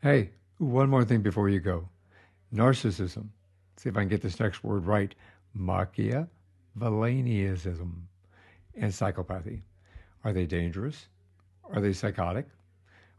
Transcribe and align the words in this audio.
Hey, 0.00 0.30
one 0.58 0.88
more 0.88 1.04
thing 1.04 1.22
before 1.22 1.48
you 1.48 1.58
go. 1.58 1.88
Narcissism. 2.54 3.30
See 3.76 3.88
if 3.88 3.96
I 3.96 4.02
can 4.02 4.08
get 4.08 4.22
this 4.22 4.38
next 4.38 4.62
word 4.62 4.86
right. 4.86 5.12
Machiavellianism 5.58 6.28
and 8.76 8.92
psychopathy. 8.92 9.62
Are 10.22 10.32
they 10.32 10.46
dangerous? 10.46 11.08
Are 11.64 11.80
they 11.80 11.92
psychotic? 11.92 12.46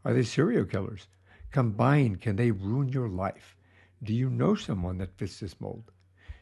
Are 0.06 0.14
they 0.14 0.22
serial 0.22 0.64
killers? 0.64 1.06
Combined, 1.50 2.22
can 2.22 2.36
they 2.36 2.50
ruin 2.50 2.88
your 2.88 3.10
life? 3.10 3.58
Do 4.02 4.14
you 4.14 4.30
know 4.30 4.54
someone 4.54 4.96
that 4.98 5.18
fits 5.18 5.38
this 5.38 5.60
mold? 5.60 5.92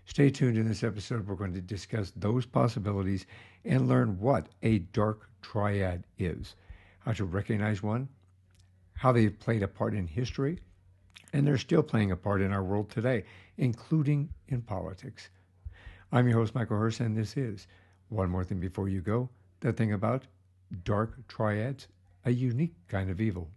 Stay 0.05 0.31
tuned 0.31 0.57
in 0.57 0.69
this 0.69 0.85
episode. 0.85 1.27
We're 1.27 1.35
going 1.35 1.55
to 1.55 1.61
discuss 1.61 2.13
those 2.15 2.47
possibilities 2.47 3.27
and 3.65 3.89
learn 3.89 4.21
what 4.21 4.51
a 4.63 4.79
dark 4.79 5.29
triad 5.43 6.05
is, 6.17 6.55
how 7.01 7.11
to 7.15 7.25
recognize 7.25 7.83
one, 7.83 8.09
how 8.99 9.13
they've 9.13 9.39
played 9.39 9.63
a 9.63 9.69
part 9.69 9.95
in 9.95 10.09
history, 10.09 10.59
and 11.33 11.47
they're 11.47 11.57
still 11.57 11.85
playing 11.85 12.11
a 12.11 12.17
part 12.17 12.43
in 12.43 12.53
our 12.53 12.65
world 12.65 12.91
today, 12.91 13.25
including 13.57 14.29
in 14.49 14.61
politics. 14.61 15.29
I'm 16.11 16.27
your 16.27 16.39
host, 16.39 16.53
Michael 16.53 16.79
Hurst, 16.79 16.99
and 16.99 17.17
this 17.17 17.37
is 17.37 17.69
One 18.09 18.29
More 18.29 18.43
Thing 18.43 18.59
Before 18.59 18.89
You 18.89 19.01
Go, 19.01 19.31
that 19.61 19.77
thing 19.77 19.93
about 19.93 20.27
dark 20.83 21.29
triads, 21.29 21.87
a 22.25 22.33
unique 22.33 22.75
kind 22.89 23.09
of 23.09 23.21
evil. 23.21 23.49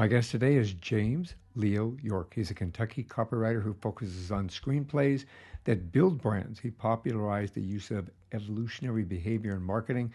My 0.00 0.06
guest 0.06 0.30
today 0.30 0.54
is 0.54 0.72
James 0.72 1.34
Leo 1.56 1.94
York. 2.02 2.32
He's 2.34 2.50
a 2.50 2.54
Kentucky 2.54 3.04
copywriter 3.04 3.62
who 3.62 3.74
focuses 3.74 4.32
on 4.32 4.48
screenplays 4.48 5.26
that 5.64 5.92
build 5.92 6.22
brands. 6.22 6.58
He 6.58 6.70
popularized 6.70 7.52
the 7.52 7.60
use 7.60 7.90
of 7.90 8.08
evolutionary 8.32 9.02
behavior 9.02 9.54
in 9.56 9.62
marketing 9.62 10.10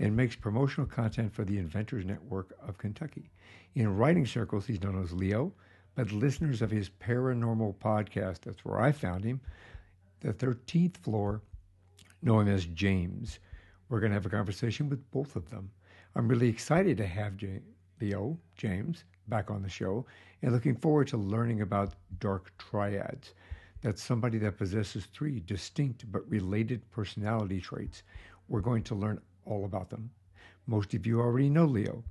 and 0.00 0.14
makes 0.14 0.36
promotional 0.36 0.86
content 0.86 1.32
for 1.32 1.46
the 1.46 1.56
Inventors 1.56 2.04
Network 2.04 2.54
of 2.60 2.76
Kentucky. 2.76 3.30
In 3.74 3.96
writing 3.96 4.26
circles, 4.26 4.66
he's 4.66 4.82
known 4.82 5.02
as 5.02 5.14
Leo, 5.14 5.54
but 5.94 6.12
listeners 6.12 6.60
of 6.60 6.70
his 6.70 6.90
paranormal 6.90 7.76
podcast, 7.76 8.40
that's 8.40 8.66
where 8.66 8.82
I 8.82 8.92
found 8.92 9.24
him, 9.24 9.40
the 10.20 10.34
13th 10.34 10.98
floor, 10.98 11.40
know 12.20 12.38
him 12.40 12.48
as 12.48 12.66
James. 12.66 13.38
We're 13.88 14.00
going 14.00 14.10
to 14.10 14.16
have 14.16 14.26
a 14.26 14.28
conversation 14.28 14.90
with 14.90 15.10
both 15.10 15.36
of 15.36 15.48
them. 15.48 15.70
I'm 16.16 16.28
really 16.28 16.50
excited 16.50 16.98
to 16.98 17.06
have. 17.06 17.38
Leo 18.02 18.36
James 18.56 19.04
back 19.28 19.50
on 19.50 19.62
the 19.62 19.68
show 19.68 20.06
and 20.42 20.52
looking 20.52 20.76
forward 20.76 21.08
to 21.08 21.16
learning 21.16 21.60
about 21.60 21.94
dark 22.18 22.52
triads. 22.58 23.34
That's 23.82 24.02
somebody 24.02 24.38
that 24.38 24.58
possesses 24.58 25.06
three 25.06 25.40
distinct 25.40 26.10
but 26.10 26.28
related 26.30 26.88
personality 26.90 27.60
traits. 27.60 28.02
We're 28.48 28.60
going 28.60 28.82
to 28.84 28.94
learn 28.94 29.20
all 29.44 29.64
about 29.64 29.90
them. 29.90 30.10
Most 30.66 30.94
of 30.94 31.06
you 31.06 31.20
already 31.20 31.48
know 31.48 31.64
Leo. 31.64 32.04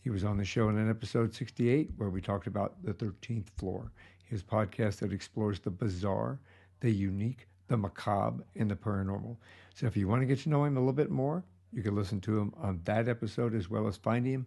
He 0.00 0.10
was 0.10 0.24
on 0.24 0.36
the 0.36 0.44
show 0.44 0.68
in 0.68 0.78
an 0.78 0.90
episode 0.90 1.34
68 1.34 1.90
where 1.96 2.10
we 2.10 2.20
talked 2.20 2.46
about 2.46 2.82
the 2.84 2.94
13th 2.94 3.48
floor, 3.56 3.90
his 4.24 4.42
podcast 4.42 4.98
that 4.98 5.12
explores 5.12 5.60
the 5.60 5.70
bizarre, 5.70 6.40
the 6.80 6.90
unique, 6.90 7.46
the 7.68 7.76
macabre, 7.76 8.44
and 8.54 8.70
the 8.70 8.76
paranormal. 8.76 9.36
So 9.74 9.86
if 9.86 9.96
you 9.96 10.08
want 10.08 10.22
to 10.22 10.26
get 10.26 10.40
to 10.40 10.48
know 10.48 10.64
him 10.64 10.76
a 10.76 10.80
little 10.80 10.92
bit 10.92 11.10
more, 11.10 11.44
you 11.72 11.82
can 11.82 11.94
listen 11.94 12.20
to 12.22 12.38
him 12.38 12.54
on 12.56 12.80
that 12.84 13.08
episode 13.08 13.54
as 13.54 13.68
well 13.68 13.86
as 13.86 13.96
find 13.96 14.24
him 14.24 14.46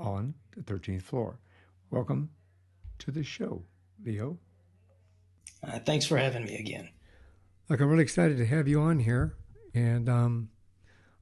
on 0.00 0.34
the 0.56 0.62
13th 0.62 1.02
floor. 1.02 1.38
Welcome 1.90 2.30
to 2.98 3.10
the 3.10 3.22
show, 3.22 3.62
Leo. 4.04 4.38
Uh, 5.62 5.78
thanks 5.80 6.06
for 6.06 6.16
having 6.16 6.44
me 6.44 6.56
again. 6.56 6.88
Look, 7.68 7.80
I'm 7.80 7.88
really 7.88 8.02
excited 8.02 8.38
to 8.38 8.46
have 8.46 8.66
you 8.66 8.80
on 8.80 8.98
here, 9.00 9.34
and 9.74 10.08
um, 10.08 10.48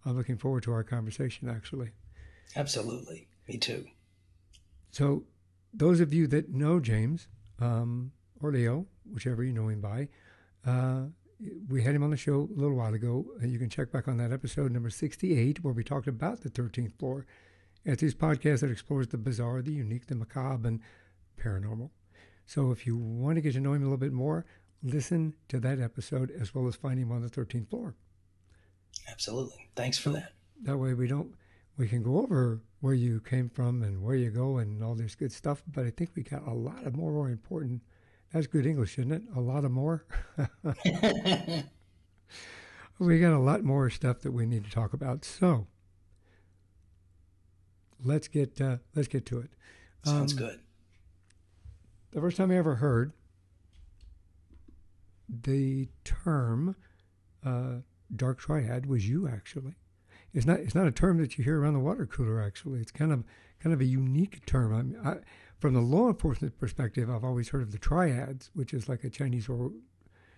I'm 0.05 0.16
looking 0.16 0.39
forward 0.39 0.62
to 0.62 0.72
our 0.72 0.84
conversation, 0.84 1.49
actually. 1.49 1.91
Absolutely. 2.56 3.28
Me 3.49 3.59
too. 3.59 3.87
So, 4.91 5.25
those 5.75 6.00
of 6.00 6.15
you 6.15 6.27
that 6.28 6.50
know 6.50 6.81
James 6.81 7.28
um, 7.60 8.12
or 8.41 8.53
Leo, 8.53 8.87
whichever 9.12 9.43
you 9.43 9.53
know 9.53 9.69
him 9.69 9.81
by, 9.81 10.09
uh, 10.66 11.06
we 11.69 11.83
had 11.83 11.95
him 11.95 12.03
on 12.03 12.10
the 12.10 12.16
show 12.16 12.49
a 12.50 12.59
little 12.59 12.77
while 12.77 12.95
ago. 12.95 13.27
You 13.43 13.59
can 13.59 13.69
check 13.69 13.93
back 13.93 14.09
on 14.09 14.16
that 14.19 14.33
episode 14.33 14.72
number 14.72 14.91
68, 14.91 15.62
where 15.62 15.75
we 15.75 15.84
talked 15.84 16.09
about 16.09 16.41
the 16.41 16.50
13th 16.50 16.99
floor 16.99 17.27
it's 17.88 18.03
his 18.03 18.15
podcast 18.15 18.60
that 18.60 18.71
explores 18.71 19.09
the 19.09 19.19
bizarre, 19.19 19.62
the 19.62 19.72
unique, 19.72 20.06
the 20.06 20.15
macabre, 20.15 20.69
and 20.69 20.81
paranormal. 21.41 21.91
So 22.44 22.71
if 22.71 22.87
you 22.87 22.97
want 22.97 23.37
to 23.37 23.41
get 23.41 23.54
to 23.54 23.60
know 23.60 23.72
him 23.72 23.82
a 23.82 23.87
little 23.87 23.97
bit 23.97 24.12
more, 24.12 24.44
listen 24.82 25.34
to 25.49 25.59
that 25.60 25.81
episode 25.81 26.31
as 26.31 26.54
well 26.54 26.69
as 26.69 26.77
find 26.77 27.00
him 27.00 27.10
on 27.10 27.22
the 27.22 27.31
13th 27.31 27.71
floor. 27.71 27.94
Absolutely. 29.10 29.71
Thanks 29.75 29.98
for 29.98 30.10
that. 30.10 30.32
That 30.62 30.77
way 30.77 30.93
we 30.93 31.06
don't 31.06 31.34
we 31.77 31.88
can 31.88 32.03
go 32.03 32.19
over 32.19 32.60
where 32.81 32.94
you 32.94 33.21
came 33.21 33.48
from 33.48 33.82
and 33.82 34.03
where 34.03 34.16
you 34.16 34.31
go 34.31 34.59
and 34.59 34.82
all 34.82 34.94
this 34.94 35.15
good 35.15 35.32
stuff, 35.32 35.62
but 35.72 35.87
I 35.87 35.91
think 35.91 36.10
we 36.15 36.22
got 36.22 36.47
a 36.47 36.53
lot 36.53 36.84
of 36.84 36.97
more, 36.97 37.12
more 37.12 37.31
important 37.31 37.82
that's 38.32 38.47
good 38.47 38.66
English, 38.66 38.98
isn't 38.98 39.12
it? 39.12 39.22
A 39.34 39.41
lot 39.41 39.65
of 39.65 39.71
more. 39.71 40.04
we 42.98 43.21
got 43.21 43.32
a 43.32 43.38
lot 43.38 43.65
more 43.65 43.88
stuff 43.88 44.21
that 44.21 44.32
we 44.32 44.44
need 44.44 44.65
to 44.65 44.71
talk 44.71 44.93
about. 44.93 45.25
So 45.25 45.66
let's 48.04 48.28
get 48.28 48.60
uh, 48.60 48.78
let's 48.94 49.09
get 49.09 49.26
to 49.26 49.38
it. 49.41 49.50
Sounds 50.04 50.32
um, 50.32 50.38
good. 50.38 50.60
The 52.12 52.20
first 52.20 52.36
time 52.36 52.50
I 52.50 52.56
ever 52.56 52.76
heard 52.76 53.12
the 55.28 55.88
term 56.04 56.76
uh, 57.44 57.76
dark 58.14 58.38
triad 58.38 58.86
was 58.86 59.09
you 59.09 59.28
actually. 59.28 59.75
It's 60.34 60.47
not 60.47 60.60
it's 60.60 60.75
not 60.75 60.86
a 60.86 60.92
term 60.92 61.19
that 61.19 61.38
you 61.38 61.44
hear 61.44 61.60
around 61.60 61.75
the 61.75 61.81
water 61.81 62.06
cooler. 62.06 62.41
Actually, 62.41 62.81
it's 62.81 62.92
kind 62.92 63.12
of 63.12 63.25
kind 63.60 63.72
of 63.72 63.81
a 63.81 63.84
unique 63.84 64.44
term. 64.47 64.75
I, 64.75 64.82
mean, 64.82 64.98
I 65.04 65.16
from 65.59 65.75
the 65.75 65.80
law 65.80 66.09
enforcement 66.09 66.59
perspective, 66.59 67.10
I've 67.10 67.25
always 67.25 67.48
heard 67.48 67.62
of 67.62 67.72
the 67.72 67.78
triads, 67.78 68.50
which 68.54 68.72
is 68.72 68.88
like 68.88 69.04
a 69.04 69.10
Chinese 69.10 69.48
or 69.48 69.72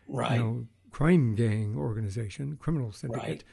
right. 0.09 0.33
you 0.33 0.39
know, 0.39 0.67
crime 0.91 1.35
gang 1.35 1.77
organization, 1.77 2.57
criminal 2.57 2.93
syndicate, 2.93 3.45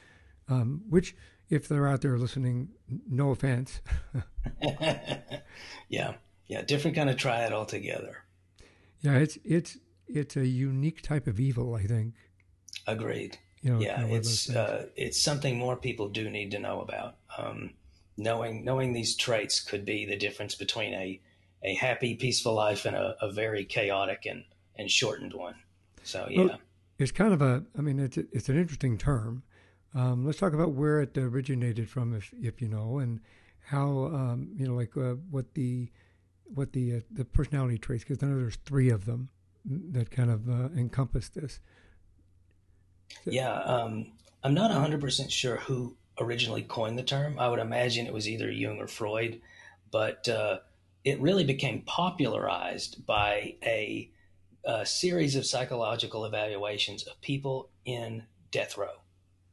right. 0.50 0.58
um, 0.62 0.84
which 0.90 1.16
if 1.50 1.68
they're 1.68 1.88
out 1.88 2.02
there 2.02 2.18
listening, 2.18 2.70
no 3.10 3.32
offense. 3.32 3.82
yeah, 5.90 6.14
yeah, 6.48 6.62
different 6.62 6.96
kind 6.96 7.10
of 7.10 7.18
triad 7.18 7.54
altogether. 7.54 8.24
Yeah, 9.02 9.18
it's 9.18 9.38
it's 9.44 9.78
it's 10.08 10.36
a 10.36 10.46
unique 10.46 11.02
type 11.02 11.28
of 11.28 11.40
evil, 11.40 11.76
I 11.76 11.84
think. 11.84 12.14
Agreed. 12.86 13.38
You 13.62 13.74
know, 13.74 13.80
yeah, 13.80 14.06
it's 14.06 14.50
uh, 14.50 14.88
it's 14.96 15.22
something 15.22 15.58
more 15.58 15.76
people 15.76 16.10
do 16.10 16.30
need 16.30 16.52
to 16.52 16.60
know 16.60 16.82
about. 16.82 17.16
Um, 17.38 17.72
knowing 18.18 18.64
knowing 18.64 18.94
these 18.94 19.16
traits 19.16 19.60
could 19.60 19.86
be 19.86 20.06
the 20.06 20.16
difference 20.16 20.56
between 20.56 20.94
a 20.94 21.20
a 21.64 21.74
happy, 21.76 22.16
peaceful 22.16 22.54
life 22.54 22.86
and 22.86 22.96
a, 22.96 23.16
a 23.22 23.32
very 23.32 23.66
chaotic 23.66 24.26
and 24.26 24.44
and 24.78 24.92
shortened 24.92 25.34
one. 25.34 25.56
So 26.04 26.28
yeah, 26.30 26.44
well, 26.44 26.60
it's 27.00 27.12
kind 27.12 27.34
of 27.34 27.42
a. 27.42 27.64
I 27.78 27.82
mean, 27.82 28.00
it's 28.00 28.18
it's 28.18 28.50
an 28.50 28.58
interesting 28.58 28.98
term 28.98 29.44
um, 29.94 30.26
let's 30.26 30.40
talk 30.40 30.54
about 30.54 30.72
where 30.72 31.02
it 31.02 31.18
originated 31.18 31.90
from, 31.90 32.14
if 32.14 32.34
if 32.40 32.62
you 32.62 32.68
know, 32.68 33.00
and 33.00 33.20
how 33.66 34.06
um, 34.14 34.50
you 34.56 34.68
know, 34.68 34.76
like 34.76 34.96
uh, 34.98 35.16
what 35.30 35.54
the 35.54 35.90
what 36.54 36.74
the 36.74 36.98
uh, 36.98 37.00
the 37.12 37.26
personality 37.26 37.78
traits, 37.78 38.04
because 38.04 38.22
I 38.22 38.28
know 38.28 38.38
there's 38.40 38.58
three 38.58 38.90
of 38.90 39.06
them 39.06 39.30
that 39.66 40.12
kind 40.12 40.30
of 40.30 40.50
uh, 40.50 40.70
encompass 40.78 41.30
this. 41.30 41.60
So, 43.26 43.32
yeah, 43.32 43.54
um, 43.62 44.12
I'm 44.44 44.54
not 44.54 44.72
100 44.72 45.02
percent 45.02 45.32
sure 45.32 45.58
who 45.58 45.96
originally 46.20 46.64
coined 46.64 46.98
the 46.98 47.04
term. 47.04 47.40
I 47.40 47.48
would 47.48 47.60
imagine 47.60 48.08
it 48.08 48.14
was 48.14 48.28
either 48.28 48.52
Jung 48.52 48.80
or 48.80 48.88
Freud, 48.88 49.42
but 49.92 50.28
uh, 50.28 50.60
it 51.04 51.20
really 51.22 51.44
became 51.44 51.82
popularized 51.82 53.06
by 53.06 53.56
a, 53.64 54.12
a 54.66 54.86
series 54.86 55.36
of 55.36 55.46
psychological 55.46 56.26
evaluations 56.26 57.04
of 57.04 57.20
people 57.22 57.70
in 57.86 58.24
death 58.52 58.78
row 58.78 59.02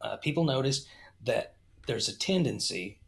uh, 0.04 0.16
people 0.18 0.44
notice 0.44 0.86
that 1.24 1.54
there's 1.86 2.08
a 2.08 2.18
tendency 2.18 3.00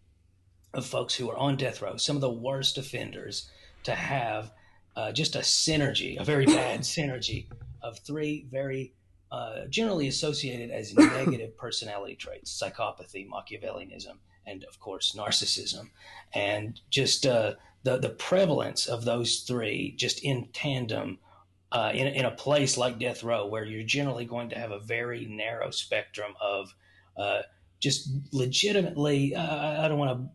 of 0.75 0.85
folks 0.85 1.15
who 1.15 1.31
are 1.31 1.37
on 1.37 1.57
death 1.57 1.81
row, 1.81 1.97
some 1.97 2.17
of 2.17 2.23
the 2.23 2.31
worst 2.31 2.79
offenders, 2.79 3.51
to 3.85 3.95
have 3.95 4.51
uh, 4.97 5.13
just 5.13 5.37
a 5.37 5.41
synergy, 5.41 6.19
a 6.19 6.25
very 6.25 6.47
bad 6.47 6.81
synergy 6.97 7.47
of 7.83 7.99
three 8.01 8.47
very 8.51 8.93
uh, 9.31 9.67
generally 9.69 10.09
associated 10.09 10.71
as 10.71 10.95
negative 10.97 11.57
personality 11.57 12.15
traits 12.15 12.61
psychopathy, 12.61 13.29
Machiavellianism, 13.29 14.17
and 14.47 14.65
of 14.65 14.79
course, 14.81 15.15
narcissism. 15.17 15.91
And 16.33 16.81
just 16.91 17.27
uh, 17.27 17.55
the, 17.83 17.99
the 17.99 18.11
prevalence 18.11 18.87
of 18.87 19.05
those 19.05 19.41
three, 19.41 19.95
just 19.97 20.23
in 20.23 20.49
tandem, 20.53 21.19
uh, 21.73 21.91
in, 21.93 22.07
in 22.07 22.25
a 22.25 22.31
place 22.31 22.77
like 22.77 22.99
death 22.99 23.23
row, 23.23 23.47
where 23.47 23.65
you're 23.65 23.83
generally 23.83 24.25
going 24.25 24.49
to 24.51 24.59
have 24.59 24.71
a 24.71 24.79
very 24.79 25.27
narrow 25.27 25.71
spectrum 25.71 26.35
of 26.41 26.75
uh, 27.17 27.43
just 27.81 28.09
legitimately, 28.33 29.35
uh, 29.35 29.85
I 29.85 29.89
don't 29.89 29.99
want 29.99 30.19
to 30.19 30.29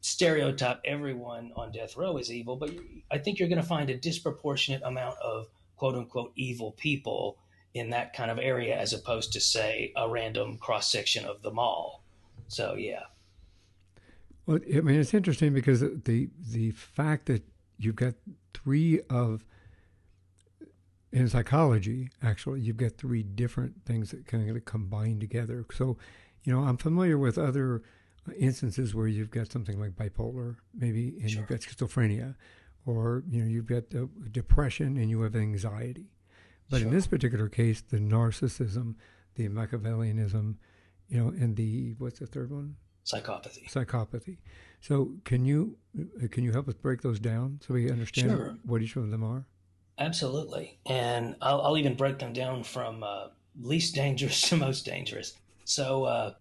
stereotype 0.00 0.80
everyone 0.84 1.52
on 1.56 1.72
death 1.72 1.96
row 1.96 2.16
as 2.16 2.30
evil, 2.30 2.56
but 2.56 2.70
I 3.10 3.18
think 3.18 3.38
you're 3.38 3.48
going 3.48 3.60
to 3.60 3.66
find 3.66 3.90
a 3.90 3.96
disproportionate 3.96 4.82
amount 4.84 5.16
of 5.18 5.48
quote 5.76 5.94
unquote 5.94 6.32
evil 6.36 6.72
people 6.72 7.38
in 7.74 7.90
that 7.90 8.14
kind 8.14 8.30
of 8.30 8.38
area 8.38 8.78
as 8.78 8.92
opposed 8.92 9.32
to, 9.32 9.40
say, 9.40 9.92
a 9.96 10.08
random 10.08 10.56
cross 10.58 10.90
section 10.90 11.24
of 11.24 11.42
the 11.42 11.50
mall. 11.50 12.02
So, 12.48 12.74
yeah. 12.74 13.02
Well, 14.46 14.60
I 14.74 14.80
mean, 14.80 15.00
it's 15.00 15.12
interesting 15.12 15.52
because 15.52 15.80
the 15.80 16.30
the 16.52 16.70
fact 16.70 17.26
that 17.26 17.42
you've 17.78 17.96
got 17.96 18.14
three 18.54 19.00
of 19.10 19.44
in 21.12 21.28
psychology, 21.28 22.10
actually, 22.22 22.60
you've 22.60 22.76
got 22.76 22.96
three 22.96 23.22
different 23.22 23.84
things 23.84 24.10
that 24.10 24.26
kind 24.26 24.48
of 24.48 24.64
combine 24.64 25.20
together. 25.20 25.64
So, 25.72 25.96
you 26.42 26.52
know, 26.52 26.60
I'm 26.60 26.76
familiar 26.76 27.18
with 27.18 27.38
other 27.38 27.82
instances 28.38 28.94
where 28.94 29.06
you've 29.06 29.30
got 29.30 29.50
something 29.50 29.78
like 29.78 29.92
bipolar, 29.92 30.56
maybe, 30.74 31.16
and 31.20 31.30
sure. 31.30 31.40
you've 31.40 31.48
got 31.48 31.60
schizophrenia, 31.60 32.34
or 32.84 33.22
you 33.28 33.42
know, 33.42 33.48
you've 33.48 33.66
got 33.66 33.84
uh, 33.94 34.06
depression 34.30 34.96
and 34.96 35.10
you 35.10 35.22
have 35.22 35.36
anxiety. 35.36 36.10
But 36.68 36.78
sure. 36.78 36.88
in 36.88 36.94
this 36.94 37.06
particular 37.06 37.48
case, 37.48 37.80
the 37.80 37.98
narcissism, 37.98 38.96
the 39.36 39.48
Machiavellianism, 39.48 40.56
you 41.08 41.20
know, 41.20 41.28
and 41.28 41.56
the 41.56 41.94
what's 41.98 42.18
the 42.18 42.26
third 42.26 42.50
one? 42.50 42.76
Psychopathy. 43.04 43.70
Psychopathy. 43.70 44.38
So, 44.80 45.12
can 45.24 45.44
you 45.44 45.76
uh, 45.98 46.26
can 46.28 46.42
you 46.42 46.52
help 46.52 46.68
us 46.68 46.74
break 46.74 47.02
those 47.02 47.20
down 47.20 47.60
so 47.64 47.74
we 47.74 47.90
understand 47.90 48.30
sure. 48.30 48.56
what 48.64 48.82
each 48.82 48.96
of 48.96 49.10
them 49.10 49.22
are? 49.22 49.46
Absolutely, 49.98 50.78
and 50.84 51.36
I'll, 51.40 51.62
I'll 51.62 51.78
even 51.78 51.94
break 51.94 52.18
them 52.18 52.34
down 52.34 52.64
from 52.64 53.02
uh, 53.02 53.28
least 53.60 53.94
dangerous 53.94 54.40
to 54.48 54.56
most 54.56 54.84
dangerous. 54.84 55.32
So, 55.64 56.04
uh, 56.04 56.34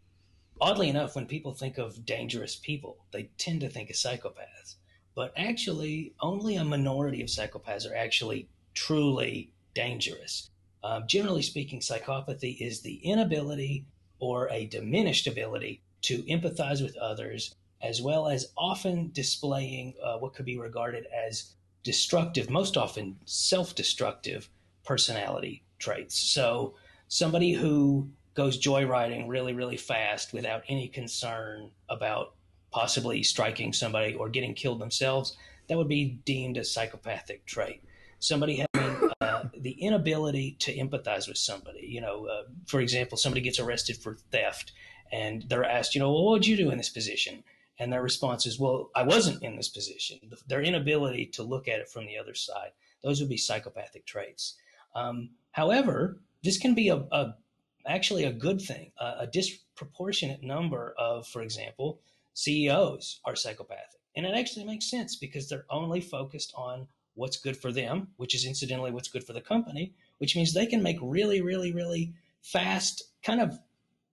oddly 0.59 0.89
enough, 0.89 1.15
when 1.15 1.25
people 1.25 1.53
think 1.53 1.77
of 1.77 2.05
dangerous 2.05 2.55
people, 2.55 2.97
they 3.11 3.29
tend 3.37 3.61
to 3.61 3.69
think 3.69 3.89
of 3.89 3.95
psychopaths. 3.95 4.75
But 5.15 5.31
actually, 5.37 6.13
only 6.19 6.57
a 6.57 6.65
minority 6.65 7.21
of 7.21 7.29
psychopaths 7.29 7.89
are 7.89 7.95
actually 7.95 8.49
truly 8.73 9.51
dangerous. 9.73 10.49
Uh, 10.83 11.01
generally 11.01 11.41
speaking, 11.41 11.79
psychopathy 11.79 12.59
is 12.59 12.81
the 12.81 12.95
inability 12.97 13.85
or 14.19 14.49
a 14.51 14.65
diminished 14.65 15.27
ability 15.27 15.81
to 16.01 16.23
empathize 16.23 16.83
with 16.83 16.97
others, 16.97 17.55
as 17.81 18.01
well 18.01 18.27
as 18.27 18.51
often 18.57 19.11
displaying 19.13 19.93
uh, 20.03 20.17
what 20.17 20.33
could 20.33 20.45
be 20.45 20.57
regarded 20.57 21.07
as 21.07 21.53
destructive, 21.85 22.49
most 22.49 22.75
often 22.75 23.15
self 23.23 23.75
destructive 23.75 24.49
personality 24.83 25.63
traits. 25.79 26.17
So, 26.17 26.73
somebody 27.07 27.53
who 27.53 28.09
goes 28.33 28.61
joyriding 28.61 29.29
really, 29.29 29.53
really 29.53 29.77
fast 29.77 30.33
without 30.33 30.63
any 30.67 30.89
concern 30.89 31.71
about 31.87 32.33
possibly 32.71 33.23
striking 33.23 33.71
somebody 33.71 34.13
or 34.15 34.27
getting 34.27 34.53
killed 34.53 34.81
themselves, 34.81 35.37
that 35.69 35.77
would 35.77 35.87
be 35.87 36.19
deemed 36.25 36.57
a 36.57 36.63
psychopathic 36.65 37.45
trait. 37.45 37.81
Somebody 38.19 38.65
having 38.73 39.11
uh, 39.21 39.43
the 39.57 39.71
inability 39.71 40.57
to 40.59 40.75
empathize 40.75 41.27
with 41.27 41.38
somebody, 41.38 41.85
you 41.88 42.01
know, 42.01 42.25
uh, 42.25 42.43
for 42.65 42.81
example, 42.81 43.17
somebody 43.17 43.41
gets 43.41 43.59
arrested 43.59 43.97
for 43.97 44.17
theft 44.31 44.73
and 45.11 45.43
they're 45.47 45.63
asked, 45.63 45.95
you 45.95 45.99
know, 45.99 46.11
well, 46.11 46.25
what 46.25 46.31
would 46.31 46.47
you 46.47 46.57
do 46.57 46.71
in 46.71 46.77
this 46.77 46.89
position? 46.89 47.43
And 47.77 47.92
their 47.92 48.01
response 48.01 48.45
is, 48.45 48.60
well, 48.60 48.89
I 48.95 49.04
wasn't 49.04 49.44
in 49.44 49.57
this 49.57 49.69
position. 49.69 50.19
Their 50.48 50.62
inability 50.62 51.25
to 51.33 51.44
look 51.44 51.68
at 51.68 51.80
it 51.80 51.89
from 51.89 52.06
the 52.06 52.18
other 52.18 52.33
side, 52.33 52.72
those 53.04 53.19
would 53.19 53.30
be 53.30 53.38
psychopathic 53.38 54.06
traits. 54.06 54.56
Um, 54.95 55.31
however, 55.51 56.19
this 56.44 56.57
can 56.57 56.74
be 56.74 56.89
a, 56.89 56.98
a 57.12 57.36
actually 57.86 58.24
a 58.24 58.31
good 58.31 58.62
thing. 58.62 58.92
Uh, 58.98 59.16
a 59.19 59.27
disproportionate 59.27 60.42
number 60.42 60.95
of, 60.98 61.27
for 61.27 61.42
example, 61.42 62.00
CEOs 62.33 63.19
are 63.25 63.36
psychopathic. 63.36 64.00
And 64.16 64.25
it 64.25 64.36
actually 64.36 64.66
makes 64.66 64.89
sense 64.89 65.16
because 65.16 65.50
they're 65.50 65.66
only 65.69 66.01
focused 66.01 66.54
on 66.56 66.88
what's 67.16 67.38
good 67.38 67.57
for 67.57 67.72
them, 67.72 68.10
which 68.18 68.36
is 68.36 68.45
incidentally 68.45 68.92
what's 68.92 69.07
good 69.10 69.24
for 69.24 69.33
the 69.33 69.42
company, 69.42 69.94
which 70.18 70.36
means 70.36 70.54
they 70.54 70.66
can 70.66 70.81
make 70.81 70.98
really, 71.01 71.42
really, 71.42 71.74
really 71.74 72.13
fast, 72.42 73.04
kind 73.24 73.42
of 73.42 73.60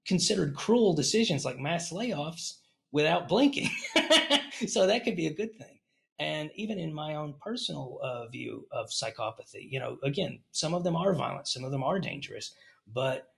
considered 0.05 0.57
cruel 0.57 0.95
decisions 0.95 1.45
like 1.45 1.59
mass 1.59 1.93
layoffs 1.93 2.59
without 2.93 3.29
blinking. 3.29 3.71
so 4.69 4.87
that 4.87 5.05
could 5.05 5.17
be 5.17 5.27
a 5.27 5.35
good 5.35 5.57
thing. 5.57 5.79
And 6.19 6.51
even 6.55 6.79
in 6.79 6.95
my 6.95 7.17
own 7.17 7.35
personal 7.41 7.99
uh, 8.03 8.29
view 8.29 8.67
of 8.71 8.91
psychopathy, 8.91 9.69
you 9.69 9.81
know, 9.81 9.99
again, 10.05 10.41
some 10.53 10.75
of 10.75 10.85
them 10.85 10.95
are 10.95 11.15
violent, 11.15 11.49
some 11.49 11.65
of 11.65 11.73
them 11.73 11.83
are 11.83 11.99
dangerous, 11.99 12.55
but 12.87 13.33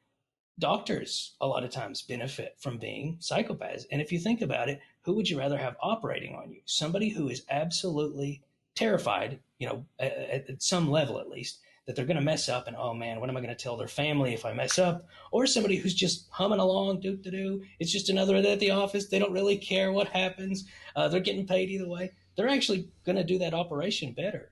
doctors 0.59 1.35
a 1.41 1.47
lot 1.47 1.65
of 1.65 1.71
times 1.71 2.03
benefit 2.03 2.57
from 2.59 2.79
being 2.79 3.17
psychopaths. 3.21 3.85
And 3.91 4.03
if 4.03 4.13
you 4.13 4.19
think 4.19 4.43
about 4.43 4.69
it, 4.69 4.81
who 5.03 5.15
would 5.15 5.29
you 5.29 5.39
rather 5.39 5.57
have 5.57 5.77
operating 5.81 6.35
on 6.35 6.51
you? 6.51 6.61
Somebody 6.67 7.09
who 7.09 7.29
is 7.29 7.45
absolutely 7.51 8.43
terrified, 8.75 9.39
you 9.59 9.69
know, 9.69 9.85
at, 9.99 10.49
at 10.51 10.63
some 10.63 10.91
level 10.91 11.19
at 11.19 11.31
least, 11.31 11.61
that 11.87 11.97
they're 11.97 12.07
going 12.07 12.19
to 12.19 12.23
mess 12.23 12.49
up 12.49 12.67
and 12.67 12.77
oh 12.77 12.95
man, 12.95 13.21
what 13.21 13.29
am 13.29 13.37
I 13.37 13.41
going 13.41 13.55
to 13.55 13.63
tell 13.63 13.77
their 13.77 13.89
family 13.89 14.33
if 14.33 14.45
I 14.45 14.53
mess 14.53 14.79
up? 14.79 15.07
Or 15.33 15.47
somebody 15.47 15.77
who's 15.77 15.95
just 15.95 16.27
humming 16.31 16.59
along, 16.59 17.01
do 17.01 17.17
do 17.17 17.31
do. 17.31 17.63
It's 17.79 17.93
just 17.93 18.09
another 18.09 18.41
day 18.41 18.53
at 18.53 18.61
the 18.61 18.71
office. 18.71 19.09
They 19.09 19.19
don't 19.19 19.33
really 19.33 19.59
care 19.59 19.93
what 19.93 20.09
happens. 20.09 20.67
Uh, 20.97 21.09
they're 21.09 21.21
getting 21.21 21.47
paid 21.47 21.71
either 21.71 21.89
way. 21.89 22.13
They're 22.37 22.49
actually 22.49 22.89
going 23.05 23.17
to 23.17 23.25
do 23.25 23.39
that 23.39 23.55
operation 23.55 24.13
better 24.13 24.51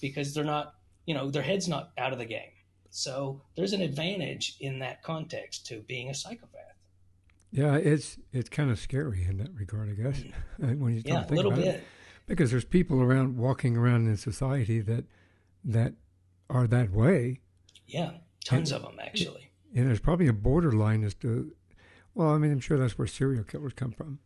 because 0.00 0.34
they're 0.34 0.44
not, 0.44 0.74
you 1.06 1.14
know, 1.14 1.30
their 1.30 1.42
head's 1.42 1.68
not 1.68 1.92
out 1.98 2.12
of 2.12 2.18
the 2.18 2.26
game. 2.26 2.50
So 2.90 3.42
there's 3.56 3.72
an 3.72 3.82
advantage 3.82 4.56
in 4.60 4.78
that 4.80 5.02
context 5.02 5.66
to 5.66 5.80
being 5.80 6.10
a 6.10 6.14
psychopath. 6.14 6.62
Yeah, 7.52 7.76
it's 7.76 8.18
it's 8.32 8.48
kind 8.48 8.70
of 8.70 8.78
scary 8.78 9.24
in 9.24 9.38
that 9.38 9.54
regard, 9.54 9.90
I 9.90 10.02
guess. 10.02 10.22
Mm. 10.60 10.78
when 10.78 10.94
you 10.94 11.02
yeah, 11.04 11.26
a 11.26 11.32
little 11.32 11.50
bit. 11.50 11.66
It. 11.66 11.84
Because 12.26 12.50
there's 12.50 12.64
people 12.64 13.00
around 13.00 13.36
walking 13.36 13.76
around 13.76 14.08
in 14.08 14.16
society 14.16 14.80
that 14.80 15.04
that 15.64 15.94
are 16.50 16.66
that 16.66 16.90
way. 16.90 17.40
Yeah, 17.86 18.12
tons 18.44 18.72
and, 18.72 18.84
of 18.84 18.90
them 18.90 19.00
actually. 19.00 19.50
And 19.74 19.88
there's 19.88 20.00
probably 20.00 20.28
a 20.28 20.32
borderline 20.32 21.04
as 21.04 21.14
to, 21.14 21.52
well, 22.14 22.30
I 22.30 22.38
mean, 22.38 22.52
I'm 22.52 22.60
sure 22.60 22.78
that's 22.78 22.98
where 22.98 23.06
serial 23.06 23.44
killers 23.44 23.72
come 23.74 23.92
from. 23.92 24.18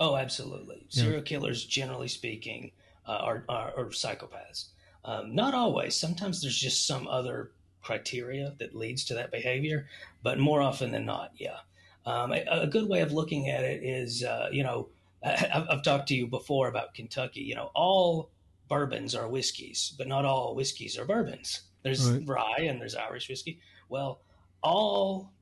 Oh, 0.00 0.16
absolutely. 0.16 0.86
Yeah. 0.90 1.02
Serial 1.04 1.22
killers, 1.22 1.64
generally 1.64 2.08
speaking, 2.08 2.72
uh, 3.06 3.12
are, 3.12 3.44
are, 3.48 3.72
are 3.76 3.86
psychopaths. 3.86 4.66
Um, 5.04 5.34
not 5.34 5.54
always. 5.54 5.94
Sometimes 5.96 6.42
there's 6.42 6.58
just 6.58 6.86
some 6.86 7.08
other 7.08 7.52
criteria 7.82 8.54
that 8.58 8.74
leads 8.74 9.04
to 9.04 9.14
that 9.14 9.30
behavior, 9.30 9.88
but 10.22 10.38
more 10.38 10.60
often 10.60 10.92
than 10.92 11.06
not, 11.06 11.32
yeah. 11.36 11.58
Um, 12.04 12.32
a, 12.32 12.44
a, 12.50 12.66
good 12.66 12.88
way 12.88 13.00
of 13.00 13.12
looking 13.12 13.48
at 13.50 13.64
it 13.64 13.82
is, 13.82 14.24
uh, 14.24 14.48
you 14.52 14.62
know, 14.62 14.88
I, 15.24 15.66
I've 15.70 15.82
talked 15.82 16.08
to 16.08 16.14
you 16.14 16.26
before 16.26 16.68
about 16.68 16.94
Kentucky. 16.94 17.40
You 17.40 17.54
know, 17.54 17.70
all 17.74 18.30
bourbons 18.68 19.14
are 19.14 19.28
whiskeys, 19.28 19.94
but 19.96 20.06
not 20.06 20.24
all 20.24 20.54
whiskeys 20.54 20.98
are 20.98 21.04
bourbons. 21.04 21.62
There's 21.82 22.10
right. 22.10 22.22
rye 22.26 22.60
and 22.62 22.80
there's 22.80 22.94
Irish 22.94 23.28
whiskey. 23.28 23.60
Well, 23.88 24.20
all, 24.62 25.32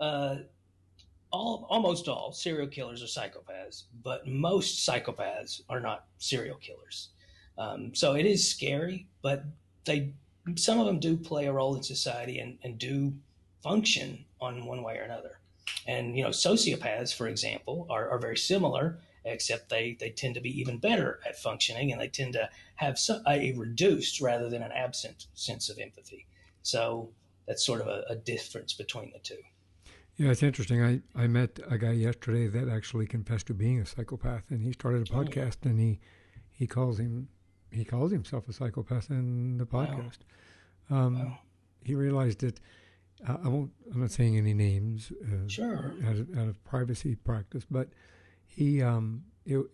uh, 0.00 0.36
all, 1.30 1.66
almost 1.68 2.08
all 2.08 2.32
serial 2.32 2.66
killers 2.66 3.02
are 3.02 3.06
psychopaths, 3.06 3.84
but 4.02 4.26
most 4.26 4.86
psychopaths 4.86 5.62
are 5.68 5.80
not 5.80 6.06
serial 6.18 6.56
killers. 6.56 7.10
Um, 7.58 7.94
so 7.94 8.14
it 8.14 8.26
is 8.26 8.48
scary, 8.48 9.06
but 9.22 9.44
they 9.84 10.12
some 10.56 10.80
of 10.80 10.86
them 10.86 10.98
do 10.98 11.16
play 11.16 11.46
a 11.46 11.52
role 11.52 11.76
in 11.76 11.82
society 11.82 12.38
and, 12.38 12.58
and 12.62 12.78
do 12.78 13.12
function 13.62 14.24
on 14.40 14.66
one 14.66 14.82
way 14.82 14.98
or 14.98 15.02
another. 15.02 15.38
And 15.86 16.16
you 16.16 16.24
know, 16.24 16.30
sociopaths, 16.30 17.14
for 17.14 17.28
example, 17.28 17.86
are, 17.90 18.08
are 18.10 18.18
very 18.18 18.36
similar, 18.36 18.98
except 19.24 19.68
they 19.68 19.96
they 19.98 20.10
tend 20.10 20.34
to 20.34 20.40
be 20.40 20.60
even 20.60 20.78
better 20.78 21.20
at 21.26 21.38
functioning, 21.38 21.92
and 21.92 22.00
they 22.00 22.08
tend 22.08 22.34
to 22.34 22.48
have 22.76 22.98
a 23.26 23.52
reduced 23.52 24.20
rather 24.20 24.48
than 24.48 24.62
an 24.62 24.72
absent 24.72 25.26
sense 25.34 25.68
of 25.68 25.78
empathy. 25.78 26.26
So 26.62 27.10
that's 27.46 27.64
sort 27.64 27.80
of 27.80 27.88
a, 27.88 28.04
a 28.08 28.16
difference 28.16 28.72
between 28.72 29.12
the 29.12 29.18
two. 29.18 29.38
Yeah, 30.16 30.30
it's 30.30 30.42
interesting. 30.42 30.82
I, 30.82 31.00
I 31.20 31.26
met 31.26 31.58
a 31.68 31.78
guy 31.78 31.92
yesterday 31.92 32.46
that 32.46 32.68
actually 32.68 33.06
confessed 33.06 33.46
to 33.46 33.54
being 33.54 33.80
a 33.80 33.86
psychopath, 33.86 34.50
and 34.50 34.62
he 34.62 34.72
started 34.72 35.08
a 35.08 35.12
oh. 35.12 35.24
podcast, 35.24 35.58
oh. 35.64 35.70
and 35.70 35.80
he 35.80 36.00
he 36.52 36.66
calls 36.66 36.98
him 36.98 37.28
he 37.70 37.84
calls 37.84 38.12
himself 38.12 38.48
a 38.48 38.52
psychopath 38.52 39.10
in 39.10 39.58
the 39.58 39.66
podcast. 39.66 40.18
Wow. 40.90 40.96
Um, 40.96 41.18
wow. 41.18 41.38
He 41.82 41.94
realized 41.94 42.40
that 42.40 42.60
uh, 43.26 43.38
I 43.44 43.48
won't. 43.48 43.72
I'm 43.92 44.00
not 44.00 44.10
saying 44.10 44.36
any 44.36 44.54
names. 44.54 45.12
Uh, 45.22 45.48
sure. 45.48 45.94
Out 46.06 46.16
of, 46.16 46.38
out 46.38 46.48
of, 46.48 46.64
privacy 46.64 47.16
practice, 47.16 47.64
but 47.70 47.88
he, 48.54 48.82
um, 48.82 49.24
it, 49.44 49.64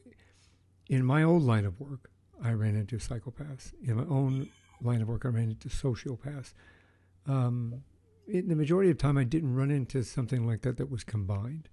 in 0.89 1.05
my 1.05 1.23
old 1.23 1.43
line 1.43 1.65
of 1.65 1.79
work, 1.81 2.11
I 2.43 2.53
ran 2.53 2.77
into 2.77 2.97
psychopaths. 2.97 3.73
In 3.83 3.97
my 3.97 4.05
own 4.05 4.49
line 4.81 5.03
of 5.03 5.09
work, 5.09 5.25
I 5.25 5.29
ran 5.29 5.51
into 5.51 5.69
sociopaths. 5.69 6.55
Um, 7.27 7.83
the 8.27 8.55
majority 8.55 8.91
of 8.91 8.99
time, 8.99 9.19
I 9.19 9.25
didn't 9.25 9.55
run 9.55 9.71
into 9.71 10.03
something 10.03 10.47
like 10.47 10.63
that 10.63 10.77
that 10.77 10.91
was 10.91 11.03
combined. 11.03 11.69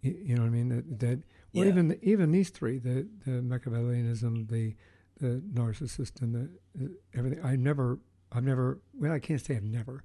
You, 0.00 0.16
you 0.24 0.34
know 0.34 0.42
what 0.42 0.48
I 0.48 0.50
mean? 0.50 0.68
That, 0.70 1.00
that 1.00 1.18
or 1.54 1.64
yeah. 1.64 1.70
even 1.70 1.98
even 2.02 2.32
these 2.32 2.50
three, 2.50 2.78
the 2.78 3.06
the 3.24 3.42
Machiavellianism, 3.42 4.48
the 4.48 4.74
the 5.20 5.42
narcissist, 5.52 6.22
and 6.22 6.34
the 6.34 6.84
uh, 6.84 6.88
everything. 7.14 7.44
I 7.44 7.56
never, 7.56 8.00
I've 8.32 8.44
never. 8.44 8.80
Well, 8.94 9.12
I 9.12 9.20
can't 9.20 9.40
say 9.40 9.56
I've 9.56 9.62
never. 9.62 10.02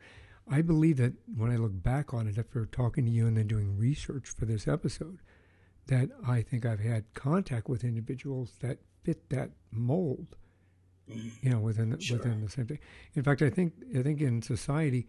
I 0.50 0.62
believe 0.62 0.98
that 0.98 1.14
when 1.36 1.52
I 1.52 1.58
look 1.58 1.82
back 1.84 2.14
on 2.14 2.28
it 2.28 2.38
after 2.38 2.66
talking 2.66 3.06
to 3.06 3.12
you 3.12 3.28
and 3.28 3.36
then 3.36 3.48
doing 3.48 3.78
research 3.78 4.30
for 4.30 4.46
this 4.46 4.68
episode, 4.68 5.20
that 5.88 6.10
I 6.26 6.42
think 6.42 6.66
I've 6.66 6.80
had 6.80 7.14
contact 7.14 7.68
with 7.68 7.84
individuals 7.84 8.54
that 8.62 8.80
fit 9.04 9.30
that 9.30 9.52
mold. 9.72 10.36
You 11.08 11.52
know, 11.52 11.60
within 11.60 11.92
the, 11.92 12.02
sure. 12.02 12.18
within 12.18 12.42
the 12.42 12.50
same 12.50 12.68
thing. 12.68 12.80
In 13.14 13.24
fact, 13.24 13.42
I 13.42 13.50
think 13.50 13.74
I 13.98 14.02
think 14.02 14.20
in 14.20 14.42
society 14.42 15.08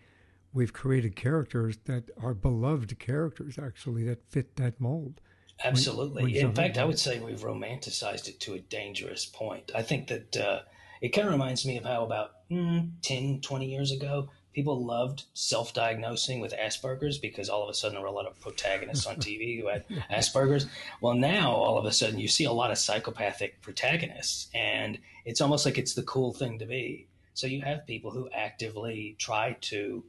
we've 0.52 0.72
created 0.72 1.16
characters 1.16 1.78
that 1.84 2.04
are 2.22 2.34
beloved 2.34 2.96
characters 2.98 3.58
actually 3.58 4.04
that 4.04 4.22
fit 4.30 4.56
that 4.56 4.80
mold. 4.80 5.20
Absolutely. 5.64 6.22
When, 6.22 6.32
when 6.32 6.46
in 6.46 6.54
fact, 6.54 6.78
I 6.78 6.84
would 6.84 6.98
say 6.98 7.18
we've 7.18 7.40
romanticized 7.40 8.28
it 8.28 8.38
to 8.40 8.54
a 8.54 8.60
dangerous 8.60 9.26
point. 9.26 9.72
I 9.74 9.82
think 9.82 10.06
that 10.06 10.36
uh, 10.36 10.60
it 11.00 11.08
kind 11.08 11.26
of 11.26 11.32
reminds 11.32 11.66
me 11.66 11.76
of 11.76 11.84
how 11.84 12.04
about 12.04 12.48
mm, 12.50 12.90
10, 13.02 13.40
20 13.40 13.66
years 13.66 13.90
ago, 13.90 14.30
people 14.54 14.84
loved 14.84 15.24
self-diagnosing 15.34 16.40
with 16.40 16.52
Asperger's 16.52 17.18
because 17.18 17.48
all 17.48 17.62
of 17.62 17.68
a 17.68 17.74
sudden 17.74 17.94
there 17.94 18.02
were 18.02 18.08
a 18.08 18.12
lot 18.12 18.26
of 18.26 18.40
protagonists 18.40 19.06
on 19.06 19.16
TV 19.16 19.60
who 19.60 19.68
had 19.68 19.84
Asperger's. 20.10 20.66
Well, 21.00 21.14
now 21.14 21.52
all 21.52 21.78
of 21.78 21.84
a 21.84 21.92
sudden 21.92 22.18
you 22.18 22.28
see 22.28 22.44
a 22.44 22.52
lot 22.52 22.70
of 22.70 22.78
psychopathic 22.78 23.60
protagonists, 23.60 24.48
and 24.54 24.98
it's 25.24 25.40
almost 25.40 25.64
like 25.64 25.78
it's 25.78 25.94
the 25.94 26.02
cool 26.02 26.32
thing 26.32 26.58
to 26.58 26.66
be. 26.66 27.06
So 27.34 27.46
you 27.46 27.62
have 27.62 27.86
people 27.86 28.10
who 28.10 28.28
actively 28.34 29.14
try 29.18 29.56
to 29.60 30.04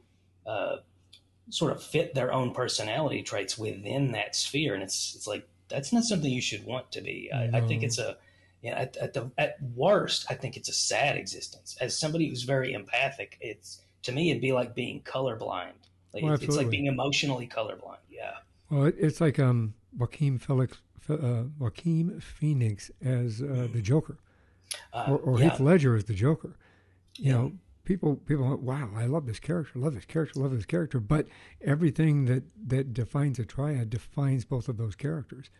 uh, 0.46 0.76
sort 1.50 1.72
of 1.72 1.82
fit 1.82 2.14
their 2.14 2.32
own 2.32 2.52
personality 2.52 3.22
traits 3.22 3.56
within 3.56 4.12
that 4.12 4.34
sphere, 4.34 4.74
and 4.74 4.82
it's 4.82 5.14
it's 5.14 5.26
like 5.26 5.46
that's 5.68 5.92
not 5.92 6.04
something 6.04 6.30
you 6.30 6.42
should 6.42 6.64
want 6.64 6.90
to 6.92 7.00
be. 7.00 7.30
I, 7.32 7.46
no. 7.46 7.58
I 7.58 7.60
think 7.60 7.82
it's 7.82 7.98
a 7.98 8.16
you 8.62 8.70
know, 8.70 8.76
at, 8.76 8.96
at 8.96 9.14
the 9.14 9.30
at 9.38 9.56
worst, 9.74 10.26
I 10.28 10.34
think 10.34 10.56
it's 10.56 10.68
a 10.68 10.72
sad 10.72 11.16
existence. 11.16 11.76
As 11.80 11.98
somebody 11.98 12.28
who's 12.28 12.42
very 12.42 12.72
empathic, 12.72 13.38
it's 13.40 13.80
to 14.02 14.12
me, 14.12 14.30
it'd 14.30 14.42
be 14.42 14.52
like 14.52 14.74
being 14.74 15.02
colorblind. 15.02 15.72
Like 16.12 16.22
well, 16.22 16.34
it's 16.34 16.56
like 16.56 16.70
being 16.70 16.86
emotionally 16.86 17.46
colorblind. 17.46 17.98
Yeah. 18.10 18.36
Well, 18.68 18.92
it's 18.98 19.20
like 19.20 19.38
um, 19.38 19.74
Joaquin 19.96 20.38
Felix, 20.38 20.78
uh, 21.08 21.44
Joaquin 21.58 22.20
Phoenix 22.20 22.90
as 23.04 23.40
uh, 23.40 23.44
mm. 23.44 23.72
the 23.72 23.82
Joker, 23.82 24.18
uh, 24.92 25.06
or, 25.08 25.18
or 25.18 25.38
yeah. 25.38 25.50
Heath 25.50 25.60
Ledger 25.60 25.96
as 25.96 26.04
the 26.04 26.14
Joker. 26.14 26.56
You 27.16 27.24
yeah. 27.24 27.32
know, 27.32 27.52
people 27.84 28.16
people 28.16 28.48
went, 28.48 28.62
wow, 28.62 28.90
I 28.96 29.06
love 29.06 29.26
this 29.26 29.40
character, 29.40 29.78
love 29.78 29.94
this 29.94 30.04
character, 30.04 30.40
love 30.40 30.52
this 30.52 30.66
character. 30.66 31.00
But 31.00 31.26
everything 31.60 32.26
that 32.26 32.44
that 32.68 32.92
defines 32.92 33.38
a 33.38 33.44
triad 33.44 33.90
defines 33.90 34.44
both 34.44 34.68
of 34.68 34.76
those 34.76 34.94
characters. 34.94 35.50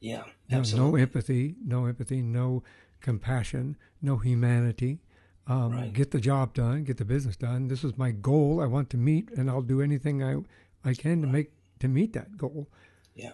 Yeah, 0.00 0.24
absolutely. 0.50 0.90
no 0.90 0.96
empathy, 1.02 1.54
no 1.64 1.86
empathy, 1.86 2.22
no 2.22 2.62
compassion, 3.00 3.76
no 4.00 4.16
humanity, 4.16 5.00
um, 5.48 5.72
right. 5.72 5.92
get 5.92 6.10
the 6.10 6.20
job 6.20 6.52
done, 6.52 6.84
get 6.84 6.98
the 6.98 7.04
business 7.04 7.36
done. 7.36 7.68
This 7.68 7.82
is 7.82 7.96
my 7.96 8.10
goal. 8.10 8.60
I 8.60 8.66
want 8.66 8.90
to 8.90 8.98
meet, 8.98 9.30
and 9.32 9.50
I'll 9.50 9.62
do 9.62 9.80
anything 9.80 10.22
I 10.22 10.36
I 10.84 10.94
can 10.94 11.22
right. 11.22 11.26
to 11.26 11.32
make 11.32 11.52
to 11.80 11.88
meet 11.88 12.12
that 12.12 12.36
goal. 12.36 12.68
Yeah. 13.14 13.32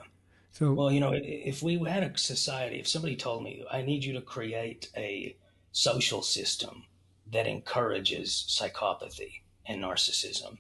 So 0.53 0.73
well, 0.73 0.93
you 0.93 1.01
know, 1.01 1.13
if 1.13 1.63
we 1.63 1.77
had 1.79 2.05
a 2.05 2.17
society, 2.17 2.79
if 2.79 2.87
somebody 2.87 3.17
told 3.17 3.43
me, 3.43 3.65
I 3.71 3.83
need 3.83 4.05
you 4.05 4.13
to 4.13 4.21
create 4.21 4.91
a 4.97 5.37
social 5.73 6.23
system 6.23 6.85
that 7.33 7.49
encourages 7.49 8.45
psychopathy 8.49 9.41
and 9.67 9.83
narcissism, 9.83 10.59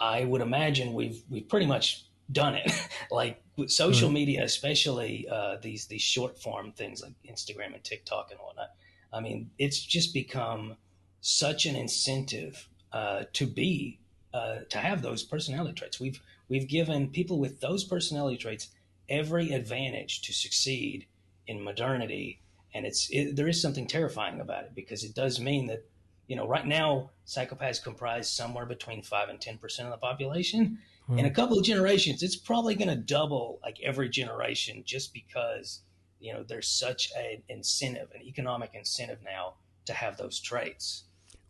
I 0.00 0.24
would 0.24 0.40
imagine 0.40 0.92
we've 0.92 1.22
we've 1.30 1.48
pretty 1.48 1.66
much 1.66 2.04
done 2.32 2.56
it. 2.56 2.72
like 3.12 3.40
with 3.56 3.70
social 3.70 4.08
right. 4.08 4.14
media, 4.14 4.42
especially 4.42 5.28
uh, 5.30 5.58
these 5.62 5.86
these 5.86 6.02
short 6.02 6.36
form 6.42 6.72
things 6.72 7.00
like 7.00 7.12
Instagram 7.30 7.74
and 7.74 7.84
TikTok 7.84 8.32
and 8.32 8.40
whatnot 8.40 8.70
I 9.12 9.20
mean, 9.20 9.50
it's 9.58 9.80
just 9.80 10.12
become 10.12 10.76
such 11.20 11.66
an 11.66 11.76
incentive 11.76 12.68
uh, 12.92 13.24
to 13.34 13.46
be 13.46 13.98
uh, 14.34 14.58
to 14.68 14.78
have 14.78 15.02
those 15.02 15.22
personality 15.22 15.74
traits. 15.74 15.98
We've 15.98 16.20
we've 16.48 16.68
given 16.68 17.08
people 17.08 17.38
with 17.38 17.60
those 17.60 17.84
personality 17.84 18.36
traits 18.36 18.68
every 19.08 19.52
advantage 19.52 20.22
to 20.22 20.32
succeed 20.32 21.06
in 21.46 21.62
modernity, 21.62 22.40
and 22.74 22.86
it's 22.86 23.08
it, 23.10 23.36
there 23.36 23.48
is 23.48 23.60
something 23.60 23.86
terrifying 23.86 24.40
about 24.40 24.64
it 24.64 24.74
because 24.74 25.04
it 25.04 25.14
does 25.14 25.40
mean 25.40 25.66
that 25.66 25.86
you 26.26 26.36
know 26.36 26.46
right 26.46 26.66
now 26.66 27.10
psychopaths 27.26 27.82
comprise 27.82 28.30
somewhere 28.30 28.66
between 28.66 29.02
five 29.02 29.28
and 29.28 29.40
ten 29.40 29.58
percent 29.58 29.88
of 29.88 29.92
the 29.92 29.98
population. 29.98 30.78
In 31.10 31.24
a 31.24 31.30
couple 31.30 31.58
of 31.58 31.64
generations, 31.64 32.22
it's 32.22 32.36
probably 32.36 32.74
going 32.74 32.90
to 32.90 32.94
double 32.94 33.60
like 33.62 33.78
every 33.82 34.10
generation 34.10 34.82
just 34.84 35.14
because 35.14 35.80
you 36.20 36.32
know 36.32 36.42
there's 36.42 36.68
such 36.68 37.10
an 37.16 37.42
incentive, 37.48 38.08
an 38.14 38.22
economic 38.22 38.70
incentive 38.74 39.18
now 39.24 39.54
to 39.86 39.92
have 39.92 40.16
those 40.16 40.40
traits. 40.40 41.04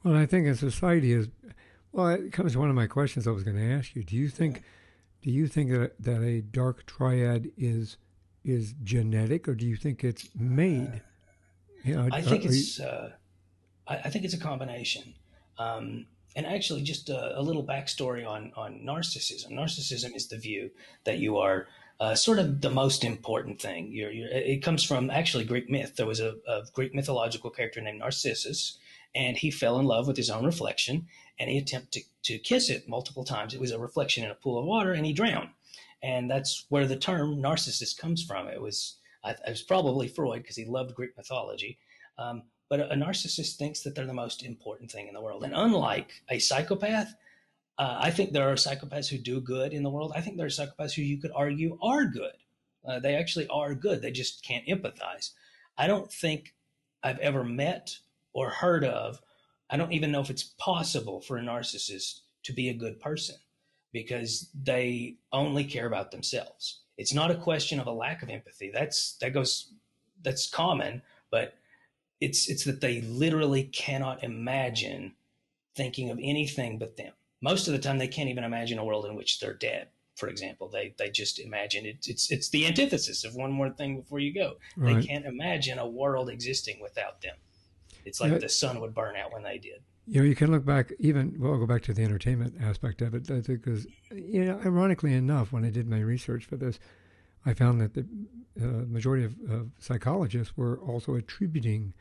Well, 0.04 0.16
I 0.16 0.26
think 0.26 0.46
in 0.46 0.54
society 0.54 1.12
is 1.12 1.28
well. 1.92 2.08
It 2.08 2.32
comes 2.32 2.52
to 2.52 2.58
one 2.58 2.68
of 2.68 2.74
my 2.74 2.86
questions 2.86 3.26
I 3.26 3.30
was 3.30 3.42
going 3.42 3.56
to 3.56 3.72
ask 3.72 3.94
you. 3.94 4.04
Do 4.04 4.16
you 4.16 4.28
think, 4.28 4.56
yeah. 4.56 4.62
do 5.22 5.30
you 5.30 5.46
think 5.46 5.70
that 5.70 6.00
that 6.00 6.22
a 6.22 6.40
dark 6.40 6.86
triad 6.86 7.50
is 7.56 7.96
is 8.44 8.74
genetic, 8.82 9.48
or 9.48 9.54
do 9.54 9.66
you 9.66 9.76
think 9.76 10.04
it's 10.04 10.28
made? 10.34 11.02
You 11.84 11.96
know, 11.96 12.08
I 12.10 12.22
think 12.22 12.44
are, 12.44 12.48
it's. 12.48 12.80
Uh, 12.80 13.12
I, 13.86 13.96
I, 13.96 14.10
think 14.10 14.24
it's 14.24 14.34
a 14.34 14.38
combination. 14.38 15.14
Um, 15.58 16.06
and 16.36 16.46
actually, 16.46 16.82
just 16.82 17.08
a, 17.08 17.38
a, 17.38 17.42
little 17.42 17.64
backstory 17.64 18.26
on 18.26 18.52
on 18.56 18.80
narcissism. 18.84 19.52
Narcissism 19.52 20.14
is 20.14 20.28
the 20.28 20.38
view 20.38 20.70
that 21.04 21.18
you 21.18 21.38
are 21.38 21.66
uh, 22.00 22.14
sort 22.14 22.38
of 22.38 22.60
the 22.60 22.70
most 22.70 23.04
important 23.04 23.60
thing. 23.60 23.90
You're, 23.92 24.10
you're, 24.10 24.28
it 24.30 24.62
comes 24.62 24.84
from 24.84 25.10
actually 25.10 25.44
Greek 25.44 25.68
myth. 25.68 25.96
There 25.96 26.06
was 26.06 26.20
a, 26.20 26.34
a, 26.46 26.62
Greek 26.72 26.94
mythological 26.94 27.50
character 27.50 27.80
named 27.80 27.98
Narcissus, 27.98 28.78
and 29.14 29.36
he 29.36 29.50
fell 29.50 29.78
in 29.78 29.86
love 29.86 30.06
with 30.06 30.16
his 30.16 30.30
own 30.30 30.44
reflection, 30.44 31.06
and 31.38 31.50
he 31.50 31.58
attempted 31.58 32.04
to, 32.22 32.34
to 32.34 32.38
kiss 32.38 32.70
it 32.70 32.88
multiple 32.88 33.24
times. 33.24 33.52
It 33.52 33.60
was 33.60 33.72
a 33.72 33.78
reflection 33.78 34.24
in 34.24 34.30
a 34.30 34.36
pool 34.36 34.58
of 34.58 34.64
water, 34.64 34.92
and 34.92 35.04
he 35.04 35.12
drowned. 35.12 35.50
And 36.02 36.30
that's 36.30 36.66
where 36.68 36.86
the 36.86 36.96
term 36.96 37.42
narcissist 37.42 37.98
comes 37.98 38.22
from. 38.22 38.46
It 38.46 38.60
was, 38.60 38.98
it 39.24 39.40
was 39.46 39.62
probably 39.62 40.06
Freud 40.06 40.42
because 40.42 40.56
he 40.56 40.64
loved 40.64 40.94
Greek 40.94 41.16
mythology. 41.16 41.78
Um, 42.16 42.42
but 42.68 42.78
a, 42.78 42.92
a 42.92 42.96
narcissist 42.96 43.56
thinks 43.56 43.80
that 43.80 43.96
they're 43.96 44.06
the 44.06 44.12
most 44.12 44.44
important 44.44 44.92
thing 44.92 45.08
in 45.08 45.14
the 45.14 45.20
world. 45.20 45.42
And 45.42 45.54
unlike 45.54 46.12
a 46.30 46.38
psychopath, 46.38 47.12
uh, 47.78 47.98
I 48.00 48.10
think 48.10 48.32
there 48.32 48.48
are 48.50 48.54
psychopaths 48.54 49.08
who 49.08 49.18
do 49.18 49.40
good 49.40 49.72
in 49.72 49.84
the 49.84 49.90
world. 49.90 50.12
I 50.14 50.20
think 50.20 50.36
there 50.36 50.46
are 50.46 50.50
psychopaths 50.50 50.94
who 50.94 51.02
you 51.02 51.18
could 51.18 51.30
argue 51.34 51.78
are 51.80 52.04
good. 52.04 52.32
Uh, 52.86 52.98
they 52.98 53.14
actually 53.14 53.46
are 53.48 53.74
good. 53.74 54.02
They 54.02 54.10
just 54.10 54.44
can't 54.44 54.66
empathize. 54.66 55.30
I 55.76 55.86
don't 55.86 56.10
think 56.10 56.54
I've 57.02 57.18
ever 57.18 57.44
met 57.44 57.96
or 58.32 58.50
heard 58.50 58.84
of, 58.84 59.20
I 59.70 59.76
don't 59.76 59.92
even 59.92 60.10
know 60.10 60.20
if 60.20 60.30
it's 60.30 60.54
possible 60.58 61.20
for 61.20 61.36
a 61.36 61.42
narcissist 61.42 62.20
to 62.44 62.52
be 62.52 62.68
a 62.68 62.74
good 62.74 63.00
person 63.00 63.36
because 63.92 64.48
they 64.54 65.16
only 65.32 65.64
care 65.64 65.86
about 65.86 66.10
themselves. 66.10 66.80
It's 66.96 67.14
not 67.14 67.30
a 67.30 67.36
question 67.36 67.78
of 67.78 67.86
a 67.86 67.92
lack 67.92 68.22
of 68.22 68.28
empathy. 68.28 68.70
That's 68.72 69.16
that 69.20 69.32
goes 69.32 69.72
that's 70.22 70.48
common, 70.48 71.02
but 71.30 71.54
it's 72.20 72.48
it's 72.48 72.64
that 72.64 72.80
they 72.80 73.02
literally 73.02 73.64
cannot 73.64 74.24
imagine 74.24 75.14
thinking 75.76 76.10
of 76.10 76.18
anything 76.20 76.78
but 76.78 76.96
them 76.96 77.12
most 77.40 77.68
of 77.68 77.72
the 77.72 77.78
time 77.78 77.98
they 77.98 78.08
can't 78.08 78.28
even 78.28 78.44
imagine 78.44 78.78
a 78.78 78.84
world 78.84 79.06
in 79.06 79.14
which 79.14 79.40
they're 79.40 79.54
dead 79.54 79.88
for 80.18 80.28
example. 80.28 80.68
They 80.68 80.94
they 80.98 81.10
just 81.10 81.38
imagine 81.38 81.86
it, 81.86 82.06
it's 82.06 82.30
it's 82.30 82.50
the 82.50 82.66
antithesis 82.66 83.24
of 83.24 83.34
one 83.34 83.52
more 83.52 83.70
thing 83.70 84.00
before 84.00 84.18
you 84.18 84.34
go. 84.34 84.56
Right. 84.76 85.00
they 85.00 85.06
can't 85.06 85.24
imagine 85.24 85.78
a 85.78 85.86
world 85.86 86.28
existing 86.28 86.80
without 86.82 87.22
them. 87.22 87.36
It's 88.04 88.20
like 88.20 88.32
yeah. 88.32 88.38
the 88.38 88.48
sun 88.48 88.80
would 88.80 88.94
burn 88.94 89.16
out 89.16 89.32
when 89.32 89.42
they 89.42 89.58
did. 89.58 89.80
You 90.06 90.20
know 90.20 90.26
you 90.26 90.34
can 90.34 90.50
look 90.50 90.64
back 90.64 90.92
even 90.98 91.36
well 91.38 91.52
I'll 91.52 91.58
go 91.58 91.66
back 91.66 91.82
to 91.82 91.94
the 91.94 92.02
entertainment 92.02 92.54
aspect 92.60 93.00
of 93.02 93.14
it 93.14 93.28
because 93.46 93.86
you 94.10 94.44
know 94.44 94.60
ironically 94.64 95.12
enough 95.12 95.52
when 95.52 95.66
i 95.66 95.70
did 95.70 95.86
my 95.86 96.00
research 96.00 96.46
for 96.46 96.56
this 96.56 96.78
i 97.44 97.52
found 97.52 97.78
that 97.82 97.92
the 97.92 98.06
uh, 98.58 98.86
majority 98.88 99.24
of, 99.24 99.34
of 99.50 99.68
psychologists 99.78 100.56
were 100.56 100.78
also 100.78 101.14
attributing 101.14 101.92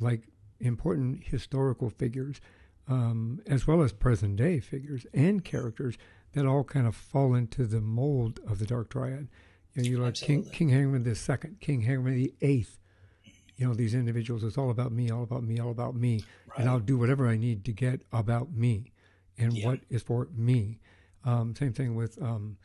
like 0.00 0.22
important 0.58 1.22
historical 1.22 1.90
figures 1.90 2.40
um, 2.88 3.40
as 3.46 3.66
well 3.66 3.82
as 3.82 3.92
present 3.92 4.36
day 4.36 4.60
figures 4.60 5.06
and 5.14 5.44
characters 5.44 5.96
that 6.32 6.46
all 6.46 6.64
kind 6.64 6.86
of 6.86 6.94
fall 6.94 7.34
into 7.34 7.66
the 7.66 7.80
mold 7.80 8.40
of 8.46 8.58
the 8.58 8.66
Dark 8.66 8.90
Triad. 8.90 9.28
You 9.74 9.82
know, 9.82 9.88
you 9.88 9.98
like 9.98 10.14
King, 10.14 10.44
King 10.44 10.70
Haroun 10.70 11.04
the 11.04 11.14
Second, 11.14 11.60
King 11.60 11.82
Henry 11.82 12.14
the 12.14 12.34
Eighth. 12.42 12.78
You 13.56 13.68
know, 13.68 13.74
these 13.74 13.94
individuals. 13.94 14.42
It's 14.42 14.58
all 14.58 14.70
about 14.70 14.92
me, 14.92 15.10
all 15.10 15.22
about 15.22 15.44
me, 15.44 15.60
all 15.60 15.70
about 15.70 15.94
me, 15.94 16.24
right. 16.48 16.60
and 16.60 16.68
I'll 16.68 16.80
do 16.80 16.98
whatever 16.98 17.28
I 17.28 17.36
need 17.36 17.64
to 17.66 17.72
get 17.72 18.02
about 18.12 18.52
me, 18.52 18.92
and 19.38 19.52
yeah. 19.52 19.66
what 19.66 19.80
is 19.88 20.02
for 20.02 20.28
me. 20.34 20.80
Um, 21.24 21.54
same 21.54 21.72
thing 21.72 21.94
with, 21.94 22.20
um, 22.20 22.56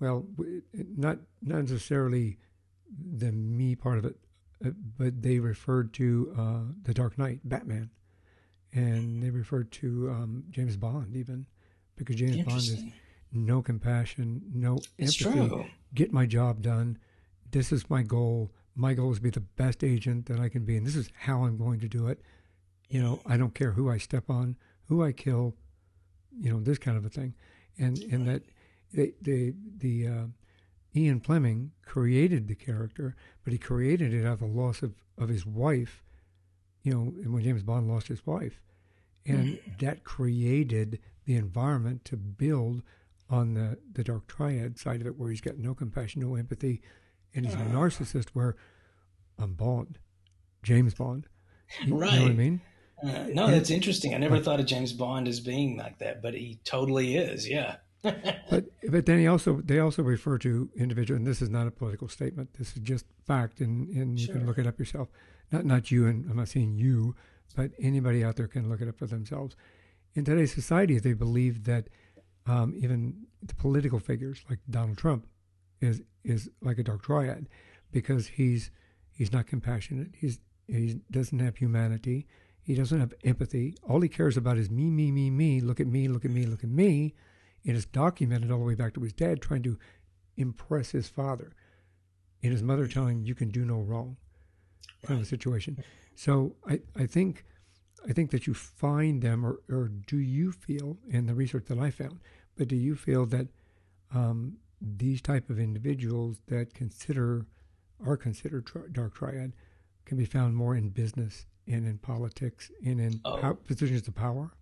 well, 0.00 0.26
not 0.72 1.18
not 1.42 1.60
necessarily 1.60 2.38
the 2.98 3.32
me 3.32 3.74
part 3.74 3.98
of 3.98 4.06
it, 4.06 4.16
uh, 4.64 4.70
but 4.98 5.22
they 5.22 5.40
referred 5.40 5.92
to 5.94 6.34
uh, 6.38 6.72
the 6.82 6.94
Dark 6.94 7.18
Knight, 7.18 7.40
Batman 7.44 7.90
and 8.74 9.22
they 9.22 9.30
referred 9.30 9.70
to 9.72 10.10
um, 10.10 10.44
James 10.50 10.76
Bond 10.76 11.16
even 11.16 11.46
because 11.96 12.16
James 12.16 12.44
Bond 12.44 12.58
is 12.58 12.84
no 13.32 13.62
compassion, 13.62 14.42
no 14.52 14.78
it's 14.98 15.24
empathy. 15.24 15.48
True. 15.48 15.64
Get 15.94 16.12
my 16.12 16.26
job 16.26 16.60
done. 16.62 16.98
This 17.50 17.72
is 17.72 17.88
my 17.88 18.02
goal. 18.02 18.52
My 18.74 18.94
goal 18.94 19.12
is 19.12 19.18
to 19.18 19.22
be 19.22 19.30
the 19.30 19.40
best 19.40 19.84
agent 19.84 20.26
that 20.26 20.40
I 20.40 20.48
can 20.48 20.64
be, 20.64 20.76
and 20.76 20.86
this 20.86 20.96
is 20.96 21.08
how 21.16 21.44
I'm 21.44 21.56
going 21.56 21.80
to 21.80 21.88
do 21.88 22.08
it. 22.08 22.20
You 22.88 23.00
know, 23.00 23.20
I 23.24 23.36
don't 23.36 23.54
care 23.54 23.72
who 23.72 23.88
I 23.88 23.98
step 23.98 24.28
on, 24.28 24.56
who 24.88 25.02
I 25.02 25.12
kill, 25.12 25.54
you 26.38 26.52
know, 26.52 26.60
this 26.60 26.78
kind 26.78 26.96
of 26.96 27.04
a 27.04 27.08
thing, 27.08 27.34
and 27.78 27.98
and 28.10 28.26
that 28.26 28.42
the 28.92 29.14
the 29.22 29.54
the 29.78 30.06
uh, 30.08 30.24
Ian 30.96 31.20
Fleming 31.20 31.72
created 31.84 32.48
the 32.48 32.54
character, 32.54 33.16
but 33.42 33.52
he 33.52 33.58
created 33.58 34.14
it 34.14 34.24
out 34.24 34.34
of 34.34 34.40
the 34.40 34.46
loss 34.46 34.82
of, 34.82 34.94
of 35.18 35.28
his 35.28 35.44
wife. 35.44 36.02
You 36.84 36.92
know, 36.92 37.30
when 37.30 37.42
James 37.42 37.64
Bond 37.64 37.88
lost 37.88 38.06
his 38.06 38.24
wife, 38.24 38.60
and 39.26 39.54
mm-hmm. 39.54 39.84
that 39.84 40.04
created 40.04 41.00
the 41.24 41.34
environment 41.34 42.04
to 42.04 42.16
build 42.16 42.82
on 43.28 43.54
the 43.54 43.78
the 43.92 44.04
dark 44.04 44.28
triad 44.28 44.78
side 44.78 45.00
of 45.00 45.06
it, 45.06 45.18
where 45.18 45.30
he's 45.30 45.40
got 45.40 45.58
no 45.58 45.74
compassion, 45.74 46.20
no 46.22 46.36
empathy, 46.36 46.82
and 47.34 47.44
he's 47.46 47.54
a 47.54 47.58
narcissist. 47.58 48.28
Where 48.34 48.54
I'm 49.38 49.54
Bond, 49.54 49.98
James 50.62 50.94
Bond. 50.94 51.26
You, 51.84 51.96
right. 51.96 52.12
You 52.12 52.18
know 52.18 52.24
what 52.24 52.30
I 52.30 52.34
mean? 52.34 52.60
Uh, 53.02 53.26
no, 53.32 53.50
that's 53.50 53.70
interesting. 53.70 54.14
I 54.14 54.18
never 54.18 54.38
thought 54.38 54.60
of 54.60 54.66
James 54.66 54.92
Bond 54.92 55.26
as 55.26 55.40
being 55.40 55.76
like 55.76 55.98
that, 55.98 56.22
but 56.22 56.34
he 56.34 56.60
totally 56.64 57.16
is. 57.16 57.48
Yeah. 57.48 57.76
But 58.50 58.66
but 58.90 59.06
then 59.06 59.18
he 59.18 59.26
also 59.26 59.60
they 59.64 59.78
also 59.78 60.02
refer 60.02 60.38
to 60.38 60.70
individual, 60.76 61.16
and 61.16 61.26
this 61.26 61.40
is 61.40 61.48
not 61.48 61.66
a 61.66 61.70
political 61.70 62.08
statement. 62.08 62.50
This 62.58 62.76
is 62.76 62.82
just 62.82 63.06
fact, 63.26 63.60
and 63.60 63.88
and 63.88 64.18
you 64.18 64.26
sure. 64.26 64.36
can 64.36 64.46
look 64.46 64.58
it 64.58 64.66
up 64.66 64.78
yourself. 64.78 65.08
Not 65.50 65.64
not 65.64 65.90
you, 65.90 66.06
and 66.06 66.28
I'm 66.30 66.36
not 66.36 66.48
saying 66.48 66.76
you, 66.76 67.14
but 67.56 67.70
anybody 67.80 68.22
out 68.22 68.36
there 68.36 68.46
can 68.46 68.68
look 68.68 68.80
it 68.80 68.88
up 68.88 68.98
for 68.98 69.06
themselves. 69.06 69.56
In 70.14 70.24
today's 70.24 70.52
society, 70.52 70.98
they 70.98 71.14
believe 71.14 71.64
that 71.64 71.88
um, 72.46 72.74
even 72.76 73.26
the 73.42 73.54
political 73.54 73.98
figures 73.98 74.44
like 74.48 74.58
Donald 74.68 74.98
Trump 74.98 75.26
is 75.80 76.02
is 76.24 76.50
like 76.60 76.78
a 76.78 76.82
dark 76.82 77.02
triad 77.02 77.48
because 77.90 78.26
he's 78.26 78.70
he's 79.12 79.32
not 79.32 79.46
compassionate. 79.46 80.08
He's 80.16 80.40
he 80.68 81.00
doesn't 81.10 81.38
have 81.38 81.56
humanity. 81.56 82.26
He 82.62 82.74
doesn't 82.74 82.98
have 82.98 83.12
empathy. 83.24 83.76
All 83.82 84.00
he 84.00 84.08
cares 84.08 84.36
about 84.36 84.56
is 84.56 84.70
me, 84.70 84.90
me, 84.90 85.10
me, 85.10 85.30
me. 85.30 85.60
Look 85.60 85.80
at 85.80 85.86
me, 85.86 86.08
look 86.08 86.24
at 86.24 86.30
me, 86.30 86.46
look 86.46 86.64
at 86.64 86.70
me. 86.70 87.14
It 87.64 87.74
is 87.74 87.86
documented 87.86 88.50
all 88.50 88.58
the 88.58 88.64
way 88.64 88.74
back 88.74 88.94
to 88.94 89.00
his 89.00 89.12
dad 89.12 89.40
trying 89.40 89.62
to 89.62 89.78
impress 90.36 90.90
his 90.90 91.08
father, 91.08 91.54
and 92.42 92.52
his 92.52 92.62
mother 92.62 92.86
telling 92.86 93.24
you 93.24 93.34
can 93.34 93.50
do 93.50 93.64
no 93.64 93.80
wrong, 93.80 94.16
kind 95.04 95.18
of 95.18 95.26
a 95.26 95.28
situation. 95.28 95.82
So 96.14 96.56
I, 96.68 96.80
I 96.96 97.06
think 97.06 97.44
I 98.08 98.12
think 98.12 98.30
that 98.32 98.46
you 98.46 98.52
find 98.52 99.22
them, 99.22 99.46
or, 99.46 99.60
or 99.70 99.88
do 99.88 100.18
you 100.18 100.52
feel 100.52 100.98
in 101.08 101.26
the 101.26 101.34
research 101.34 101.64
that 101.68 101.78
I 101.78 101.90
found, 101.90 102.20
but 102.56 102.68
do 102.68 102.76
you 102.76 102.94
feel 102.96 103.24
that 103.26 103.48
um, 104.14 104.58
these 104.80 105.22
type 105.22 105.48
of 105.48 105.58
individuals 105.58 106.38
that 106.48 106.74
consider 106.74 107.46
are 108.04 108.16
considered 108.16 108.66
tri- 108.66 108.82
dark 108.92 109.14
triad 109.14 109.54
can 110.04 110.18
be 110.18 110.26
found 110.26 110.54
more 110.54 110.76
in 110.76 110.90
business 110.90 111.46
and 111.66 111.86
in 111.86 111.98
politics 111.98 112.70
and 112.84 113.00
in 113.00 113.20
oh. 113.24 113.56
positions 113.66 114.06
of 114.06 114.14
power. 114.14 114.52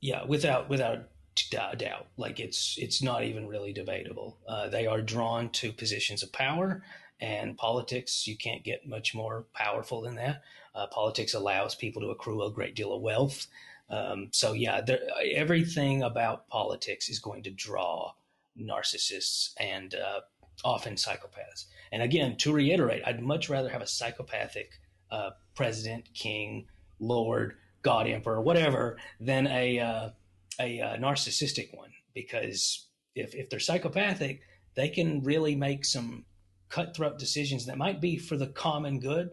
Yeah, 0.00 0.24
without 0.24 0.68
without 0.68 1.08
doubt, 1.50 2.06
like 2.16 2.40
it's 2.40 2.76
it's 2.78 3.02
not 3.02 3.24
even 3.24 3.48
really 3.48 3.72
debatable. 3.72 4.38
Uh, 4.46 4.68
they 4.68 4.86
are 4.86 5.02
drawn 5.02 5.50
to 5.50 5.72
positions 5.72 6.22
of 6.22 6.32
power, 6.32 6.82
and 7.20 7.56
politics. 7.56 8.26
You 8.26 8.36
can't 8.36 8.64
get 8.64 8.86
much 8.86 9.14
more 9.14 9.46
powerful 9.54 10.02
than 10.02 10.16
that. 10.16 10.42
Uh, 10.74 10.86
politics 10.88 11.34
allows 11.34 11.74
people 11.74 12.02
to 12.02 12.10
accrue 12.10 12.42
a 12.42 12.50
great 12.50 12.74
deal 12.74 12.92
of 12.92 13.02
wealth. 13.02 13.46
Um, 13.90 14.28
so 14.32 14.52
yeah, 14.52 14.80
there, 14.80 15.00
everything 15.34 16.02
about 16.02 16.48
politics 16.48 17.08
is 17.08 17.18
going 17.18 17.42
to 17.44 17.50
draw 17.50 18.12
narcissists 18.58 19.52
and 19.58 19.94
uh, 19.94 20.20
often 20.64 20.94
psychopaths. 20.94 21.66
And 21.92 22.02
again, 22.02 22.36
to 22.38 22.52
reiterate, 22.52 23.02
I'd 23.06 23.22
much 23.22 23.48
rather 23.48 23.68
have 23.68 23.82
a 23.82 23.86
psychopathic 23.86 24.80
uh, 25.10 25.30
president, 25.54 26.12
king, 26.14 26.66
lord, 26.98 27.56
god, 27.82 28.08
emperor, 28.08 28.40
whatever, 28.40 28.98
than 29.20 29.46
a 29.46 29.78
uh, 29.78 30.10
a, 30.60 30.80
uh, 30.80 30.96
narcissistic 30.96 31.76
one. 31.76 31.90
Because 32.14 32.88
if 33.14 33.34
if 33.34 33.50
they're 33.50 33.60
psychopathic, 33.60 34.40
they 34.74 34.88
can 34.88 35.22
really 35.22 35.54
make 35.54 35.84
some 35.84 36.24
cutthroat 36.68 37.18
decisions 37.18 37.66
that 37.66 37.78
might 37.78 38.00
be 38.00 38.16
for 38.18 38.36
the 38.36 38.48
common 38.48 39.00
good, 39.00 39.30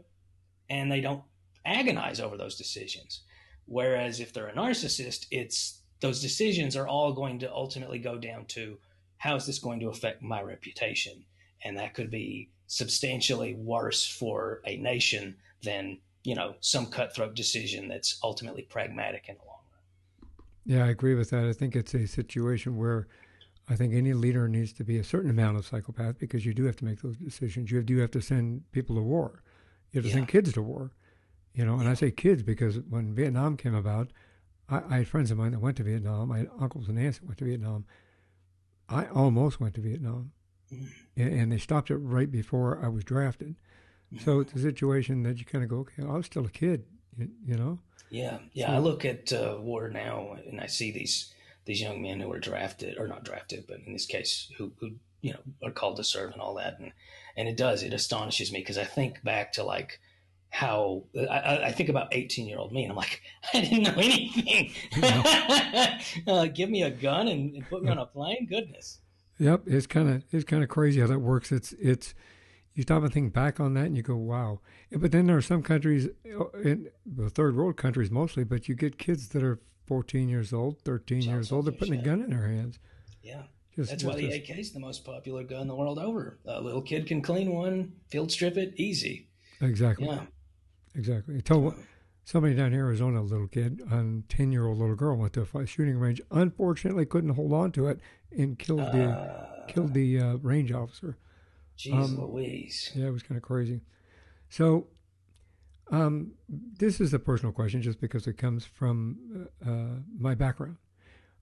and 0.69 0.91
they 0.91 1.01
don't 1.01 1.23
agonize 1.65 2.19
over 2.19 2.37
those 2.37 2.55
decisions. 2.55 3.21
Whereas 3.65 4.19
if 4.19 4.33
they're 4.33 4.47
a 4.47 4.53
narcissist, 4.53 5.27
it's 5.31 5.81
those 6.01 6.21
decisions 6.21 6.75
are 6.75 6.87
all 6.87 7.13
going 7.13 7.39
to 7.39 7.51
ultimately 7.51 7.99
go 7.99 8.17
down 8.17 8.45
to 8.45 8.77
how 9.17 9.35
is 9.35 9.45
this 9.45 9.59
going 9.59 9.79
to 9.79 9.89
affect 9.89 10.23
my 10.23 10.41
reputation? 10.41 11.25
And 11.63 11.77
that 11.77 11.93
could 11.93 12.09
be 12.09 12.49
substantially 12.65 13.53
worse 13.53 14.07
for 14.07 14.61
a 14.65 14.77
nation 14.77 15.37
than, 15.61 15.99
you 16.23 16.33
know, 16.33 16.55
some 16.59 16.87
cutthroat 16.87 17.35
decision 17.35 17.87
that's 17.87 18.19
ultimately 18.23 18.63
pragmatic 18.63 19.29
and. 19.29 19.37
Yeah, 20.65 20.85
I 20.85 20.89
agree 20.89 21.15
with 21.15 21.31
that. 21.31 21.45
I 21.45 21.53
think 21.53 21.75
it's 21.75 21.93
a 21.93 22.05
situation 22.07 22.77
where 22.77 23.07
I 23.69 23.75
think 23.75 23.93
any 23.93 24.13
leader 24.13 24.47
needs 24.47 24.73
to 24.73 24.83
be 24.83 24.97
a 24.97 25.03
certain 25.03 25.29
amount 25.29 25.57
of 25.57 25.65
psychopath 25.65 26.19
because 26.19 26.45
you 26.45 26.53
do 26.53 26.65
have 26.65 26.75
to 26.77 26.85
make 26.85 27.01
those 27.01 27.17
decisions. 27.17 27.71
You 27.71 27.81
do 27.81 27.97
have 27.97 28.11
to 28.11 28.21
send 28.21 28.69
people 28.71 28.95
to 28.95 29.01
war. 29.01 29.43
You 29.91 29.99
have 29.99 30.05
to 30.05 30.09
yeah. 30.09 30.15
send 30.15 30.27
kids 30.27 30.53
to 30.53 30.61
war. 30.61 30.91
You 31.53 31.65
know, 31.65 31.79
and 31.79 31.89
I 31.89 31.95
say 31.95 32.11
kids 32.11 32.43
because 32.43 32.79
when 32.89 33.13
Vietnam 33.13 33.57
came 33.57 33.75
about, 33.75 34.11
I, 34.69 34.81
I, 34.89 34.97
had 34.99 35.07
friends 35.07 35.31
of 35.31 35.37
mine 35.37 35.51
that 35.51 35.59
went 35.59 35.77
to 35.77 35.83
Vietnam. 35.83 36.29
My 36.29 36.47
uncles 36.59 36.87
and 36.87 36.97
aunts 36.97 37.21
went 37.21 37.37
to 37.39 37.45
Vietnam. 37.45 37.85
I 38.87 39.05
almost 39.07 39.59
went 39.59 39.73
to 39.75 39.81
Vietnam, 39.81 40.31
mm. 40.73 40.87
and, 41.17 41.33
and, 41.33 41.51
they 41.51 41.57
stopped 41.57 41.91
it 41.91 41.97
right 41.97 42.29
before 42.29 42.83
I 42.83 42.89
was 42.89 43.03
drafted. 43.03 43.55
So 44.19 44.41
it's 44.41 44.53
a 44.53 44.59
situation 44.59 45.23
that 45.23 45.39
you 45.39 45.45
kind 45.45 45.63
of 45.63 45.69
go, 45.69 45.77
okay, 45.77 46.03
I 46.03 46.17
was 46.17 46.25
still 46.25 46.45
a 46.45 46.49
kid, 46.49 46.83
you, 47.17 47.29
you 47.45 47.55
know. 47.55 47.79
Yeah, 48.09 48.39
yeah. 48.53 48.67
So, 48.67 48.73
I 48.73 48.77
look 48.79 49.05
at 49.05 49.31
uh, 49.31 49.57
war 49.59 49.89
now, 49.89 50.37
and 50.49 50.59
I 50.59 50.67
see 50.67 50.91
these 50.91 51.33
these 51.65 51.81
young 51.81 52.01
men 52.01 52.19
who 52.19 52.31
are 52.31 52.39
drafted, 52.39 52.97
or 52.97 53.07
not 53.07 53.23
drafted, 53.23 53.65
but 53.67 53.79
in 53.85 53.93
this 53.93 54.05
case, 54.05 54.51
who 54.57 54.71
who 54.79 54.91
you 55.21 55.33
know 55.33 55.39
are 55.63 55.71
called 55.71 55.97
to 55.97 56.03
serve 56.03 56.33
and 56.33 56.41
all 56.41 56.55
that, 56.55 56.79
and 56.79 56.91
and 57.37 57.47
it 57.47 57.57
does 57.57 57.83
it 57.83 57.93
astonishes 57.93 58.51
me 58.51 58.59
because 58.59 58.77
I 58.77 58.83
think 58.83 59.23
back 59.23 59.53
to 59.53 59.63
like 59.63 59.99
how 60.51 61.03
I, 61.17 61.59
I, 61.63 61.71
think 61.71 61.87
about 61.87 62.09
18 62.11 62.45
year 62.45 62.57
old 62.57 62.73
me 62.73 62.83
and 62.83 62.91
I'm 62.91 62.97
like, 62.97 63.21
I 63.53 63.61
didn't 63.61 63.83
know 63.83 64.01
anything. 64.01 64.71
uh, 66.27 66.45
give 66.53 66.69
me 66.69 66.83
a 66.83 66.91
gun 66.91 67.29
and, 67.29 67.55
and, 67.55 67.69
put 67.69 67.81
me 67.83 67.89
on 67.89 67.97
a 67.97 68.05
plane. 68.05 68.47
Goodness. 68.47 68.99
Yep. 69.39 69.61
It's 69.65 69.87
kind 69.87 70.09
of, 70.09 70.23
it's 70.31 70.43
kind 70.43 70.61
of 70.61 70.67
crazy 70.67 70.99
how 70.99 71.07
that 71.07 71.19
works. 71.19 71.53
It's, 71.53 71.71
it's, 71.79 72.13
you 72.73 72.83
stop 72.83 73.03
and 73.03 73.13
think 73.13 73.33
back 73.33 73.59
on 73.59 73.73
that 73.73 73.85
and 73.85 73.97
you 73.97 74.03
go, 74.03 74.15
wow. 74.15 74.59
But 74.91 75.11
then 75.11 75.27
there 75.27 75.37
are 75.37 75.41
some 75.41 75.61
countries 75.61 76.07
uh, 76.25 76.49
in 76.59 76.89
the 77.05 77.29
third 77.29 77.55
world 77.55 77.77
countries 77.77 78.09
mostly, 78.09 78.43
but 78.43 78.69
you 78.69 78.75
get 78.75 78.97
kids 78.97 79.29
that 79.29 79.43
are 79.43 79.59
14 79.87 80.29
years 80.29 80.53
old, 80.53 80.79
13 80.83 81.21
Child 81.21 81.33
years 81.33 81.51
old. 81.51 81.65
They're 81.65 81.73
putting 81.73 81.99
a 81.99 82.03
gun 82.03 82.21
in 82.21 82.29
their 82.29 82.47
hands. 82.47 82.79
Yeah. 83.21 83.43
Just, 83.75 83.89
That's 83.89 84.03
why 84.03 84.15
the 84.15 84.31
AK 84.31 84.49
is 84.57 84.71
the 84.71 84.79
most 84.79 85.05
popular 85.05 85.43
gun 85.43 85.67
the 85.67 85.75
world 85.75 85.97
over. 85.97 86.39
A 86.45 86.61
little 86.61 86.81
kid 86.81 87.07
can 87.07 87.21
clean 87.21 87.53
one, 87.53 87.93
field 88.09 88.31
strip 88.31 88.57
it, 88.57 88.73
easy. 88.75 89.29
Exactly. 89.61 90.07
Yeah. 90.07 90.25
Exactly. 90.95 91.37
I 91.37 91.39
told 91.39 91.75
somebody 92.25 92.53
down 92.53 92.71
here 92.71 92.81
in 92.81 92.87
Arizona, 92.87 93.21
a 93.21 93.23
little 93.23 93.47
kid, 93.47 93.81
a 93.89 94.21
10 94.27 94.51
year 94.51 94.67
old 94.67 94.77
little 94.77 94.95
girl 94.95 95.15
went 95.17 95.33
to 95.33 95.47
a 95.53 95.65
shooting 95.65 95.97
range. 95.97 96.21
Unfortunately, 96.31 97.05
couldn't 97.05 97.31
hold 97.31 97.53
on 97.53 97.71
to 97.73 97.87
it 97.87 97.99
and 98.31 98.59
killed 98.59 98.91
the 98.91 99.05
uh, 99.05 99.65
killed 99.67 99.93
the 99.93 100.19
uh, 100.19 100.35
range 100.37 100.71
officer. 100.71 101.17
Jeez 101.77 101.93
um, 101.93 102.19
Louise. 102.19 102.91
Yeah, 102.95 103.07
it 103.07 103.11
was 103.11 103.23
kind 103.23 103.37
of 103.37 103.43
crazy. 103.43 103.81
So, 104.49 104.87
um, 105.91 106.33
this 106.47 107.01
is 107.01 107.13
a 107.13 107.19
personal 107.19 107.51
question 107.51 107.81
just 107.81 107.99
because 107.99 108.27
it 108.27 108.37
comes 108.37 108.65
from 108.65 109.49
uh, 109.65 109.69
uh 109.69 109.99
my 110.17 110.35
background. 110.35 110.77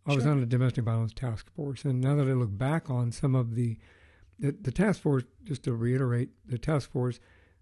I 0.05 0.11
sure. 0.11 0.17
was 0.17 0.25
on 0.25 0.41
a 0.41 0.45
domestic 0.45 0.85
violence 0.85 1.13
task 1.13 1.51
force, 1.55 1.85
and 1.85 2.01
now 2.01 2.15
that 2.15 2.27
I 2.27 2.33
look 2.33 2.57
back 2.57 2.89
on 2.89 3.11
some 3.11 3.35
of 3.35 3.55
the, 3.55 3.77
the, 4.39 4.55
the 4.59 4.71
task 4.71 5.01
force, 5.01 5.23
just 5.43 5.63
to 5.63 5.73
reiterate, 5.73 6.29
the 6.47 6.57
task 6.57 6.91
force 6.91 7.19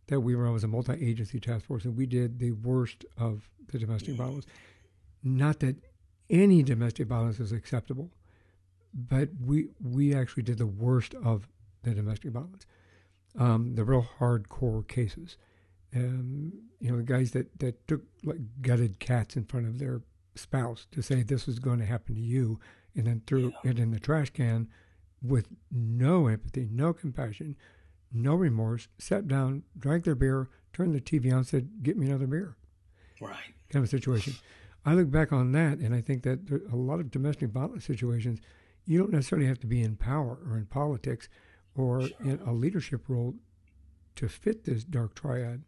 that 0.08 0.21
we 0.21 0.36
were 0.36 0.47
on 0.47 0.53
was 0.53 0.63
a 0.63 0.67
multi-agency 0.67 1.39
task 1.39 1.65
force, 1.65 1.84
and 1.84 1.97
we 1.97 2.06
did 2.06 2.39
the 2.39 2.51
worst 2.51 3.06
of 3.17 3.49
the 3.71 3.80
domestic 3.80 4.15
violence. 4.15 4.45
Not 5.23 5.60
that 5.60 5.75
any 6.30 6.63
domestic 6.63 7.08
violence 7.08 7.39
is 7.39 7.51
acceptable, 7.51 8.12
but 8.93 9.30
we 9.43 9.69
we 9.84 10.15
actually 10.15 10.43
did 10.43 10.58
the 10.58 10.67
worst 10.67 11.13
of 11.15 11.47
the 11.83 11.93
domestic 11.93 12.31
violence, 12.31 12.65
um, 13.37 13.75
the 13.75 13.83
real 13.83 14.07
hardcore 14.19 14.87
cases. 14.87 15.37
Um, 15.95 16.53
you 16.79 16.91
know, 16.91 16.97
the 16.97 17.03
guys 17.03 17.31
that 17.31 17.59
that 17.59 17.87
took 17.87 18.01
like 18.23 18.39
gutted 18.61 18.99
cats 18.99 19.35
in 19.35 19.45
front 19.45 19.67
of 19.67 19.79
their 19.79 20.01
spouse 20.35 20.85
to 20.91 21.01
say 21.01 21.23
this 21.23 21.47
is 21.47 21.59
going 21.59 21.79
to 21.79 21.85
happen 21.85 22.15
to 22.15 22.21
you, 22.21 22.59
and 22.95 23.07
then 23.07 23.21
threw 23.25 23.53
yeah. 23.63 23.71
it 23.71 23.79
in 23.79 23.91
the 23.91 23.99
trash 23.99 24.29
can 24.31 24.67
with 25.21 25.47
no 25.71 26.27
empathy, 26.27 26.67
no 26.71 26.93
compassion, 26.93 27.55
no 28.11 28.35
remorse, 28.35 28.87
sat 28.97 29.27
down, 29.27 29.63
drank 29.77 30.03
their 30.03 30.15
beer, 30.15 30.49
turned 30.73 30.93
the 30.93 31.01
TV 31.01 31.33
on, 31.33 31.43
said, 31.43 31.83
"Get 31.83 31.97
me 31.97 32.07
another 32.07 32.27
beer." 32.27 32.57
Right. 33.21 33.53
Kind 33.69 33.83
of 33.83 33.89
situation. 33.89 34.33
I 34.85 34.93
look 34.93 35.11
back 35.11 35.33
on 35.33 35.51
that 35.51 35.79
and 35.79 35.93
I 35.93 35.99
think 35.99 36.23
that 36.23 36.47
there, 36.47 36.61
a 36.71 36.75
lot 36.75 37.01
of 37.01 37.11
domestic 37.11 37.49
violence 37.49 37.83
situations, 37.83 38.39
you 38.85 38.97
don't 38.97 39.11
necessarily 39.11 39.47
have 39.47 39.59
to 39.59 39.67
be 39.67 39.81
in 39.81 39.97
power 39.97 40.39
or 40.49 40.57
in 40.57 40.65
politics 40.65 41.27
or 41.77 42.01
sure. 42.01 42.17
in 42.23 42.39
a 42.45 42.53
leadership 42.53 43.03
role 43.07 43.35
to 44.15 44.27
fit 44.27 44.65
this 44.65 44.83
dark 44.83 45.15
triad. 45.15 45.63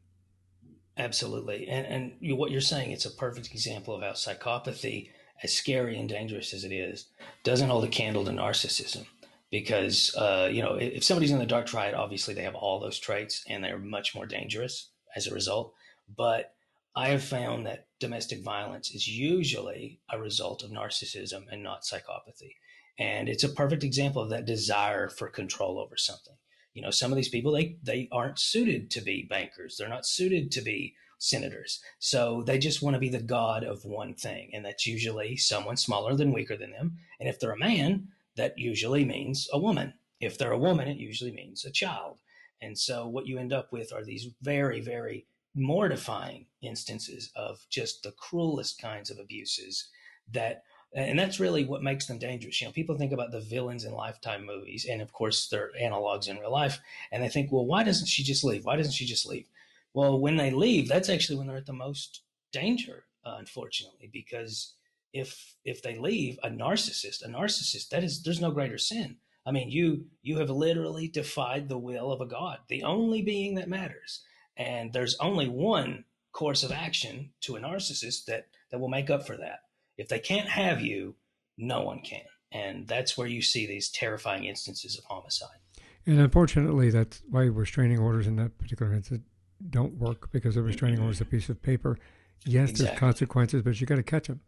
Absolutely. 0.98 1.68
And, 1.68 1.86
and 1.88 2.12
you, 2.20 2.36
what 2.36 2.52
you're 2.52 2.62
saying, 2.62 2.92
it's 2.92 3.06
a 3.06 3.12
perfect 3.12 3.52
example 3.52 3.96
of 3.96 4.02
how 4.02 4.12
psychopathy, 4.12 5.12
as 5.42 5.54
scary 5.54 5.98
and 5.98 6.10
dangerous 6.10 6.54
as 6.54 6.66
it 6.66 6.74
is, 6.74 7.08
doesn't 7.44 7.70
hold 7.70 7.86
a 7.86 7.88
candle 7.88 8.26
to 8.26 8.32
narcissism. 8.32 9.06
Because, 9.50 10.14
uh, 10.16 10.50
you 10.52 10.62
know, 10.62 10.76
if 10.76 11.04
somebody's 11.04 11.32
in 11.32 11.40
the 11.40 11.46
dark 11.46 11.66
triad, 11.66 11.94
obviously 11.94 12.34
they 12.34 12.44
have 12.44 12.54
all 12.54 12.80
those 12.80 13.00
traits 13.00 13.44
and 13.48 13.64
they're 13.64 13.80
much 13.80 14.14
more 14.14 14.26
dangerous 14.26 14.90
as 15.16 15.26
a 15.26 15.34
result. 15.34 15.74
But 16.16 16.54
I 16.96 17.10
have 17.10 17.24
found 17.24 17.66
that 17.66 17.88
domestic 18.00 18.44
violence 18.44 18.92
is 18.92 19.08
usually 19.08 20.02
a 20.12 20.20
result 20.20 20.64
of 20.64 20.72
narcissism 20.72 21.46
and 21.50 21.64
not 21.64 21.84
psychopathy. 21.84 22.56
And 23.00 23.30
it's 23.30 23.46
a 23.46 23.50
perfect 23.50 23.84
example 23.84 24.22
of 24.22 24.30
that 24.30 24.46
desire 24.46 25.10
for 25.10 25.30
control 25.30 25.80
over 25.80 25.96
something. 25.96 26.36
You 26.74 26.82
know, 26.82 26.92
some 26.92 27.12
of 27.12 27.16
these 27.16 27.30
people, 27.30 27.54
they, 27.54 27.78
they 27.82 28.10
aren't 28.12 28.40
suited 28.40 28.92
to 28.92 29.02
be 29.02 29.26
bankers. 29.30 29.78
They're 29.78 29.90
not 29.90 30.06
suited 30.06 30.52
to 30.52 30.62
be 30.62 30.96
senators. 31.18 31.82
So 32.00 32.44
they 32.46 32.58
just 32.58 32.82
want 32.82 32.94
to 32.96 33.00
be 33.00 33.10
the 33.10 33.22
god 33.22 33.64
of 33.64 33.86
one 33.86 34.14
thing. 34.14 34.52
And 34.54 34.66
that's 34.66 34.86
usually 34.86 35.38
someone 35.38 35.78
smaller 35.78 36.16
than 36.16 36.34
weaker 36.34 36.58
than 36.58 36.72
them. 36.72 36.98
And 37.20 37.28
if 37.28 37.40
they're 37.40 37.52
a 37.52 37.58
man, 37.58 38.10
that 38.36 38.58
usually 38.58 39.06
means 39.06 39.48
a 39.52 39.60
woman. 39.60 39.94
If 40.20 40.38
they're 40.38 40.52
a 40.52 40.58
woman, 40.58 40.88
it 40.88 40.98
usually 40.98 41.32
means 41.32 41.66
a 41.66 41.72
child. 41.72 42.20
And 42.62 42.78
so 42.78 43.08
what 43.08 43.28
you 43.28 43.38
end 43.38 43.54
up 43.54 43.72
with 43.72 43.94
are 43.94 44.04
these 44.04 44.28
very, 44.42 44.82
very 44.82 45.26
mortifying 45.56 46.46
instances 46.62 47.32
of 47.36 47.66
just 47.70 48.04
the 48.04 48.12
cruelest 48.12 48.82
kinds 48.82 49.10
of 49.10 49.18
abuses 49.18 49.90
that 50.32 50.64
and 50.94 51.20
that's 51.20 51.40
really 51.40 51.66
what 51.66 51.84
makes 51.84 52.08
them 52.08 52.18
dangerous. 52.18 52.60
You 52.60 52.68
know, 52.68 52.74
people 52.74 52.98
think 52.98 53.12
about 53.12 53.32
the 53.32 53.40
villains 53.40 53.84
in 53.84 53.94
Lifetime 53.94 54.46
movies, 54.46 54.86
and 54.90 55.02
of 55.02 55.14
course, 55.14 55.48
they're 55.48 55.72
analogs 55.80 56.28
in 56.28 56.38
real 56.38 56.52
life, 56.52 56.80
and 57.12 57.24
they 57.24 57.30
think, 57.30 57.52
well, 57.52 57.66
why 57.66 57.84
doesn't 57.84 58.08
she 58.08 58.24
just 58.24 58.44
leave? 58.44 58.66
Why 58.66 58.76
doesn't 58.76 58.94
she 58.94 59.06
just 59.06 59.28
leave? 59.28 59.48
Well, 59.94 60.20
when 60.20 60.38
they 60.38 60.52
leave, 60.52 60.88
that's 60.88 61.10
actually 61.10 61.38
when 61.38 61.48
they're 61.48 61.58
at 61.58 61.66
the 61.66 61.74
most 61.74 62.22
danger, 62.52 63.06
uh, 63.26 63.36
unfortunately, 63.38 64.10
because 64.12 64.74
if 65.14 65.56
if 65.66 65.82
they 65.82 65.98
leave 65.98 66.40
a 66.44 66.50
narcissist, 66.50 67.24
a 67.24 67.28
narcissist, 67.28 67.90
that 67.90 68.04
is, 68.04 68.24
there's 68.24 68.42
no 68.42 68.52
greater 68.52 68.78
sin. 68.78 69.18
I 69.46 69.52
mean, 69.52 69.70
you 69.70 70.06
you 70.22 70.38
have 70.38 70.50
literally 70.50 71.08
defied 71.08 71.70
the 71.70 71.78
will 71.78 72.12
of 72.12 72.22
a 72.22 72.26
god, 72.26 72.60
the 72.68 72.84
only 72.84 73.22
being 73.22 73.56
that 73.56 73.70
matters. 73.70 74.22
And 74.58 74.92
there's 74.92 75.16
only 75.20 75.48
one 75.48 76.04
course 76.34 76.64
of 76.64 76.72
action 76.72 77.32
to 77.42 77.56
a 77.56 77.62
narcissist 77.62 78.26
that, 78.26 78.48
that 78.70 78.80
will 78.80 78.90
make 78.90 79.10
up 79.10 79.26
for 79.26 79.38
that. 79.38 79.62
If 80.00 80.08
they 80.08 80.20
can't 80.20 80.48
have 80.48 80.82
you, 80.82 81.16
no 81.58 81.82
one 81.82 82.00
can. 82.00 82.22
And 82.52 82.88
that's 82.88 83.18
where 83.18 83.28
you 83.28 83.42
see 83.42 83.68
these 83.68 83.90
terrifying 83.90 84.46
instances 84.46 84.98
of 84.98 85.04
homicide. 85.04 85.60
And 86.06 86.20
unfortunately, 86.20 86.90
that's 86.90 87.22
why 87.30 87.44
restraining 87.44 88.00
orders 88.00 88.26
in 88.26 88.38
that 88.38 88.58
particular 88.58 88.94
instance 88.94 89.26
don't 89.70 89.94
work 89.96 90.32
because 90.32 90.56
a 90.56 90.62
restraining 90.62 91.00
order 91.00 91.12
is 91.12 91.22
a 91.22 91.26
piece 91.26 91.50
of 91.50 91.62
paper. 91.62 92.00
Yes, 92.46 92.70
exactly. 92.70 92.86
there's 92.86 93.00
consequences, 93.00 93.62
but 93.62 93.80
you 93.80 93.86
got 93.86 93.96
to 93.96 94.04
catch 94.04 94.28
them. 94.28 94.40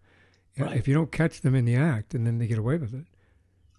Right. 0.57 0.77
If 0.77 0.87
you 0.87 0.93
don't 0.93 1.11
catch 1.11 1.41
them 1.41 1.53
in 1.53 1.65
the 1.65 1.75
act, 1.75 2.13
and 2.13 2.25
then 2.25 2.37
they 2.37 2.47
get 2.47 2.57
away 2.57 2.77
with 2.77 2.93
it, 2.93 3.05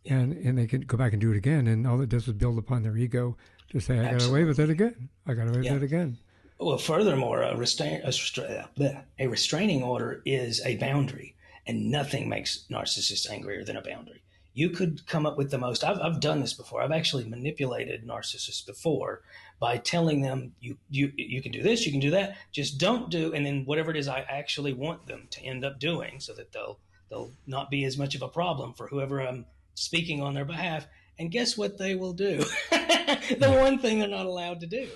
yeah. 0.05 0.19
and 0.19 0.33
and 0.33 0.59
they 0.59 0.67
can 0.67 0.83
go 0.83 0.97
back 0.97 1.13
and 1.13 1.21
do 1.21 1.31
it 1.31 1.37
again, 1.37 1.67
and 1.67 1.87
all 1.87 2.01
it 2.01 2.09
does 2.09 2.29
is 2.29 2.35
build 2.35 2.59
upon 2.59 2.83
their 2.83 2.97
ego 2.97 3.37
to 3.71 3.81
say, 3.81 3.99
I 3.99 4.13
got 4.13 4.27
away 4.27 4.45
with 4.45 4.59
it 4.59 4.71
again. 4.71 5.09
I 5.27 5.35
got 5.35 5.49
away 5.49 5.59
with 5.59 5.67
it 5.67 5.83
again. 5.83 6.19
Well, 6.59 6.79
furthermore, 6.79 7.43
a, 7.43 7.55
a, 7.57 9.05
a 9.19 9.27
restraining 9.27 9.83
order 9.83 10.23
is 10.25 10.65
a 10.65 10.77
boundary, 10.77 11.35
and 11.66 11.90
nothing 11.90 12.29
makes 12.29 12.64
narcissists 12.70 13.31
angrier 13.31 13.64
than 13.64 13.77
a 13.77 13.83
boundary. 13.83 14.22
You 14.55 14.70
could 14.70 15.07
come 15.07 15.25
up 15.25 15.38
with 15.38 15.51
the 15.51 15.59
most. 15.59 15.83
I've, 15.83 15.98
I've 16.01 16.20
done 16.20 16.40
this 16.40 16.53
before. 16.53 16.83
I've 16.83 16.92
actually 16.92 17.25
manipulated 17.25 18.07
narcissists 18.07 18.64
before 18.66 19.22
by 19.59 19.79
telling 19.79 20.20
them 20.20 20.55
you 20.61 20.77
you 20.90 21.12
you 21.16 21.40
can 21.40 21.53
do 21.53 21.62
this, 21.62 21.87
you 21.87 21.92
can 21.92 22.01
do 22.01 22.11
that. 22.11 22.37
Just 22.51 22.79
don't 22.79 23.09
do, 23.09 23.33
and 23.33 23.46
then 23.46 23.64
whatever 23.64 23.90
it 23.90 23.96
is 23.96 24.09
I 24.09 24.20
actually 24.29 24.75
want 24.75 25.07
them 25.07 25.29
to 25.31 25.42
end 25.42 25.64
up 25.64 25.79
doing, 25.79 26.20
so 26.20 26.35
that 26.35 26.53
they'll 26.53 26.79
they'll 27.09 27.31
not 27.46 27.70
be 27.70 27.85
as 27.85 27.96
much 27.96 28.14
of 28.14 28.22
a 28.22 28.29
problem 28.29 28.75
for 28.75 28.88
whoever 28.88 29.20
I'm 29.20 29.46
speaking 29.75 30.22
on 30.22 30.35
their 30.35 30.44
behalf. 30.44 30.87
And 31.18 31.31
guess 31.31 31.57
what 31.57 31.79
they 31.79 31.94
will 31.94 32.14
do? 32.14 32.38
the 32.70 33.59
one 33.61 33.79
thing 33.79 34.01
they're 34.01 34.09
not 34.09 34.27
allowed 34.27 34.61
to 34.61 34.66
do. 34.66 34.88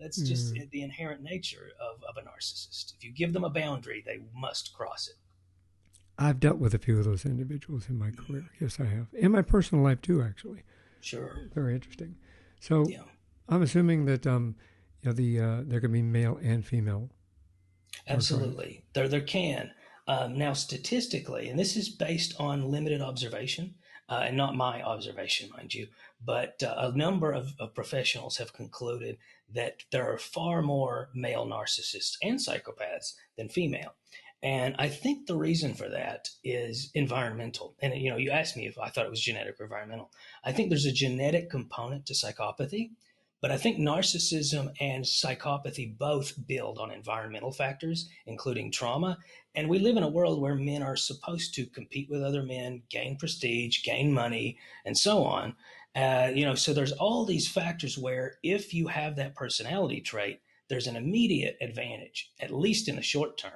That's 0.00 0.18
just 0.18 0.54
mm. 0.54 0.70
the 0.70 0.82
inherent 0.82 1.22
nature 1.22 1.72
of, 1.80 2.02
of 2.04 2.16
a 2.16 2.26
narcissist. 2.26 2.94
If 2.96 3.04
you 3.04 3.12
give 3.12 3.32
them 3.32 3.44
a 3.44 3.50
boundary, 3.50 4.02
they 4.04 4.20
must 4.34 4.72
cross 4.74 5.08
it. 5.08 5.16
I've 6.18 6.40
dealt 6.40 6.58
with 6.58 6.74
a 6.74 6.78
few 6.78 6.98
of 6.98 7.04
those 7.04 7.24
individuals 7.24 7.88
in 7.88 7.98
my 7.98 8.10
career. 8.10 8.44
Yes, 8.60 8.78
I 8.78 8.84
have. 8.84 9.06
In 9.12 9.32
my 9.32 9.42
personal 9.42 9.82
life, 9.82 10.00
too, 10.00 10.22
actually. 10.22 10.62
Sure. 11.00 11.36
Very 11.54 11.74
interesting. 11.74 12.16
So 12.60 12.86
yeah. 12.88 13.02
I'm 13.48 13.62
assuming 13.62 14.06
that 14.06 14.26
um, 14.26 14.56
you 15.02 15.10
know, 15.10 15.14
the 15.14 15.40
uh, 15.40 15.60
there 15.64 15.80
can 15.80 15.92
be 15.92 16.02
male 16.02 16.38
and 16.42 16.64
female. 16.64 17.10
Absolutely. 18.08 18.84
There, 18.94 19.08
there 19.08 19.20
can. 19.20 19.70
Um, 20.06 20.36
now, 20.36 20.52
statistically, 20.52 21.48
and 21.48 21.58
this 21.58 21.76
is 21.76 21.88
based 21.88 22.34
on 22.38 22.70
limited 22.70 23.00
observation, 23.00 23.74
uh, 24.08 24.24
and 24.26 24.36
not 24.36 24.54
my 24.54 24.82
observation, 24.82 25.50
mind 25.56 25.72
you, 25.72 25.88
but 26.24 26.62
uh, 26.62 26.74
a 26.76 26.96
number 26.96 27.32
of, 27.32 27.54
of, 27.58 27.74
professionals 27.74 28.36
have 28.36 28.52
concluded 28.52 29.16
that 29.52 29.82
there 29.92 30.10
are 30.10 30.18
far 30.18 30.60
more 30.60 31.08
male 31.14 31.46
narcissists 31.46 32.16
and 32.22 32.38
psychopaths 32.38 33.14
than 33.36 33.48
female. 33.48 33.94
And 34.44 34.76
I 34.78 34.88
think 34.88 35.26
the 35.26 35.36
reason 35.36 35.72
for 35.72 35.88
that 35.88 36.28
is 36.44 36.90
environmental. 36.94 37.74
And 37.80 37.94
you 37.94 38.10
know, 38.10 38.18
you 38.18 38.30
asked 38.30 38.58
me 38.58 38.66
if 38.66 38.78
I 38.78 38.90
thought 38.90 39.06
it 39.06 39.10
was 39.10 39.22
genetic 39.22 39.58
or 39.58 39.64
environmental. 39.64 40.12
I 40.44 40.52
think 40.52 40.68
there's 40.68 40.84
a 40.84 40.92
genetic 40.92 41.48
component 41.48 42.04
to 42.06 42.12
psychopathy, 42.12 42.90
but 43.40 43.50
I 43.50 43.56
think 43.56 43.78
narcissism 43.78 44.70
and 44.82 45.02
psychopathy 45.02 45.96
both 45.96 46.34
build 46.46 46.78
on 46.78 46.90
environmental 46.90 47.52
factors, 47.52 48.10
including 48.26 48.70
trauma. 48.70 49.16
And 49.54 49.66
we 49.66 49.78
live 49.78 49.96
in 49.96 50.02
a 50.02 50.10
world 50.10 50.42
where 50.42 50.56
men 50.56 50.82
are 50.82 50.94
supposed 50.94 51.54
to 51.54 51.64
compete 51.64 52.10
with 52.10 52.22
other 52.22 52.42
men, 52.42 52.82
gain 52.90 53.16
prestige, 53.16 53.82
gain 53.82 54.12
money, 54.12 54.58
and 54.84 54.96
so 54.96 55.24
on. 55.24 55.56
Uh, 55.96 56.30
you 56.34 56.44
know, 56.44 56.54
so 56.54 56.74
there's 56.74 56.92
all 56.92 57.24
these 57.24 57.48
factors 57.48 57.96
where 57.96 58.34
if 58.42 58.74
you 58.74 58.88
have 58.88 59.16
that 59.16 59.34
personality 59.34 60.02
trait, 60.02 60.42
there's 60.68 60.86
an 60.86 60.96
immediate 60.96 61.56
advantage, 61.62 62.30
at 62.40 62.52
least 62.52 62.88
in 62.88 62.96
the 62.96 63.02
short 63.02 63.38
term. 63.38 63.52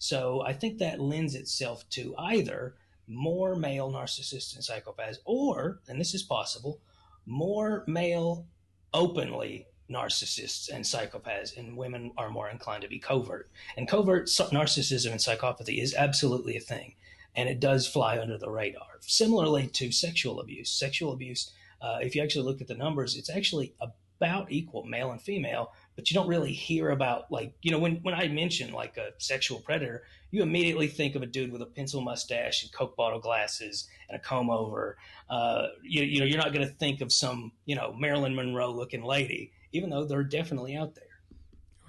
So 0.00 0.40
I 0.40 0.54
think 0.54 0.78
that 0.78 0.98
lends 0.98 1.34
itself 1.34 1.86
to 1.90 2.14
either 2.16 2.74
more 3.06 3.54
male 3.54 3.92
narcissists 3.92 4.54
and 4.54 4.64
psychopaths, 4.64 5.18
or, 5.26 5.80
and 5.88 6.00
this 6.00 6.14
is 6.14 6.22
possible, 6.22 6.80
more 7.26 7.84
male 7.86 8.46
openly 8.94 9.66
narcissists 9.90 10.70
and 10.70 10.84
psychopaths, 10.84 11.54
and 11.54 11.76
women 11.76 12.12
are 12.16 12.30
more 12.30 12.48
inclined 12.48 12.82
to 12.82 12.88
be 12.88 12.98
covert. 12.98 13.50
And 13.76 13.86
covert 13.86 14.28
narcissism 14.28 15.10
and 15.10 15.20
psychopathy 15.20 15.82
is 15.82 15.94
absolutely 15.94 16.56
a 16.56 16.60
thing, 16.60 16.94
and 17.36 17.50
it 17.50 17.60
does 17.60 17.86
fly 17.86 18.18
under 18.18 18.38
the 18.38 18.50
radar. 18.50 19.00
Similarly 19.00 19.66
to 19.66 19.92
sexual 19.92 20.40
abuse, 20.40 20.70
sexual 20.70 21.12
abuse, 21.12 21.52
uh, 21.82 21.98
if 22.00 22.14
you 22.14 22.22
actually 22.22 22.46
look 22.46 22.62
at 22.62 22.68
the 22.68 22.74
numbers, 22.74 23.16
it's 23.16 23.30
actually 23.30 23.74
about 24.20 24.52
equal, 24.52 24.84
male 24.84 25.10
and 25.10 25.20
female. 25.20 25.72
But 25.96 26.10
you 26.10 26.14
don't 26.14 26.28
really 26.28 26.52
hear 26.52 26.90
about 26.90 27.30
like 27.30 27.54
you 27.62 27.70
know 27.70 27.78
when 27.78 27.96
when 28.02 28.14
I 28.14 28.28
mention 28.28 28.72
like 28.72 28.96
a 28.96 29.10
sexual 29.18 29.60
predator, 29.60 30.02
you 30.30 30.42
immediately 30.42 30.88
think 30.88 31.14
of 31.14 31.22
a 31.22 31.26
dude 31.26 31.52
with 31.52 31.62
a 31.62 31.66
pencil 31.66 32.00
mustache 32.00 32.62
and 32.62 32.72
Coke 32.72 32.96
bottle 32.96 33.18
glasses 33.18 33.88
and 34.08 34.16
a 34.16 34.20
comb 34.20 34.50
over. 34.50 34.96
Uh, 35.28 35.68
you, 35.82 36.02
you 36.02 36.20
know, 36.20 36.26
you're 36.26 36.38
not 36.38 36.52
going 36.52 36.66
to 36.66 36.74
think 36.74 37.00
of 37.00 37.12
some, 37.12 37.52
you 37.64 37.74
know, 37.74 37.94
Marilyn 37.98 38.34
Monroe 38.34 38.70
looking 38.70 39.02
lady, 39.02 39.52
even 39.72 39.90
though 39.90 40.04
they're 40.04 40.22
definitely 40.22 40.76
out 40.76 40.94
there. 40.94 41.04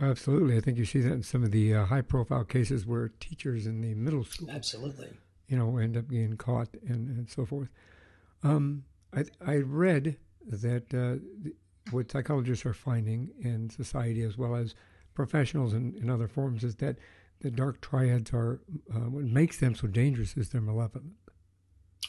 Absolutely. 0.09 0.57
I 0.57 0.61
think 0.61 0.77
you 0.77 0.85
see 0.85 1.01
that 1.01 1.11
in 1.11 1.23
some 1.23 1.43
of 1.43 1.51
the 1.51 1.75
uh, 1.75 1.85
high 1.85 2.01
profile 2.01 2.43
cases 2.43 2.85
where 2.87 3.09
teachers 3.19 3.67
in 3.67 3.81
the 3.81 3.93
middle 3.93 4.23
school. 4.23 4.49
Absolutely. 4.49 5.09
You 5.47 5.57
know, 5.57 5.77
end 5.77 5.97
up 5.97 6.09
getting 6.09 6.37
caught 6.37 6.69
and, 6.87 7.09
and 7.09 7.29
so 7.29 7.45
forth. 7.45 7.69
Um, 8.41 8.85
I, 9.13 9.25
I 9.45 9.57
read 9.57 10.17
that 10.47 10.93
uh, 10.93 11.51
what 11.91 12.11
psychologists 12.11 12.65
are 12.65 12.73
finding 12.73 13.29
in 13.41 13.69
society 13.69 14.21
as 14.23 14.37
well 14.37 14.55
as 14.55 14.75
professionals 15.13 15.73
in, 15.73 15.95
in 16.01 16.09
other 16.09 16.27
forms 16.27 16.63
is 16.63 16.75
that 16.77 16.97
the 17.41 17.51
dark 17.51 17.81
triads 17.81 18.31
are 18.33 18.61
uh, 18.93 19.09
what 19.09 19.25
makes 19.25 19.57
them 19.57 19.75
so 19.75 19.87
dangerous 19.87 20.37
is 20.37 20.49
they're 20.49 20.61
malevolent. 20.61 21.13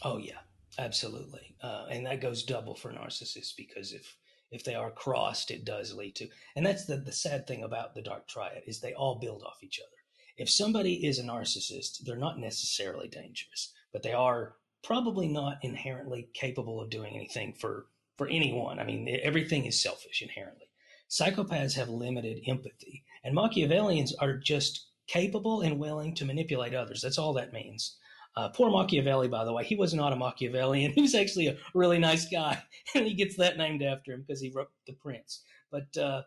Oh 0.03 0.19
yeah, 0.19 0.41
absolutely, 0.79 1.57
uh, 1.63 1.87
and 1.91 2.07
that 2.07 2.21
goes 2.21 2.43
double 2.43 2.75
for 2.75 2.93
narcissists 2.93 3.57
because 3.57 3.93
if 3.93 4.17
if 4.51 4.65
they 4.65 4.75
are 4.75 4.91
crossed, 4.91 5.51
it 5.51 5.65
does 5.65 5.95
lead 5.95 6.15
to, 6.17 6.29
and 6.55 6.67
that's 6.67 6.85
the 6.85 6.97
the 6.97 7.13
sad 7.13 7.47
thing 7.47 7.63
about 7.63 7.95
the 7.95 8.03
dark 8.03 8.29
triad 8.29 8.63
is 8.67 8.81
they 8.81 8.95
all 8.95 9.19
build 9.19 9.43
off 9.43 9.63
each 9.63 9.81
other. 9.81 9.97
If 10.37 10.51
somebody 10.51 11.07
is 11.07 11.19
a 11.19 11.25
narcissist, 11.25 12.05
they're 12.05 12.17
not 12.17 12.39
necessarily 12.39 13.09
dangerous, 13.09 13.73
but 13.93 14.03
they 14.03 14.13
are 14.13 14.57
probably 14.83 15.29
not 15.29 15.59
inherently 15.63 16.29
capable 16.35 16.81
of 16.81 16.91
doing 16.91 17.15
anything 17.15 17.53
for 17.53 17.87
for 18.23 18.29
anyone. 18.29 18.79
I 18.79 18.85
mean, 18.85 19.19
everything 19.23 19.65
is 19.65 19.83
selfish 19.83 20.23
inherently. 20.23 20.67
Psychopaths 21.11 21.75
have 21.75 21.89
limited 21.89 22.41
empathy, 22.47 23.03
and 23.25 23.35
Machiavellians 23.35 24.13
are 24.21 24.37
just 24.37 24.87
capable 25.09 25.63
and 25.63 25.77
willing 25.77 26.15
to 26.15 26.25
manipulate 26.25 26.73
others. 26.73 27.01
That's 27.03 27.19
all 27.19 27.33
that 27.33 27.53
means. 27.53 27.99
Uh, 28.37 28.49
poor 28.51 28.71
Machiavelli, 28.71 29.27
by 29.27 29.45
the 29.45 29.53
way, 29.53 29.65
he 29.65 29.75
was 29.75 29.93
not 29.93 30.13
a 30.13 30.17
Machiavellian. 30.17 30.93
He 30.95 31.03
was 31.03 31.17
actually 31.17 31.49
a 31.49 31.57
really 31.75 31.99
nice 31.99 32.29
guy, 32.29 32.63
and 32.95 33.05
he 33.05 33.15
gets 33.15 33.37
that 33.39 33.59
named 33.59 33.83
after 33.83 34.13
him 34.13 34.25
because 34.25 34.41
he 34.41 34.53
wrote 34.55 34.71
The 34.87 34.93
Prince. 34.93 35.43
But 35.73 35.97
uh, 35.97 36.23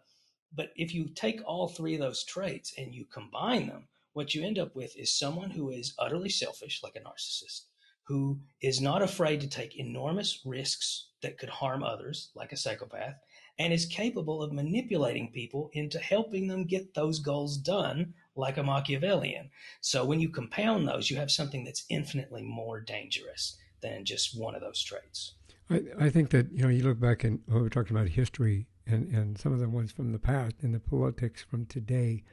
but 0.54 0.72
if 0.76 0.94
you 0.94 1.08
take 1.16 1.40
all 1.46 1.70
three 1.70 1.94
of 1.94 2.02
those 2.02 2.26
traits 2.26 2.74
and 2.78 2.94
you 2.94 3.06
combine 3.06 3.68
them, 3.68 3.88
what 4.12 4.36
you 4.36 4.44
end 4.44 4.60
up 4.60 4.76
with 4.76 4.98
is 4.98 5.18
someone 5.18 5.52
who 5.52 5.70
is 5.70 5.96
utterly 5.98 6.30
selfish, 6.30 6.82
like 6.84 6.98
a 6.98 7.00
narcissist, 7.00 7.68
who 8.08 8.40
is 8.62 8.82
not 8.82 9.02
afraid 9.02 9.42
to 9.42 9.48
take 9.48 9.78
enormous 9.78 10.42
risks 10.46 11.08
that 11.22 11.38
could 11.38 11.50
harm 11.50 11.84
others, 11.84 12.30
like 12.36 12.52
a 12.52 12.58
psychopath, 12.58 13.16
and 13.58 13.74
is 13.74 13.86
capable 13.86 14.44
of 14.44 14.54
manipulating 14.54 15.32
people 15.32 15.70
into 15.74 15.98
helping 16.00 16.48
them 16.48 16.66
get 16.66 16.94
those 16.94 17.20
goals 17.20 17.58
done, 17.58 18.14
like 18.36 18.58
a 18.58 18.64
Machiavellian. 18.64 19.50
So 19.82 20.06
when 20.06 20.20
you 20.20 20.30
compound 20.30 20.88
those, 20.88 21.10
you 21.10 21.18
have 21.18 21.32
something 21.32 21.64
that's 21.64 21.86
infinitely 21.90 22.44
more 22.44 22.80
dangerous 22.80 23.58
than 23.82 24.06
just 24.06 24.40
one 24.40 24.56
of 24.56 24.62
those 24.62 24.84
traits. 24.84 25.34
I, 25.70 25.84
I 26.00 26.10
think 26.10 26.30
that, 26.30 26.52
you 26.52 26.64
know, 26.64 26.70
you 26.70 26.84
look 26.84 27.00
back 27.00 27.24
and 27.24 27.40
well, 27.48 27.62
we're 27.62 27.70
talking 27.70 27.96
about 27.96 28.10
history 28.10 28.68
and, 28.86 29.08
and 29.12 29.38
some 29.38 29.52
of 29.52 29.60
the 29.60 29.70
ones 29.70 29.92
from 29.92 30.12
the 30.12 30.20
past 30.20 30.56
and 30.62 30.76
the 30.76 30.80
politics 30.80 31.44
from 31.44 31.66
today, 31.66 32.24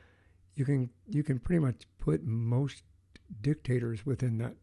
you 0.54 0.64
can 0.64 0.90
you 1.08 1.22
can 1.22 1.38
pretty 1.38 1.60
much 1.60 1.86
put 1.98 2.24
most 2.24 2.82
dictators 3.40 4.04
within 4.04 4.36
that 4.38 4.54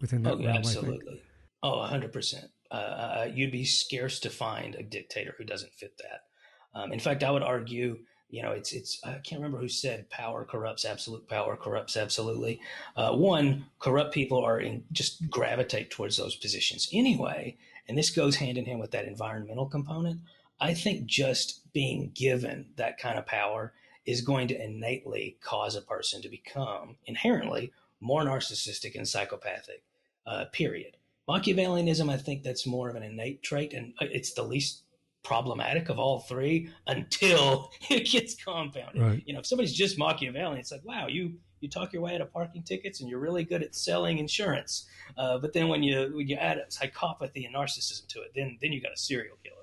within 0.00 0.22
that 0.22 0.34
oh, 0.34 0.38
realm, 0.38 0.56
absolutely. 0.56 1.22
Oh, 1.62 1.82
hundred 1.82 2.12
percent. 2.12 2.46
Uh, 2.70 2.74
uh, 2.74 3.30
you'd 3.32 3.52
be 3.52 3.64
scarce 3.64 4.20
to 4.20 4.30
find 4.30 4.74
a 4.74 4.82
dictator 4.82 5.34
who 5.38 5.44
doesn't 5.44 5.72
fit 5.74 5.96
that. 5.98 6.78
Um, 6.78 6.92
in 6.92 6.98
fact, 6.98 7.22
I 7.22 7.30
would 7.30 7.42
argue, 7.42 7.98
you 8.28 8.42
know, 8.42 8.50
it's 8.50 8.72
it's 8.72 9.00
I 9.04 9.14
can't 9.14 9.40
remember 9.40 9.58
who 9.58 9.68
said 9.68 10.10
power 10.10 10.44
corrupts, 10.44 10.84
absolute 10.84 11.28
power 11.28 11.56
corrupts 11.56 11.96
absolutely. 11.96 12.60
Uh, 12.96 13.12
one, 13.12 13.66
corrupt 13.78 14.12
people 14.12 14.44
are 14.44 14.60
in, 14.60 14.84
just 14.92 15.28
gravitate 15.30 15.90
towards 15.90 16.16
those 16.16 16.36
positions 16.36 16.88
anyway, 16.92 17.56
and 17.88 17.96
this 17.96 18.10
goes 18.10 18.36
hand 18.36 18.58
in 18.58 18.66
hand 18.66 18.80
with 18.80 18.90
that 18.90 19.06
environmental 19.06 19.66
component. 19.66 20.20
I 20.60 20.74
think 20.74 21.06
just 21.06 21.72
being 21.72 22.10
given 22.14 22.66
that 22.76 22.98
kind 22.98 23.18
of 23.18 23.26
power 23.26 23.74
is 24.06 24.20
going 24.20 24.48
to 24.48 24.64
innately 24.64 25.36
cause 25.42 25.74
a 25.74 25.82
person 25.82 26.22
to 26.22 26.28
become 26.28 26.96
inherently 27.06 27.72
more 28.00 28.22
narcissistic 28.22 28.94
and 28.94 29.08
psychopathic, 29.08 29.82
uh, 30.26 30.46
period. 30.52 30.96
Machiavellianism, 31.28 32.10
I 32.10 32.16
think 32.16 32.42
that's 32.42 32.66
more 32.66 32.88
of 32.88 32.94
an 32.94 33.02
innate 33.02 33.42
trait, 33.42 33.72
and 33.72 33.94
uh, 34.00 34.06
it's 34.10 34.34
the 34.34 34.42
least 34.42 34.82
problematic 35.24 35.88
of 35.88 35.98
all 35.98 36.20
three 36.20 36.70
until 36.86 37.72
it 37.90 38.08
gets 38.08 38.34
compounded. 38.36 39.02
Right. 39.02 39.22
You 39.26 39.34
know, 39.34 39.40
if 39.40 39.46
somebody's 39.46 39.72
just 39.72 39.98
Machiavellian, 39.98 40.58
it's 40.58 40.70
like, 40.70 40.84
wow, 40.84 41.08
you 41.08 41.34
you 41.60 41.70
talk 41.70 41.92
your 41.92 42.02
way 42.02 42.14
out 42.14 42.20
of 42.20 42.32
parking 42.32 42.62
tickets, 42.62 43.00
and 43.00 43.08
you're 43.08 43.18
really 43.18 43.42
good 43.42 43.62
at 43.62 43.74
selling 43.74 44.18
insurance. 44.18 44.86
Uh, 45.16 45.38
but 45.38 45.52
then 45.52 45.68
when 45.68 45.82
you 45.82 46.12
when 46.14 46.28
you 46.28 46.36
add 46.36 46.62
psychopathy 46.70 47.46
and 47.46 47.54
narcissism 47.54 48.06
to 48.08 48.20
it, 48.20 48.32
then 48.34 48.58
then 48.60 48.72
you 48.72 48.80
got 48.80 48.92
a 48.92 48.96
serial 48.96 49.36
killer. 49.42 49.55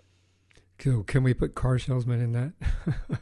Cool. 0.79 1.03
Can 1.03 1.23
we 1.23 1.33
put 1.33 1.55
car 1.55 1.79
salesman 1.79 2.21
in 2.21 2.31
that? 2.33 2.53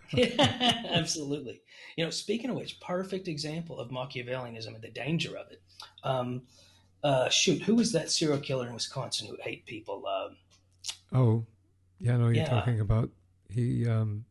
yeah, 0.13 0.83
absolutely. 0.89 1.61
You 1.95 2.05
know, 2.05 2.09
speaking 2.09 2.49
of 2.49 2.55
which, 2.55 2.79
perfect 2.79 3.27
example 3.27 3.79
of 3.79 3.89
Machiavellianism 3.89 4.73
and 4.73 4.81
the 4.81 4.89
danger 4.89 5.37
of 5.37 5.51
it. 5.51 5.61
Um, 6.03 6.43
uh, 7.03 7.29
shoot, 7.29 7.61
who 7.63 7.75
was 7.75 7.91
that 7.91 8.11
serial 8.11 8.39
killer 8.39 8.67
in 8.67 8.73
Wisconsin 8.73 9.27
who 9.27 9.37
ate 9.45 9.65
people? 9.65 10.03
Um, 10.07 10.37
oh, 11.13 11.45
yeah, 11.99 12.15
I 12.15 12.17
know 12.17 12.29
you're 12.29 12.45
talking 12.45 12.79
about. 12.79 13.09
He, 13.49 13.87
um, 13.87 14.25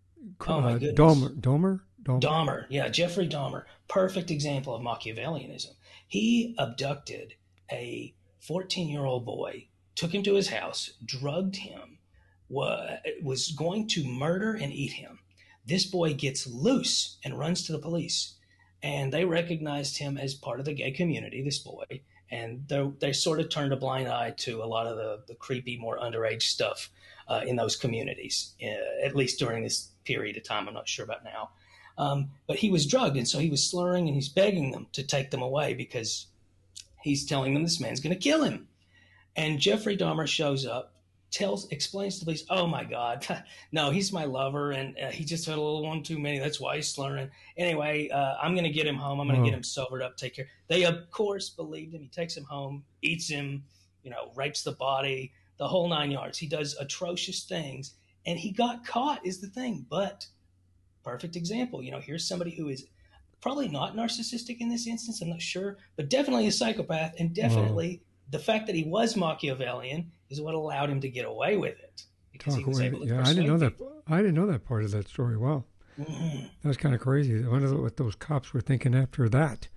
oh 0.47 0.61
my 0.61 0.75
uh. 0.75 0.79
Dahmer, 0.79 1.41
Dahmer, 1.41 1.81
Dahmer, 2.03 2.21
Dahmer, 2.21 2.67
yeah, 2.69 2.89
Jeffrey 2.89 3.29
Dahmer, 3.29 3.65
perfect 3.89 4.31
example 4.31 4.75
of 4.75 4.83
Machiavellianism. 4.83 5.75
He 6.09 6.55
abducted 6.59 7.35
a 7.71 8.15
14 8.41 8.89
year 8.89 9.05
old 9.05 9.25
boy, 9.25 9.67
took 9.95 10.15
him 10.15 10.23
to 10.25 10.35
his 10.35 10.49
house, 10.49 10.93
drugged 11.05 11.57
him, 11.57 11.99
was 12.51 13.53
going 13.57 13.87
to 13.89 14.05
murder 14.05 14.55
and 14.55 14.73
eat 14.73 14.93
him. 14.93 15.21
This 15.67 15.87
boy 15.87 16.15
gets 16.15 16.47
loose 16.47 17.19
and 17.25 17.39
runs 17.39 17.65
to 17.67 17.73
the 17.73 17.79
police, 17.79 18.35
and 18.83 19.13
they 19.13 19.25
recognized 19.25 19.99
him 19.99 20.19
as 20.19 20.35
part 20.35 20.59
of 20.59 20.67
the 20.67 20.75
gay 20.75 20.91
community. 20.91 21.43
This 21.43 21.59
boy, 21.59 21.85
and 22.31 22.67
they 22.99 23.13
sort 23.13 23.41
of 23.41 23.51
turned 23.51 23.73
a 23.73 23.77
blind 23.77 24.09
eye 24.09 24.35
to 24.39 24.63
a 24.63 24.67
lot 24.67 24.87
of 24.87 24.97
the, 24.97 25.23
the 25.29 25.35
creepy, 25.35 25.77
more 25.77 25.99
underage 25.99 26.43
stuff 26.43 26.91
uh, 27.29 27.43
in 27.47 27.57
those 27.57 27.77
communities, 27.77 28.55
uh, 28.63 29.07
at 29.07 29.15
least 29.15 29.39
during 29.39 29.63
this 29.63 29.91
period 30.05 30.37
of 30.37 30.43
time. 30.43 30.67
I'm 30.67 30.75
not 30.75 30.89
sure 30.89 31.05
about 31.05 31.25
now. 31.25 31.51
Um, 31.99 32.31
but 32.47 32.57
he 32.57 32.71
was 32.71 32.87
drugged, 32.87 33.17
and 33.17 33.29
so 33.29 33.39
he 33.39 33.51
was 33.51 33.69
slurring 33.69 34.07
and 34.07 34.15
he's 34.15 34.29
begging 34.29 34.73
them 34.73 34.87
to 34.93 35.03
take 35.03 35.31
them 35.31 35.43
away 35.43 35.75
because 35.75 36.27
he's 37.03 37.27
telling 37.27 37.53
them 37.55 37.63
this 37.63 37.81
man's 37.81 38.01
going 38.01 38.15
to 38.15 38.21
kill 38.21 38.43
him. 38.43 38.69
And 39.37 39.61
Jeffrey 39.61 39.97
Dahmer 39.97 40.27
shows 40.27 40.67
up 40.67 40.90
tells 41.31 41.69
explains 41.71 42.15
to 42.15 42.21
the 42.21 42.25
police, 42.25 42.45
"Oh 42.51 42.67
my 42.67 42.85
God, 42.85 43.27
no, 43.73 43.91
he's 43.91 44.13
my 44.13 44.25
lover, 44.25 44.73
and 44.73 44.97
uh, 44.99 45.11
he 45.11 45.25
just 45.25 45.47
had 45.47 45.57
a 45.57 45.61
little 45.61 45.83
one 45.87 46.03
too 46.03 46.19
many. 46.19 46.39
That's 46.39 46.61
why 46.61 46.77
he's 46.77 46.89
slurring." 46.89 47.31
Anyway, 47.57 48.09
uh, 48.09 48.37
I'm 48.41 48.55
going 48.55 48.65
to 48.65 48.71
get 48.71 48.87
him 48.87 48.97
home. 48.97 49.21
I'm 49.21 49.29
going 49.29 49.43
to 49.43 49.49
get 49.49 49.57
him 49.57 49.63
sobered 49.63 50.03
up. 50.03 50.17
Take 50.17 50.35
care. 50.35 50.49
They 50.69 50.85
of 50.85 51.11
course 51.11 51.51
believed 51.51 51.95
him. 51.95 52.03
He 52.03 52.09
takes 52.09 52.37
him 52.37 52.45
home, 52.45 52.85
eats 53.03 53.29
him, 53.29 53.65
you 54.03 54.11
know, 54.11 54.33
rapes 54.35 54.63
the 54.63 54.73
body, 54.73 55.33
the 55.59 55.69
whole 55.69 55.89
nine 55.89 56.11
yards. 56.11 56.39
He 56.39 56.47
does 56.47 56.77
atrocious 56.81 57.45
things, 57.45 57.95
and 58.27 58.39
he 58.39 58.51
got 58.51 58.85
caught. 58.85 59.25
Is 59.25 59.41
the 59.41 59.49
thing, 59.49 59.87
but 59.89 60.27
perfect 61.05 61.37
example. 61.37 61.83
You 61.83 61.93
know, 61.93 62.01
here's 62.01 62.27
somebody 62.27 62.51
who 62.51 62.69
is 62.69 62.87
probably 63.41 63.69
not 63.69 63.97
narcissistic 63.97 64.59
in 64.61 64.69
this 64.69 64.87
instance. 64.87 65.21
I'm 65.21 65.31
not 65.31 65.41
sure, 65.41 65.79
but 65.97 66.11
definitely 66.11 66.47
a 66.49 66.53
psychopath, 66.53 67.15
and 67.19 67.33
definitely 67.35 68.03
the 68.31 68.39
fact 68.39 68.67
that 68.67 68.77
he 68.77 68.85
was 68.85 69.17
Machiavellian 69.17 70.11
is 70.31 70.41
what 70.41 70.55
allowed 70.55 70.91
him 70.91 71.01
to 71.01 71.09
get 71.09 71.27
away 71.27 71.57
with 71.57 71.79
it 71.79 72.05
because 72.33 72.55
Talk 72.55 72.63
he 72.63 72.69
was 72.69 72.79
away. 72.79 72.87
able 72.87 73.01
to. 73.01 73.07
Yeah, 73.07 73.21
I 73.21 73.35
didn't 73.35 73.47
know 73.47 73.69
people. 73.69 74.03
that. 74.07 74.13
I 74.13 74.19
didn't 74.19 74.35
know 74.35 74.47
that 74.47 74.65
part 74.65 74.85
of 74.85 74.91
that 74.93 75.09
story. 75.09 75.37
Wow, 75.37 75.65
mm-hmm. 76.01 76.45
that 76.63 76.69
was 76.69 76.77
kind 76.77 76.95
of 76.95 77.01
crazy. 77.01 77.45
I 77.45 77.49
wonder 77.49 77.75
what 77.81 77.97
those 77.97 78.15
cops 78.15 78.55
were 78.55 78.61
thinking 78.61 78.95
after 78.95 79.29
that. 79.29 79.69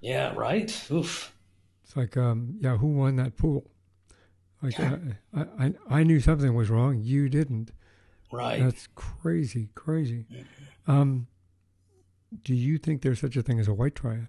Yeah, 0.00 0.32
right. 0.36 0.70
Oof. 0.90 1.34
It's 1.82 1.96
like, 1.96 2.16
um, 2.16 2.56
yeah, 2.60 2.76
who 2.76 2.88
won 2.88 3.16
that 3.16 3.36
pool? 3.36 3.70
Like, 4.62 4.78
yeah. 4.78 4.96
I, 5.34 5.46
I, 5.58 5.74
I 5.88 6.02
knew 6.02 6.20
something 6.20 6.54
was 6.54 6.70
wrong. 6.70 7.00
You 7.02 7.28
didn't. 7.28 7.72
Right. 8.32 8.62
That's 8.62 8.88
crazy, 8.94 9.68
crazy. 9.74 10.26
Mm-hmm. 10.30 10.90
Um, 10.90 11.26
do 12.42 12.54
you 12.54 12.78
think 12.78 13.02
there's 13.02 13.20
such 13.20 13.36
a 13.36 13.42
thing 13.42 13.60
as 13.60 13.68
a 13.68 13.74
white 13.74 13.94
triad? 13.94 14.28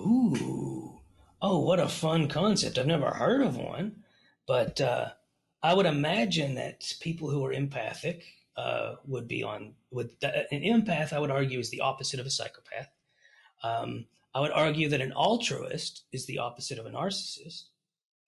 Ooh. 0.00 1.00
Oh, 1.40 1.60
what 1.60 1.78
a 1.78 1.88
fun 1.88 2.28
concept. 2.28 2.78
I've 2.78 2.86
never 2.86 3.10
heard 3.10 3.42
of 3.42 3.56
one. 3.56 4.03
But 4.46 4.80
uh, 4.80 5.10
I 5.62 5.74
would 5.74 5.86
imagine 5.86 6.54
that 6.56 6.92
people 7.00 7.30
who 7.30 7.44
are 7.44 7.52
empathic 7.52 8.24
uh, 8.56 8.96
would 9.06 9.26
be 9.26 9.42
on 9.42 9.74
with 9.90 10.12
an 10.22 10.60
empath. 10.62 11.12
I 11.12 11.18
would 11.18 11.30
argue 11.30 11.58
is 11.58 11.70
the 11.70 11.80
opposite 11.80 12.20
of 12.20 12.26
a 12.26 12.30
psychopath. 12.30 12.88
Um, 13.62 14.06
I 14.34 14.40
would 14.40 14.50
argue 14.50 14.88
that 14.88 15.00
an 15.00 15.12
altruist 15.12 16.04
is 16.12 16.26
the 16.26 16.38
opposite 16.38 16.78
of 16.78 16.86
a 16.86 16.90
narcissist, 16.90 17.64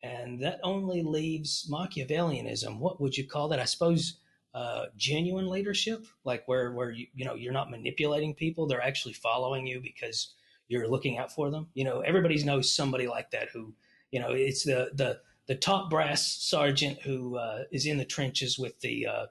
and 0.03 0.43
that 0.43 0.61
only 0.63 1.03
leaves 1.03 1.69
Machiavellianism. 1.71 2.79
What 2.79 3.01
would 3.01 3.17
you 3.17 3.27
call 3.27 3.49
that? 3.49 3.61
I 3.61 3.65
suppose 3.65 4.19
uh, 4.55 4.87
genuine 4.97 5.49
leadership, 5.49 6.07
like 6.25 6.47
where 6.47 6.73
where 6.73 6.91
you 6.91 7.07
you 7.15 7.25
know 7.25 7.35
you're 7.35 7.53
not 7.53 7.71
manipulating 7.71 8.35
people; 8.35 8.67
they're 8.67 8.81
actually 8.81 9.15
following 9.15 9.67
you 9.67 9.81
because 9.81 10.35
you're 10.69 10.89
looking 10.89 11.19
out 11.19 11.33
for 11.33 11.51
them. 11.51 11.69
You 11.75 11.85
know, 11.85 12.01
everybody 12.01 12.43
knows 12.43 12.73
somebody 12.73 13.07
like 13.07 13.31
that 13.33 13.51
who 13.51 13.75
you 14.11 14.21
know 14.21 14.31
it's 14.31 14.65
the 14.65 14.91
the 14.95 15.21
the 15.47 15.55
top 15.55 15.91
brass 15.91 16.27
sergeant 16.41 17.01
who 17.03 17.37
uh, 17.37 17.65
is 17.71 17.87
in 17.87 17.99
the 17.99 18.05
trenches 18.05 18.59
with 18.59 18.81
the 18.81 19.07
uh, 19.07 19.27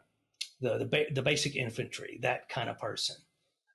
the 0.62 0.78
the, 0.80 0.86
ba- 0.86 1.14
the, 1.14 1.22
basic 1.22 1.56
infantry, 1.56 2.20
that 2.22 2.48
kind 2.50 2.70
of 2.70 2.80
person. 2.80 3.18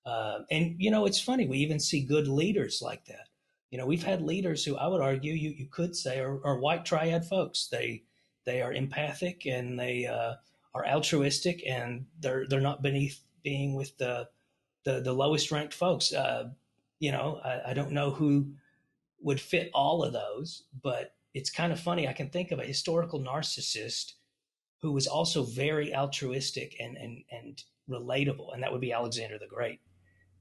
Uh, 0.06 0.40
and 0.50 0.74
you 0.78 0.90
know, 0.90 1.06
it's 1.06 1.20
funny. 1.20 1.46
We 1.46 1.58
even 1.58 1.78
see 1.78 2.02
good 2.02 2.28
leaders 2.28 2.80
like 2.82 3.04
that. 3.06 3.28
You 3.70 3.78
know, 3.78 3.86
we've 3.86 4.02
had 4.02 4.22
leaders 4.22 4.64
who 4.64 4.76
I 4.76 4.86
would 4.86 5.00
argue 5.00 5.32
you 5.32 5.50
you 5.50 5.66
could 5.66 5.94
say 5.94 6.18
are, 6.18 6.44
are 6.44 6.58
white 6.58 6.84
triad 6.84 7.24
folks. 7.24 7.68
They 7.68 8.04
they 8.44 8.62
are 8.62 8.72
empathic 8.72 9.46
and 9.46 9.78
they 9.78 10.06
uh, 10.06 10.34
are 10.74 10.86
altruistic 10.86 11.62
and 11.66 12.06
they're 12.20 12.46
they're 12.48 12.60
not 12.60 12.82
beneath 12.82 13.20
being 13.42 13.74
with 13.74 13.96
the 13.98 14.28
the, 14.84 15.00
the 15.00 15.12
lowest 15.12 15.52
ranked 15.52 15.74
folks. 15.74 16.12
Uh, 16.12 16.48
you 16.98 17.12
know, 17.12 17.40
I, 17.44 17.70
I 17.70 17.74
don't 17.74 17.92
know 17.92 18.10
who 18.10 18.52
would 19.20 19.40
fit 19.40 19.70
all 19.74 20.02
of 20.02 20.12
those, 20.14 20.64
but 20.82 21.14
it's 21.34 21.50
kind 21.50 21.72
of 21.72 21.80
funny. 21.80 22.08
I 22.08 22.12
can 22.12 22.28
think 22.28 22.50
of 22.50 22.58
a 22.58 22.64
historical 22.64 23.20
narcissist 23.20 24.12
who 24.82 24.92
was 24.92 25.06
also 25.06 25.42
very 25.44 25.94
altruistic 25.94 26.76
and 26.80 26.96
and 26.96 27.22
and 27.30 27.62
relatable, 27.88 28.52
and 28.54 28.62
that 28.62 28.72
would 28.72 28.80
be 28.80 28.92
Alexander 28.92 29.38
the 29.38 29.46
Great. 29.46 29.80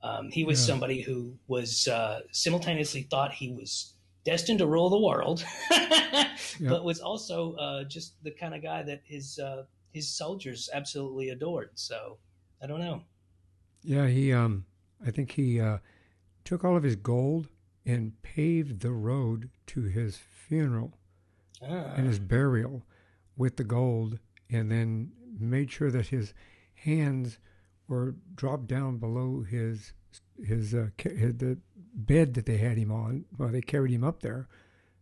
Um, 0.01 0.29
he 0.31 0.43
was 0.45 0.59
yeah. 0.61 0.73
somebody 0.73 1.01
who 1.01 1.35
was 1.47 1.87
uh, 1.87 2.21
simultaneously 2.31 3.03
thought 3.03 3.33
he 3.33 3.51
was 3.51 3.95
destined 4.23 4.59
to 4.59 4.65
rule 4.65 4.89
the 4.89 4.99
world, 4.99 5.43
yep. 5.71 6.29
but 6.61 6.85
was 6.85 6.99
also 6.99 7.53
uh, 7.55 7.83
just 7.83 8.21
the 8.23 8.31
kind 8.31 8.55
of 8.55 8.61
guy 8.61 8.81
that 8.83 9.01
his 9.03 9.39
uh, 9.39 9.63
his 9.91 10.09
soldiers 10.09 10.69
absolutely 10.73 11.29
adored. 11.29 11.71
So 11.75 12.17
I 12.61 12.67
don't 12.67 12.79
know. 12.79 13.03
Yeah, 13.83 14.07
he 14.07 14.31
um, 14.33 14.65
I 15.05 15.11
think 15.11 15.31
he 15.31 15.59
uh, 15.59 15.79
took 16.43 16.63
all 16.63 16.77
of 16.77 16.83
his 16.83 16.95
gold 16.95 17.49
and 17.85 18.21
paved 18.21 18.81
the 18.81 18.91
road 18.91 19.49
to 19.67 19.83
his 19.83 20.17
funeral 20.53 20.93
Ah, 21.61 21.93
and 21.95 22.07
his 22.07 22.19
burial 22.19 22.83
with 23.37 23.57
the 23.57 23.63
gold, 23.63 24.17
and 24.49 24.71
then 24.71 25.11
made 25.39 25.69
sure 25.71 25.91
that 25.91 26.07
his 26.07 26.33
hands 26.73 27.37
were 27.87 28.15
dropped 28.35 28.67
down 28.67 28.97
below 28.97 29.41
his 29.43 29.93
his, 30.43 30.73
uh, 30.73 30.87
ca- 30.97 31.13
his 31.15 31.35
the 31.37 31.57
bed 31.93 32.33
that 32.33 32.45
they 32.45 32.57
had 32.57 32.77
him 32.77 32.91
on 32.91 33.25
while 33.37 33.49
they 33.49 33.61
carried 33.61 33.91
him 33.91 34.03
up 34.05 34.21
there, 34.21 34.47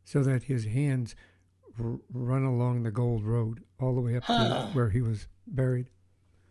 so 0.03 0.23
that 0.23 0.43
his 0.43 0.65
hands 0.65 1.15
r- 1.79 1.99
run 2.12 2.43
along 2.43 2.81
the 2.83 2.91
gold 2.91 3.23
road 3.23 3.63
all 3.79 3.93
the 3.93 4.01
way 4.01 4.17
up 4.17 4.23
Huh. 4.23 4.67
to 4.69 4.73
where 4.73 4.89
he 4.89 5.01
was 5.01 5.27
buried. 5.45 5.89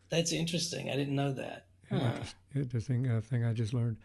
that's 0.08 0.32
interesting. 0.32 0.88
I 0.88 0.94
didn't 0.96 1.16
know 1.16 1.32
that. 1.32 1.66
Huh. 1.90 2.12
Interesting 2.54 3.08
uh, 3.08 3.20
thing 3.20 3.44
I 3.44 3.52
just 3.52 3.74
learned. 3.74 3.96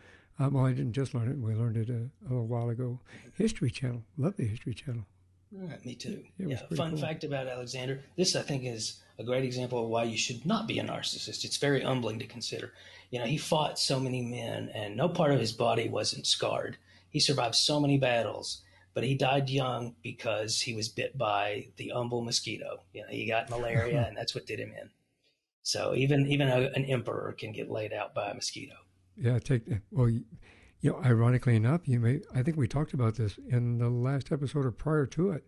Um, 0.42 0.54
well, 0.54 0.66
I 0.66 0.74
didn't 0.74 0.94
just 0.94 1.14
learn 1.14 1.30
it. 1.30 1.38
We 1.38 1.54
learned 1.54 1.78
it 1.78 1.90
a, 1.90 2.10
a 2.26 2.30
little 2.30 2.48
while 2.48 2.70
ago. 2.70 3.00
History 3.36 3.70
Channel. 3.70 4.04
Love 4.18 4.38
the 4.38 4.46
History 4.46 4.74
Channel. 4.74 5.06
Ah, 5.56 5.76
me 5.86 5.94
too. 5.94 6.24
It 6.40 6.48
Yeah. 6.48 6.76
Fun 6.76 6.92
cool. 6.92 7.00
fact 7.00 7.24
about 7.24 7.48
Alexander. 7.48 8.02
This, 8.16 8.36
I 8.36 8.42
think, 8.42 8.64
is 8.66 9.02
a 9.20 9.24
great 9.24 9.44
example 9.44 9.84
of 9.84 9.90
why 9.90 10.04
you 10.06 10.18
should 10.18 10.44
not 10.44 10.68
be 10.68 10.80
a 10.80 10.84
narcissist. 10.84 11.46
It's 11.46 11.58
very 11.58 11.82
humbling 11.82 12.18
to 12.20 12.26
consider. 12.26 12.74
You 13.12 13.20
know, 13.20 13.26
he 13.26 13.38
fought 13.38 13.78
so 13.78 14.00
many 14.00 14.22
men, 14.24 14.70
and 14.74 14.98
no 14.98 15.10
part 15.10 15.32
of 15.32 15.40
his 15.40 15.52
body 15.52 15.88
wasn't 15.90 16.26
scarred. 16.26 16.78
He 17.10 17.20
survived 17.20 17.56
so 17.56 17.80
many 17.80 18.00
battles, 18.00 18.62
but 18.96 19.04
he 19.04 19.14
died 19.14 19.48
young 19.48 19.96
because 20.02 20.62
he 20.62 20.74
was 20.74 20.90
bit 20.90 21.20
by 21.20 21.68
the 21.76 21.90
humble 21.90 22.22
mosquito. 22.22 22.82
You 22.94 23.02
know, 23.02 23.10
he 23.10 23.28
got 23.28 23.52
malaria, 23.52 24.06
and 24.08 24.18
that's 24.18 24.34
what 24.34 24.48
did 24.48 24.60
him 24.60 24.74
in. 24.82 24.90
So 25.62 25.94
even 25.94 26.26
even 26.26 26.48
a, 26.48 26.72
an 26.74 26.86
emperor 26.86 27.36
can 27.38 27.52
get 27.52 27.70
laid 27.70 27.94
out 27.94 28.16
by 28.16 28.32
a 28.32 28.34
mosquito. 28.34 28.74
Yeah, 29.22 29.40
take 29.40 29.64
well. 29.92 30.10
You 30.10 30.24
know, 30.90 31.02
ironically 31.06 31.56
enough, 31.56 31.82
you 31.86 32.00
may. 32.00 32.22
I 32.34 32.42
think 32.42 32.58
we 32.58 32.68
talked 32.68 32.94
about 32.94 33.16
this 33.16 33.38
in 33.50 33.78
the 33.78 33.90
last 33.90 34.32
episode 34.32 34.66
or 34.66 34.72
prior 34.72 35.06
to 35.08 35.32
it. 35.32 35.46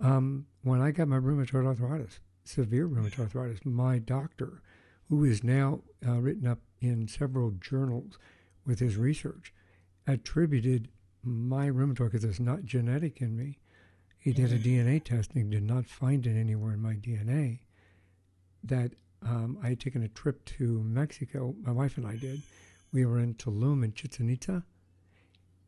Um, 0.00 0.46
when 0.62 0.82
I 0.82 0.90
got 0.90 1.08
my 1.08 1.16
rheumatoid 1.16 1.66
arthritis, 1.66 2.20
severe 2.44 2.86
rheumatoid 2.86 3.20
arthritis, 3.20 3.64
my 3.64 3.98
doctor, 3.98 4.60
who 5.08 5.24
is 5.24 5.42
now 5.42 5.80
uh, 6.06 6.20
written 6.20 6.46
up 6.46 6.58
in 6.80 7.08
several 7.08 7.52
journals 7.52 8.18
with 8.66 8.80
his 8.80 8.96
research, 8.96 9.54
attributed 10.06 10.88
my 11.22 11.70
rheumatoid 11.70 12.12
because 12.12 12.24
it's 12.24 12.40
not 12.40 12.64
genetic 12.64 13.22
in 13.22 13.34
me. 13.34 13.60
He 14.18 14.32
did 14.32 14.52
a 14.52 14.58
DNA 14.58 15.02
testing, 15.02 15.50
did 15.50 15.62
not 15.62 15.86
find 15.86 16.26
it 16.26 16.38
anywhere 16.38 16.74
in 16.74 16.80
my 16.80 16.94
DNA. 16.94 17.60
That 18.62 18.92
um, 19.22 19.58
I 19.62 19.70
had 19.70 19.80
taken 19.80 20.02
a 20.02 20.08
trip 20.08 20.44
to 20.46 20.82
Mexico. 20.82 21.54
My 21.62 21.72
wife 21.72 21.96
and 21.96 22.06
I 22.06 22.16
did. 22.16 22.42
We 22.94 23.04
were 23.04 23.18
in 23.18 23.34
Tulum 23.34 23.82
and 23.82 23.92
Chichen 23.92 24.30
Itza, 24.30 24.62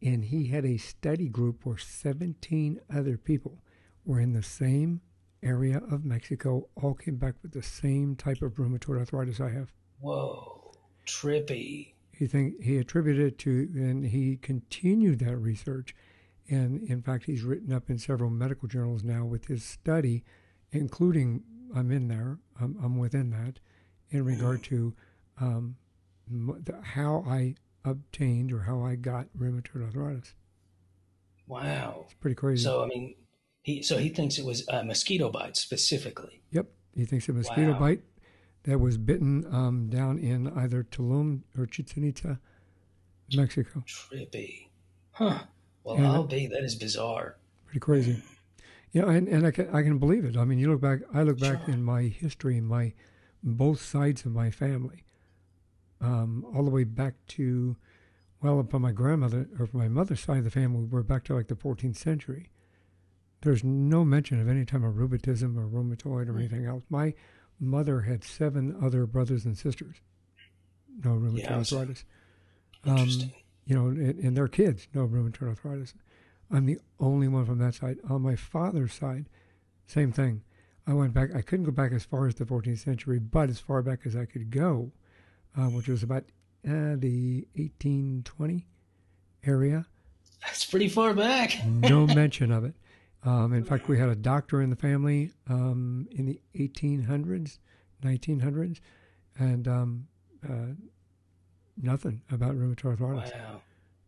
and 0.00 0.26
he 0.26 0.46
had 0.46 0.64
a 0.64 0.76
study 0.76 1.28
group 1.28 1.66
where 1.66 1.76
17 1.76 2.78
other 2.88 3.18
people 3.18 3.64
were 4.04 4.20
in 4.20 4.32
the 4.32 4.44
same 4.44 5.00
area 5.42 5.82
of 5.90 6.04
Mexico, 6.04 6.68
all 6.76 6.94
came 6.94 7.16
back 7.16 7.34
with 7.42 7.50
the 7.50 7.64
same 7.64 8.14
type 8.14 8.42
of 8.42 8.54
rheumatoid 8.54 8.98
arthritis 8.98 9.40
I 9.40 9.50
have. 9.50 9.72
Whoa, 9.98 10.70
trippy. 11.04 11.94
He 12.12 12.28
think 12.28 12.62
he 12.62 12.78
attributed 12.78 13.26
it 13.26 13.38
to, 13.40 13.70
and 13.74 14.06
he 14.06 14.36
continued 14.36 15.18
that 15.18 15.36
research, 15.36 15.96
and 16.48 16.88
in 16.88 17.02
fact, 17.02 17.24
he's 17.24 17.42
written 17.42 17.72
up 17.72 17.90
in 17.90 17.98
several 17.98 18.30
medical 18.30 18.68
journals 18.68 19.02
now 19.02 19.24
with 19.24 19.46
his 19.46 19.64
study, 19.64 20.22
including 20.70 21.42
I'm 21.74 21.90
in 21.90 22.06
there, 22.06 22.38
I'm, 22.60 22.78
I'm 22.80 22.98
within 22.98 23.30
that, 23.30 23.58
in 24.10 24.24
regard 24.24 24.62
to 24.64 24.94
um, 25.40 25.76
how 26.82 27.24
I 27.26 27.54
obtained 27.84 28.52
or 28.52 28.60
how 28.60 28.82
I 28.84 28.96
got 28.96 29.26
rheumatoid 29.38 29.84
arthritis. 29.84 30.34
Wow. 31.46 32.02
It's 32.06 32.14
pretty 32.14 32.34
crazy. 32.34 32.64
So 32.64 32.82
I 32.82 32.86
mean, 32.88 33.14
he 33.62 33.82
so 33.82 33.98
he 33.98 34.08
thinks 34.08 34.38
it 34.38 34.44
was 34.44 34.66
a 34.68 34.84
mosquito 34.84 35.30
bite 35.30 35.56
specifically. 35.56 36.42
Yep, 36.50 36.66
he 36.94 37.04
thinks 37.04 37.28
a 37.28 37.32
mosquito 37.32 37.72
Wow. 37.72 37.78
bite 37.78 38.02
that 38.64 38.78
was 38.80 38.98
bitten 38.98 39.46
um, 39.54 39.88
down 39.88 40.18
in 40.18 40.48
either 40.58 40.82
Tulum 40.82 41.42
or 41.56 41.66
Chichen 41.66 42.02
Itza, 42.04 42.40
Mexico. 43.34 43.84
Trippy, 43.86 44.68
huh? 45.12 45.38
Well, 45.84 45.96
Yeah, 45.98 46.12
I'll 46.12 46.24
be. 46.24 46.48
That 46.48 46.64
is 46.64 46.74
bizarre. 46.74 47.36
pretty 47.66 47.78
crazy. 47.80 48.22
Yeah, 48.92 49.08
and, 49.10 49.28
and 49.28 49.46
I 49.46 49.50
can 49.52 49.68
I 49.74 49.82
can 49.82 49.98
believe 49.98 50.24
it. 50.24 50.36
I 50.36 50.44
mean, 50.44 50.58
you 50.58 50.70
look 50.70 50.80
back. 50.80 51.00
I 51.14 51.22
look 51.22 51.38
back 51.38 51.64
Sure. 51.66 51.74
in 51.74 51.82
my 51.84 52.02
history, 52.02 52.56
in 52.56 52.64
my 52.64 52.92
both 53.44 53.80
sides 53.80 54.24
of 54.26 54.32
my 54.32 54.50
family, 54.50 55.04
um, 56.00 56.44
all 56.54 56.64
the 56.64 56.70
way 56.70 56.84
back 56.84 57.14
to, 57.28 57.76
well, 58.42 58.60
upon 58.60 58.82
my 58.82 58.92
grandmother 58.92 59.48
or 59.58 59.68
my 59.72 59.88
mother's 59.88 60.20
side 60.20 60.38
of 60.38 60.44
the 60.44 60.50
family, 60.50 60.84
we're 60.84 61.02
back 61.02 61.24
to 61.24 61.34
like 61.34 61.48
the 61.48 61.54
14th 61.54 61.96
century. 61.96 62.50
There's 63.42 63.62
no 63.62 64.04
mention 64.04 64.40
of 64.40 64.48
any 64.48 64.64
time 64.64 64.84
of 64.84 64.96
rheumatism 64.96 65.58
or 65.58 65.66
rheumatoid 65.68 66.28
or 66.28 66.38
anything 66.38 66.64
else. 66.66 66.84
My 66.88 67.14
mother 67.60 68.00
had 68.02 68.24
seven 68.24 68.76
other 68.82 69.06
brothers 69.06 69.44
and 69.44 69.56
sisters. 69.56 69.96
No 71.04 71.10
rheumatoid 71.10 71.38
Yeah, 71.42 71.56
arthritis 71.58 72.04
Interesting. 72.84 73.32
you 73.66 73.74
know, 73.76 73.86
and, 73.88 74.18
and 74.18 74.36
their 74.36 74.48
kids 74.48 74.88
no 74.94 75.06
rheumatoid 75.06 75.48
arthritis. 75.48 75.94
I'm 76.50 76.66
the 76.66 76.78
only 77.00 77.28
one 77.28 77.44
from 77.44 77.58
that 77.58 77.74
side. 77.74 77.98
On 78.08 78.22
my 78.22 78.36
father's 78.36 78.94
side, 78.94 79.26
same 79.86 80.12
thing. 80.12 80.42
I 80.86 80.92
went 80.94 81.12
back. 81.12 81.34
I 81.34 81.42
couldn't 81.42 81.64
go 81.64 81.72
back 81.72 81.92
as 81.92 82.04
far 82.04 82.28
as 82.28 82.36
the 82.36 82.44
14th 82.44 82.78
century, 82.78 83.18
but 83.18 83.50
as 83.50 83.58
far 83.58 83.82
back 83.82 84.00
as 84.04 84.14
I 84.14 84.24
could 84.24 84.50
go, 84.50 84.92
uh, 85.56 85.66
which 85.66 85.88
was 85.88 86.02
about 86.02 86.24
uh, 86.66 86.96
the 86.96 87.46
1820 87.54 88.66
area. 89.44 89.86
That's 90.42 90.64
pretty 90.64 90.88
far 90.88 91.14
back. 91.14 91.64
No 91.66 92.06
mention 92.14 92.52
of 92.52 92.64
it. 92.64 92.74
Um, 93.24 93.52
in 93.52 93.64
fact, 93.64 93.88
we 93.88 93.98
had 93.98 94.08
a 94.08 94.14
doctor 94.14 94.62
in 94.62 94.70
the 94.70 94.76
family 94.76 95.32
um, 95.48 96.06
in 96.12 96.26
the 96.26 96.40
1800s, 96.54 97.58
1900s, 98.02 98.80
and 99.38 99.66
um, 99.66 100.06
uh, 100.48 100.74
nothing 101.80 102.22
about 102.30 102.54
rheumatoid 102.54 103.00
arthritis. 103.00 103.32
Wow. 103.32 103.60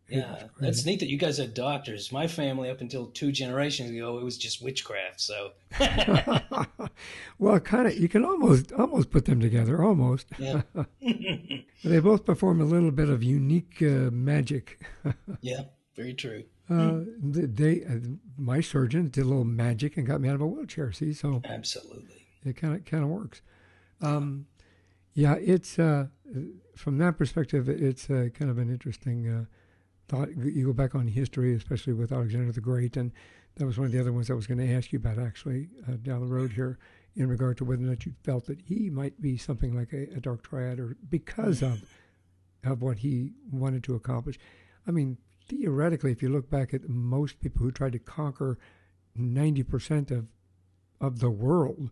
Yeah, 0.09 0.43
that's 0.59 0.85
neat 0.85 0.99
that 1.01 1.09
you 1.09 1.17
guys 1.17 1.39
are 1.39 1.47
doctors. 1.47 2.11
My 2.11 2.27
family, 2.27 2.69
up 2.69 2.81
until 2.81 3.07
two 3.07 3.31
generations 3.31 3.91
ago, 3.91 4.17
it 4.17 4.23
was 4.23 4.37
just 4.37 4.61
witchcraft. 4.61 5.21
So, 5.21 5.51
well, 7.39 7.59
kind 7.59 7.87
of. 7.87 7.97
You 7.97 8.09
can 8.09 8.25
almost 8.25 8.71
almost 8.71 9.11
put 9.11 9.25
them 9.25 9.39
together. 9.39 9.83
Almost. 9.83 10.27
yeah, 10.37 10.61
They 11.83 11.99
both 11.99 12.25
perform 12.25 12.59
a 12.61 12.65
little 12.65 12.91
bit 12.91 13.09
of 13.09 13.23
unique 13.23 13.77
uh, 13.81 14.09
magic. 14.11 14.81
yeah, 15.41 15.61
very 15.95 16.13
true. 16.13 16.43
Uh, 16.69 17.01
they, 17.21 17.83
uh, 17.83 17.95
my 18.37 18.61
surgeons 18.61 19.11
did 19.11 19.25
a 19.25 19.27
little 19.27 19.43
magic 19.43 19.97
and 19.97 20.05
got 20.05 20.21
me 20.21 20.29
out 20.29 20.35
of 20.35 20.41
a 20.41 20.47
wheelchair. 20.47 20.91
See, 20.91 21.13
so 21.13 21.41
Absolutely. 21.45 22.27
it 22.45 22.55
kind 22.57 22.75
of 22.75 22.85
kind 22.85 23.03
of 23.03 23.09
works. 23.09 23.41
Um, 24.01 24.45
yeah, 25.13 25.35
it's 25.35 25.79
uh, 25.79 26.07
from 26.75 26.97
that 26.99 27.17
perspective, 27.17 27.67
it's 27.67 28.09
uh, 28.09 28.29
kind 28.33 28.51
of 28.51 28.57
an 28.57 28.69
interesting 28.69 29.27
uh, 29.27 29.45
thought. 30.09 30.29
You 30.35 30.65
go 30.65 30.73
back 30.73 30.95
on 30.95 31.07
history, 31.07 31.55
especially 31.55 31.93
with 31.93 32.11
Alexander 32.11 32.51
the 32.51 32.59
Great, 32.59 32.97
and 32.97 33.11
that 33.55 33.65
was 33.65 33.77
one 33.77 33.87
of 33.87 33.93
the 33.93 33.99
other 33.99 34.11
ones 34.11 34.29
I 34.29 34.33
was 34.33 34.47
going 34.47 34.57
to 34.57 34.73
ask 34.73 34.91
you 34.91 34.99
about 34.99 35.17
actually 35.17 35.69
uh, 35.87 35.93
down 36.01 36.19
the 36.19 36.33
road 36.33 36.51
here, 36.51 36.77
in 37.15 37.29
regard 37.29 37.57
to 37.57 37.65
whether 37.65 37.83
or 37.83 37.87
not 37.87 38.05
you 38.05 38.13
felt 38.23 38.45
that 38.47 38.61
he 38.61 38.89
might 38.89 39.21
be 39.21 39.37
something 39.37 39.75
like 39.75 39.93
a, 39.93 40.03
a 40.17 40.19
dark 40.19 40.43
triad, 40.43 40.79
or 40.79 40.97
because 41.09 41.61
of 41.61 41.83
of 42.63 42.81
what 42.81 42.97
he 42.97 43.31
wanted 43.51 43.83
to 43.85 43.95
accomplish. 43.95 44.37
I 44.85 44.91
mean, 44.91 45.17
theoretically, 45.47 46.11
if 46.11 46.21
you 46.21 46.29
look 46.29 46.49
back 46.49 46.73
at 46.73 46.89
most 46.89 47.39
people 47.39 47.63
who 47.63 47.71
tried 47.71 47.93
to 47.93 47.99
conquer 47.99 48.57
ninety 49.15 49.63
percent 49.63 50.11
of 50.11 50.27
of 50.99 51.19
the 51.19 51.29
world, 51.29 51.91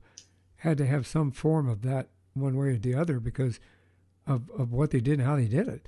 had 0.57 0.77
to 0.77 0.85
have 0.85 1.07
some 1.07 1.31
form 1.31 1.69
of 1.69 1.81
that 1.83 2.09
one 2.33 2.57
way 2.57 2.67
or 2.67 2.77
the 2.77 2.93
other 2.93 3.19
because 3.19 3.59
of, 4.25 4.49
of 4.57 4.71
what 4.71 4.91
they 4.91 4.99
did 4.99 5.19
and 5.19 5.27
how 5.27 5.35
they 5.35 5.47
did 5.47 5.67
it. 5.67 5.87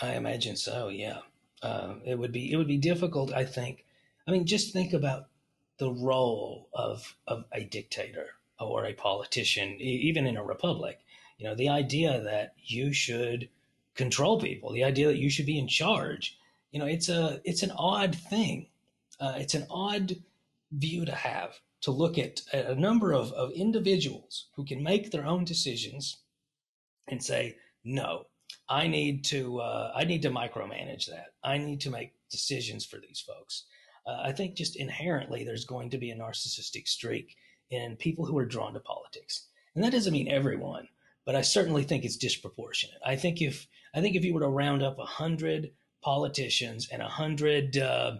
I 0.00 0.14
imagine 0.14 0.56
so. 0.56 0.88
Yeah, 0.88 1.20
uh, 1.62 1.94
it 2.04 2.18
would 2.18 2.32
be 2.32 2.52
it 2.52 2.56
would 2.56 2.68
be 2.68 2.78
difficult. 2.78 3.32
I 3.32 3.44
think. 3.44 3.84
I 4.26 4.32
mean, 4.32 4.46
just 4.46 4.72
think 4.72 4.92
about 4.92 5.28
the 5.78 5.90
role 5.90 6.68
of 6.72 7.16
of 7.26 7.44
a 7.52 7.64
dictator 7.64 8.30
or 8.58 8.86
a 8.86 8.94
politician, 8.94 9.76
even 9.80 10.26
in 10.26 10.36
a 10.36 10.44
republic. 10.44 11.00
You 11.38 11.46
know, 11.46 11.54
the 11.54 11.68
idea 11.68 12.20
that 12.22 12.54
you 12.62 12.92
should 12.92 13.48
control 13.94 14.40
people, 14.40 14.72
the 14.72 14.84
idea 14.84 15.08
that 15.08 15.18
you 15.18 15.30
should 15.30 15.46
be 15.46 15.58
in 15.58 15.68
charge. 15.68 16.38
You 16.70 16.80
know, 16.80 16.86
it's 16.86 17.08
a 17.08 17.40
it's 17.44 17.62
an 17.62 17.72
odd 17.76 18.14
thing. 18.14 18.68
Uh, 19.20 19.34
it's 19.36 19.54
an 19.54 19.66
odd 19.70 20.16
view 20.72 21.04
to 21.04 21.14
have 21.14 21.60
to 21.82 21.90
look 21.90 22.18
at 22.18 22.42
a 22.52 22.74
number 22.74 23.12
of, 23.12 23.32
of 23.32 23.52
individuals 23.52 24.46
who 24.56 24.64
can 24.64 24.82
make 24.82 25.10
their 25.10 25.26
own 25.26 25.44
decisions 25.44 26.18
and 27.06 27.22
say, 27.22 27.56
no, 27.84 28.26
I 28.68 28.88
need 28.88 29.24
to 29.26 29.60
uh, 29.60 29.92
I 29.94 30.04
need 30.04 30.22
to 30.22 30.30
micromanage 30.30 31.06
that. 31.06 31.34
I 31.42 31.58
need 31.58 31.80
to 31.82 31.90
make 31.90 32.12
decisions 32.30 32.84
for 32.84 32.98
these 32.98 33.20
folks. 33.20 33.64
Uh, 34.06 34.20
I 34.22 34.32
think 34.32 34.56
just 34.56 34.76
inherently 34.76 35.44
there's 35.44 35.64
going 35.64 35.90
to 35.90 35.98
be 35.98 36.10
a 36.10 36.16
narcissistic 36.16 36.86
streak 36.88 37.36
in 37.70 37.96
people 37.96 38.24
who 38.24 38.38
are 38.38 38.46
drawn 38.46 38.74
to 38.74 38.80
politics, 38.80 39.48
and 39.74 39.84
that 39.84 39.92
doesn't 39.92 40.12
mean 40.12 40.28
everyone, 40.28 40.88
but 41.24 41.36
I 41.36 41.42
certainly 41.42 41.82
think 41.84 42.04
it's 42.04 42.16
disproportionate. 42.16 42.98
I 43.04 43.16
think 43.16 43.40
if 43.40 43.66
I 43.94 44.00
think 44.00 44.16
if 44.16 44.24
you 44.24 44.34
were 44.34 44.40
to 44.40 44.48
round 44.48 44.82
up 44.82 44.98
a 44.98 45.04
hundred 45.04 45.72
politicians 46.02 46.88
and 46.90 47.02
a 47.02 47.08
hundred, 47.08 47.76
uh, 47.76 48.16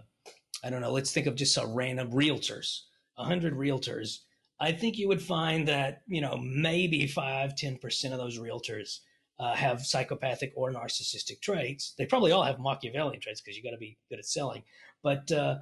I 0.63 0.69
don't 0.69 0.81
know, 0.81 0.91
let's 0.91 1.11
think 1.11 1.27
of 1.27 1.35
just 1.35 1.57
a 1.57 1.65
random 1.65 2.11
realtors, 2.11 2.81
a 3.17 3.23
hundred 3.23 3.53
realtors, 3.53 4.19
I 4.59 4.71
think 4.71 4.97
you 4.97 5.07
would 5.07 5.21
find 5.21 5.67
that 5.67 6.01
you 6.07 6.21
know 6.21 6.37
maybe 6.37 7.05
five, 7.07 7.55
ten 7.55 7.77
percent 7.77 8.13
of 8.13 8.19
those 8.19 8.39
realtors 8.39 8.99
uh, 9.39 9.53
have 9.53 9.85
psychopathic 9.85 10.51
or 10.55 10.71
narcissistic 10.71 11.41
traits. 11.41 11.93
They 11.97 12.05
probably 12.05 12.31
all 12.31 12.43
have 12.43 12.59
Machiavellian 12.59 13.21
traits 13.21 13.41
because 13.41 13.57
you 13.57 13.63
got 13.63 13.71
to 13.71 13.77
be 13.77 13.97
good 14.09 14.19
at 14.19 14.25
selling. 14.25 14.63
But 15.03 15.31
uh, 15.31 15.59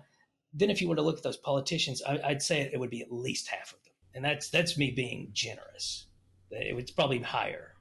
then, 0.54 0.70
if 0.70 0.82
you 0.82 0.88
were 0.88 0.96
to 0.96 1.02
look 1.02 1.18
at 1.18 1.24
those 1.24 1.38
politicians, 1.38 2.02
I, 2.02 2.20
would 2.30 2.42
say 2.42 2.62
it 2.62 2.80
would 2.80 2.90
be 2.90 3.02
at 3.02 3.12
least 3.12 3.48
half 3.48 3.74
of 3.74 3.84
them, 3.84 3.94
and 4.14 4.24
that's 4.24 4.50
that's 4.50 4.78
me 4.78 4.92
being 4.92 5.30
generous. 5.34 6.08
It 6.52 6.76
was 6.76 6.92
probably 6.92 7.20
higher. 7.20 7.74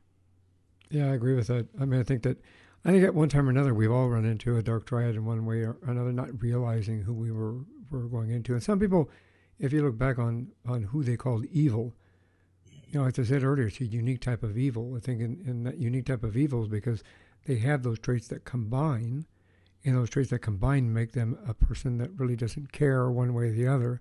Yeah, 0.91 1.11
I 1.11 1.15
agree 1.15 1.35
with 1.35 1.47
that. 1.47 1.69
I 1.81 1.85
mean, 1.85 2.01
I 2.01 2.03
think 2.03 2.23
that 2.25 2.39
I 2.85 2.91
think 2.91 3.05
at 3.05 3.15
one 3.15 3.29
time 3.29 3.47
or 3.47 3.51
another 3.51 3.73
we've 3.73 3.91
all 3.91 4.09
run 4.09 4.25
into 4.25 4.57
a 4.57 4.63
dark 4.63 4.87
triad 4.87 5.15
in 5.15 5.25
one 5.25 5.47
way 5.47 5.63
or 5.63 5.79
another, 5.87 6.13
not 6.13 6.43
realizing 6.43 7.03
who 7.03 7.15
we 7.15 7.31
were 7.31 7.61
were 7.91 8.09
going 8.09 8.31
into. 8.31 8.53
And 8.53 8.63
some 8.63 8.81
people, 8.81 9.11
if 9.59 9.73
you 9.73 9.83
look 9.83 9.97
back 9.97 10.19
on 10.19 10.49
on 10.67 10.83
who 10.83 11.05
they 11.05 11.17
called 11.17 11.47
evil, 11.53 11.95
you 12.95 13.01
know, 13.01 13.07
as 13.07 13.19
I 13.19 13.25
said 13.25 13.43
earlier, 13.43 13.67
it's 13.67 13.81
a 13.81 13.85
unique 13.85 14.21
type 14.21 14.45
of 14.45 14.57
evil. 14.57 14.95
I 14.97 15.01
think 15.01 15.21
in, 15.21 15.43
in 15.45 15.65
that 15.65 15.79
unique 15.79 16.07
type 16.07 16.23
of 16.23 16.37
evil 16.37 16.63
is 16.63 16.69
because 16.69 17.03
they 17.47 17.57
have 17.57 17.83
those 17.83 17.99
traits 17.99 18.29
that 18.29 18.45
combine 18.45 19.27
and 19.85 19.97
those 19.97 20.11
traits 20.11 20.31
that 20.31 20.39
combine 20.39 20.93
make 20.93 21.13
them 21.13 21.37
a 21.47 21.53
person 21.53 21.99
that 21.99 22.11
really 22.17 22.37
doesn't 22.37 22.73
care 22.73 23.11
one 23.11 23.35
way 23.35 23.49
or 23.49 23.53
the 23.53 23.67
other, 23.67 24.01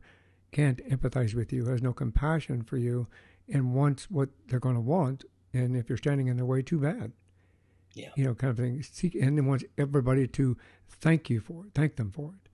can't 0.52 0.78
empathize 0.88 1.34
with 1.34 1.52
you, 1.52 1.66
has 1.66 1.82
no 1.82 1.92
compassion 1.92 2.62
for 2.62 2.78
you, 2.78 3.08
and 3.52 3.74
wants 3.74 4.10
what 4.10 4.30
they're 4.48 4.60
going 4.60 4.76
to 4.76 4.82
want. 4.82 5.26
And 5.54 5.76
if 5.76 5.90
you're 5.90 5.98
standing 5.98 6.28
in 6.28 6.38
their 6.38 6.46
way, 6.46 6.62
too 6.62 6.80
bad. 6.80 7.12
Yeah. 7.96 8.10
You 8.16 8.26
know, 8.26 8.36
kind 8.36 8.52
of 8.52 8.58
thing. 8.58 8.82
Seek, 8.84 9.16
and 9.16 9.38
then 9.38 9.46
wants 9.46 9.66
everybody 9.78 10.28
to 10.28 10.56
thank 10.88 11.30
you 11.30 11.42
for 11.42 11.66
it, 11.66 11.74
thank 11.74 11.96
them 11.96 12.12
for 12.12 12.30
it, 12.30 12.50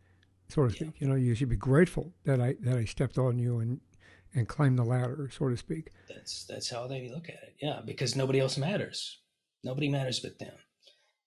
so 0.48 0.66
to 0.66 0.72
speak. 0.72 0.94
Yeah. 0.96 1.06
You 1.06 1.08
know, 1.10 1.16
you 1.16 1.36
should 1.36 1.50
be 1.50 1.56
grateful 1.56 2.14
that 2.24 2.42
I 2.42 2.56
that 2.62 2.78
I 2.78 2.86
stepped 2.86 3.18
on 3.18 3.38
you 3.38 3.60
and 3.60 3.80
and 4.34 4.48
climbed 4.48 4.78
the 4.78 4.84
ladder, 4.84 5.30
so 5.36 5.50
to 5.50 5.58
speak. 5.58 5.92
That's 6.08 6.46
that's 6.46 6.70
how 6.70 6.88
they 6.88 7.10
look 7.10 7.30
at 7.30 7.36
it. 7.44 7.56
Yeah, 7.62 7.82
because 7.86 8.16
nobody 8.16 8.40
else 8.40 8.58
matters. 8.58 9.20
Nobody 9.64 9.90
matters 9.90 10.20
but 10.20 10.40
them. 10.40 10.56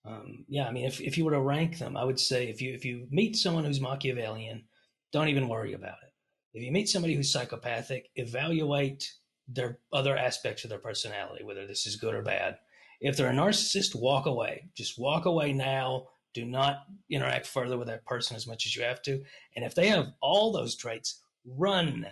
Um, 0.05 0.45
yeah, 0.49 0.67
I 0.67 0.71
mean, 0.71 0.85
if, 0.85 0.99
if 0.99 1.17
you 1.17 1.23
were 1.23 1.31
to 1.31 1.41
rank 1.41 1.77
them, 1.77 1.95
I 1.95 2.03
would 2.03 2.19
say 2.19 2.49
if 2.49 2.61
you 2.61 2.73
if 2.73 2.83
you 2.83 3.07
meet 3.09 3.35
someone 3.35 3.63
who's 3.63 3.79
Machiavellian, 3.79 4.63
don't 5.11 5.29
even 5.29 5.47
worry 5.47 5.73
about 5.73 5.97
it. 6.03 6.13
If 6.53 6.63
you 6.63 6.71
meet 6.71 6.89
somebody 6.89 7.15
who's 7.15 7.31
psychopathic, 7.31 8.09
evaluate 8.15 9.09
their 9.47 9.79
other 9.91 10.15
aspects 10.17 10.63
of 10.63 10.69
their 10.69 10.79
personality, 10.79 11.43
whether 11.43 11.65
this 11.65 11.85
is 11.85 11.95
good 11.95 12.13
or 12.13 12.21
bad. 12.21 12.57
If 13.01 13.17
they're 13.17 13.29
a 13.29 13.33
narcissist, 13.33 13.95
walk 13.95 14.25
away. 14.27 14.69
Just 14.75 14.99
walk 14.99 15.25
away 15.25 15.51
now. 15.51 16.07
Do 16.33 16.45
not 16.45 16.85
interact 17.09 17.45
further 17.45 17.77
with 17.77 17.87
that 17.87 18.05
person 18.05 18.35
as 18.35 18.47
much 18.47 18.65
as 18.65 18.75
you 18.75 18.83
have 18.83 19.01
to. 19.03 19.21
And 19.55 19.65
if 19.65 19.75
they 19.75 19.87
have 19.87 20.13
all 20.21 20.51
those 20.51 20.75
traits, 20.75 21.21
run. 21.45 22.05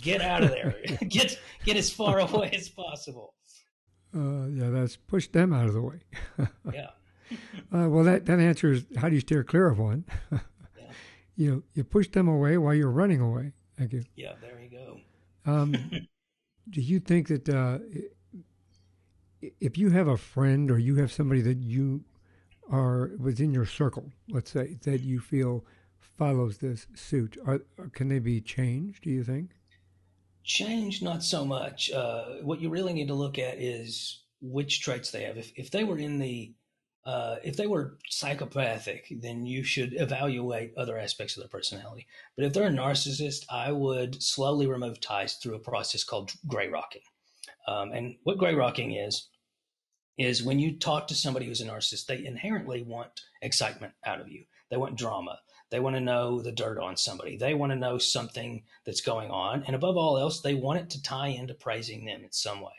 Get 0.00 0.20
out 0.20 0.42
of 0.42 0.50
there. 0.50 0.74
get 1.08 1.38
get 1.64 1.76
as 1.76 1.90
far 1.90 2.20
away 2.20 2.50
as 2.52 2.68
possible. 2.68 3.34
Uh, 4.14 4.46
yeah, 4.46 4.70
that's 4.70 4.96
push 4.96 5.28
them 5.28 5.52
out 5.52 5.66
of 5.66 5.74
the 5.74 5.82
way. 5.82 6.00
yeah. 6.72 6.90
Uh, 7.74 7.88
well, 7.88 8.04
that, 8.04 8.24
that 8.26 8.38
answers 8.38 8.84
how 8.96 9.08
do 9.08 9.14
you 9.14 9.20
steer 9.20 9.42
clear 9.42 9.68
of 9.68 9.78
one? 9.78 10.04
yeah. 10.32 10.38
You 11.36 11.64
you 11.74 11.84
push 11.84 12.08
them 12.08 12.28
away 12.28 12.56
while 12.58 12.74
you're 12.74 12.90
running 12.90 13.20
away. 13.20 13.52
Thank 13.76 13.92
you. 13.92 14.04
Yeah, 14.14 14.32
there 14.40 14.58
you 14.62 14.70
go. 14.70 15.00
Um, 15.50 15.72
do 16.70 16.80
you 16.80 16.98
think 16.98 17.28
that 17.28 17.48
uh, 17.48 17.78
if 19.60 19.76
you 19.76 19.90
have 19.90 20.08
a 20.08 20.16
friend 20.16 20.70
or 20.70 20.78
you 20.78 20.96
have 20.96 21.12
somebody 21.12 21.42
that 21.42 21.58
you 21.58 22.04
are 22.70 23.12
within 23.18 23.52
your 23.52 23.66
circle, 23.66 24.10
let's 24.28 24.50
say 24.50 24.76
that 24.82 25.02
you 25.02 25.20
feel 25.20 25.64
follows 26.16 26.58
this 26.58 26.86
suit, 26.94 27.36
are, 27.46 27.60
can 27.92 28.08
they 28.08 28.18
be 28.18 28.40
changed? 28.40 29.04
Do 29.04 29.10
you 29.10 29.22
think? 29.22 29.50
Change, 30.46 31.02
not 31.02 31.24
so 31.24 31.44
much. 31.44 31.90
Uh, 31.90 32.36
what 32.42 32.60
you 32.60 32.70
really 32.70 32.92
need 32.92 33.08
to 33.08 33.14
look 33.14 33.36
at 33.36 33.58
is 33.58 34.22
which 34.40 34.80
traits 34.80 35.10
they 35.10 35.24
have. 35.24 35.36
If 35.36 35.52
if 35.56 35.72
they 35.72 35.82
were 35.82 35.98
in 35.98 36.20
the 36.20 36.54
uh, 37.04 37.36
if 37.44 37.56
they 37.56 37.66
were 37.66 37.98
psychopathic, 38.08 39.12
then 39.22 39.44
you 39.44 39.64
should 39.64 39.94
evaluate 39.94 40.72
other 40.76 40.98
aspects 40.98 41.36
of 41.36 41.42
their 41.42 41.48
personality. 41.48 42.06
But 42.36 42.46
if 42.46 42.52
they're 42.52 42.68
a 42.68 42.70
narcissist, 42.70 43.44
I 43.50 43.72
would 43.72 44.22
slowly 44.22 44.66
remove 44.66 45.00
ties 45.00 45.34
through 45.34 45.56
a 45.56 45.60
process 45.60 46.04
called 46.04 46.32
gray 46.46 46.68
rocking. 46.68 47.02
Um, 47.66 47.92
and 47.92 48.16
what 48.22 48.38
gray 48.38 48.54
rocking 48.54 48.94
is, 48.94 49.28
is 50.18 50.42
when 50.42 50.58
you 50.58 50.78
talk 50.78 51.08
to 51.08 51.14
somebody 51.14 51.46
who's 51.46 51.60
a 51.60 51.66
narcissist, 51.66 52.06
they 52.06 52.24
inherently 52.24 52.82
want 52.82 53.20
excitement 53.42 53.94
out 54.04 54.20
of 54.20 54.28
you. 54.28 54.44
They 54.70 54.76
want 54.76 54.96
drama. 54.96 55.38
They 55.70 55.80
want 55.80 55.96
to 55.96 56.00
know 56.00 56.40
the 56.40 56.52
dirt 56.52 56.78
on 56.78 56.96
somebody. 56.96 57.36
They 57.36 57.54
want 57.54 57.72
to 57.72 57.76
know 57.76 57.98
something 57.98 58.62
that's 58.84 59.00
going 59.00 59.30
on. 59.30 59.64
And 59.66 59.74
above 59.74 59.96
all 59.96 60.18
else, 60.18 60.40
they 60.40 60.54
want 60.54 60.80
it 60.80 60.90
to 60.90 61.02
tie 61.02 61.28
into 61.28 61.54
praising 61.54 62.04
them 62.04 62.22
in 62.22 62.32
some 62.32 62.60
way. 62.60 62.72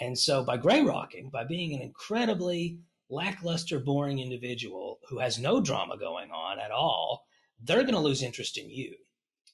And 0.00 0.18
so 0.18 0.44
by 0.44 0.56
gray 0.56 0.82
rocking, 0.82 1.30
by 1.30 1.44
being 1.44 1.74
an 1.74 1.80
incredibly 1.80 2.78
lackluster, 3.08 3.78
boring 3.78 4.18
individual 4.18 4.98
who 5.08 5.20
has 5.20 5.38
no 5.38 5.60
drama 5.60 5.96
going 5.96 6.30
on 6.30 6.58
at 6.58 6.70
all, 6.70 7.26
they're 7.62 7.82
going 7.82 7.94
to 7.94 8.00
lose 8.00 8.22
interest 8.22 8.58
in 8.58 8.68
you. 8.68 8.94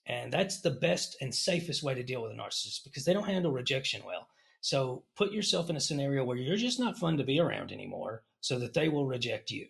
And 0.06 0.32
that's 0.32 0.60
the 0.60 0.70
best 0.70 1.16
and 1.20 1.32
safest 1.32 1.82
way 1.82 1.94
to 1.94 2.02
deal 2.02 2.22
with 2.22 2.32
a 2.32 2.34
narcissist 2.34 2.84
because 2.84 3.04
they 3.04 3.12
don't 3.12 3.28
handle 3.28 3.52
rejection 3.52 4.02
well. 4.04 4.28
So 4.60 5.04
put 5.16 5.32
yourself 5.32 5.70
in 5.70 5.76
a 5.76 5.80
scenario 5.80 6.24
where 6.24 6.36
you're 6.36 6.56
just 6.56 6.80
not 6.80 6.98
fun 6.98 7.16
to 7.18 7.24
be 7.24 7.38
around 7.38 7.70
anymore 7.70 8.22
so 8.40 8.58
that 8.58 8.74
they 8.74 8.88
will 8.88 9.06
reject 9.06 9.50
you. 9.50 9.66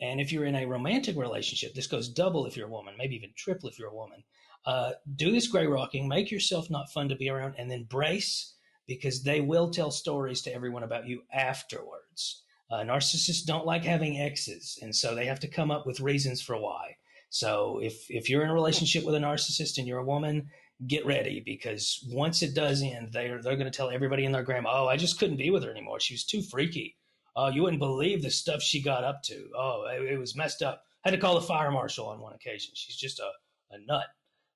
And 0.00 0.20
if 0.20 0.32
you're 0.32 0.44
in 0.44 0.54
a 0.54 0.66
romantic 0.66 1.16
relationship, 1.16 1.74
this 1.74 1.86
goes 1.86 2.08
double 2.08 2.46
if 2.46 2.56
you're 2.56 2.68
a 2.68 2.70
woman, 2.70 2.94
maybe 2.96 3.16
even 3.16 3.30
triple 3.36 3.68
if 3.68 3.78
you're 3.78 3.90
a 3.90 3.94
woman. 3.94 4.22
Uh, 4.64 4.92
do 5.16 5.32
this 5.32 5.48
gray 5.48 5.66
rocking, 5.66 6.08
make 6.08 6.30
yourself 6.30 6.70
not 6.70 6.92
fun 6.92 7.08
to 7.08 7.16
be 7.16 7.28
around, 7.28 7.54
and 7.58 7.70
then 7.70 7.84
brace 7.84 8.54
because 8.86 9.22
they 9.22 9.40
will 9.40 9.70
tell 9.70 9.90
stories 9.90 10.42
to 10.42 10.54
everyone 10.54 10.82
about 10.82 11.06
you 11.06 11.22
afterwards. 11.32 12.42
Uh, 12.70 12.80
narcissists 12.80 13.44
don't 13.44 13.66
like 13.66 13.84
having 13.84 14.18
exes, 14.18 14.78
and 14.82 14.94
so 14.94 15.14
they 15.14 15.26
have 15.26 15.40
to 15.40 15.48
come 15.48 15.70
up 15.70 15.86
with 15.86 16.00
reasons 16.00 16.42
for 16.42 16.56
why. 16.56 16.96
So 17.30 17.80
if 17.82 18.10
if 18.10 18.28
you're 18.28 18.42
in 18.42 18.50
a 18.50 18.54
relationship 18.54 19.04
with 19.04 19.14
a 19.14 19.18
narcissist 19.18 19.78
and 19.78 19.86
you're 19.86 19.98
a 19.98 20.04
woman, 20.04 20.50
get 20.86 21.06
ready 21.06 21.40
because 21.40 22.06
once 22.10 22.42
it 22.42 22.54
does 22.54 22.82
end, 22.82 23.12
they're 23.12 23.42
they're 23.42 23.56
going 23.56 23.70
to 23.70 23.76
tell 23.76 23.90
everybody 23.90 24.24
in 24.24 24.32
their 24.32 24.42
grandma, 24.42 24.84
"Oh, 24.84 24.86
I 24.86 24.96
just 24.96 25.18
couldn't 25.18 25.38
be 25.38 25.50
with 25.50 25.64
her 25.64 25.70
anymore. 25.70 26.00
She 26.00 26.14
was 26.14 26.24
too 26.24 26.42
freaky. 26.42 26.97
Oh, 27.40 27.48
you 27.48 27.62
wouldn't 27.62 27.78
believe 27.78 28.22
the 28.22 28.30
stuff 28.30 28.60
she 28.60 28.82
got 28.82 29.04
up 29.04 29.22
to. 29.24 29.48
Oh, 29.56 29.84
it, 29.86 30.14
it 30.14 30.18
was 30.18 30.34
messed 30.34 30.60
up. 30.60 30.82
Had 31.04 31.12
to 31.12 31.18
call 31.18 31.36
the 31.36 31.46
fire 31.46 31.70
marshal 31.70 32.08
on 32.08 32.18
one 32.20 32.32
occasion. 32.32 32.72
She's 32.74 32.96
just 32.96 33.20
a, 33.20 33.30
a 33.70 33.78
nut." 33.86 34.06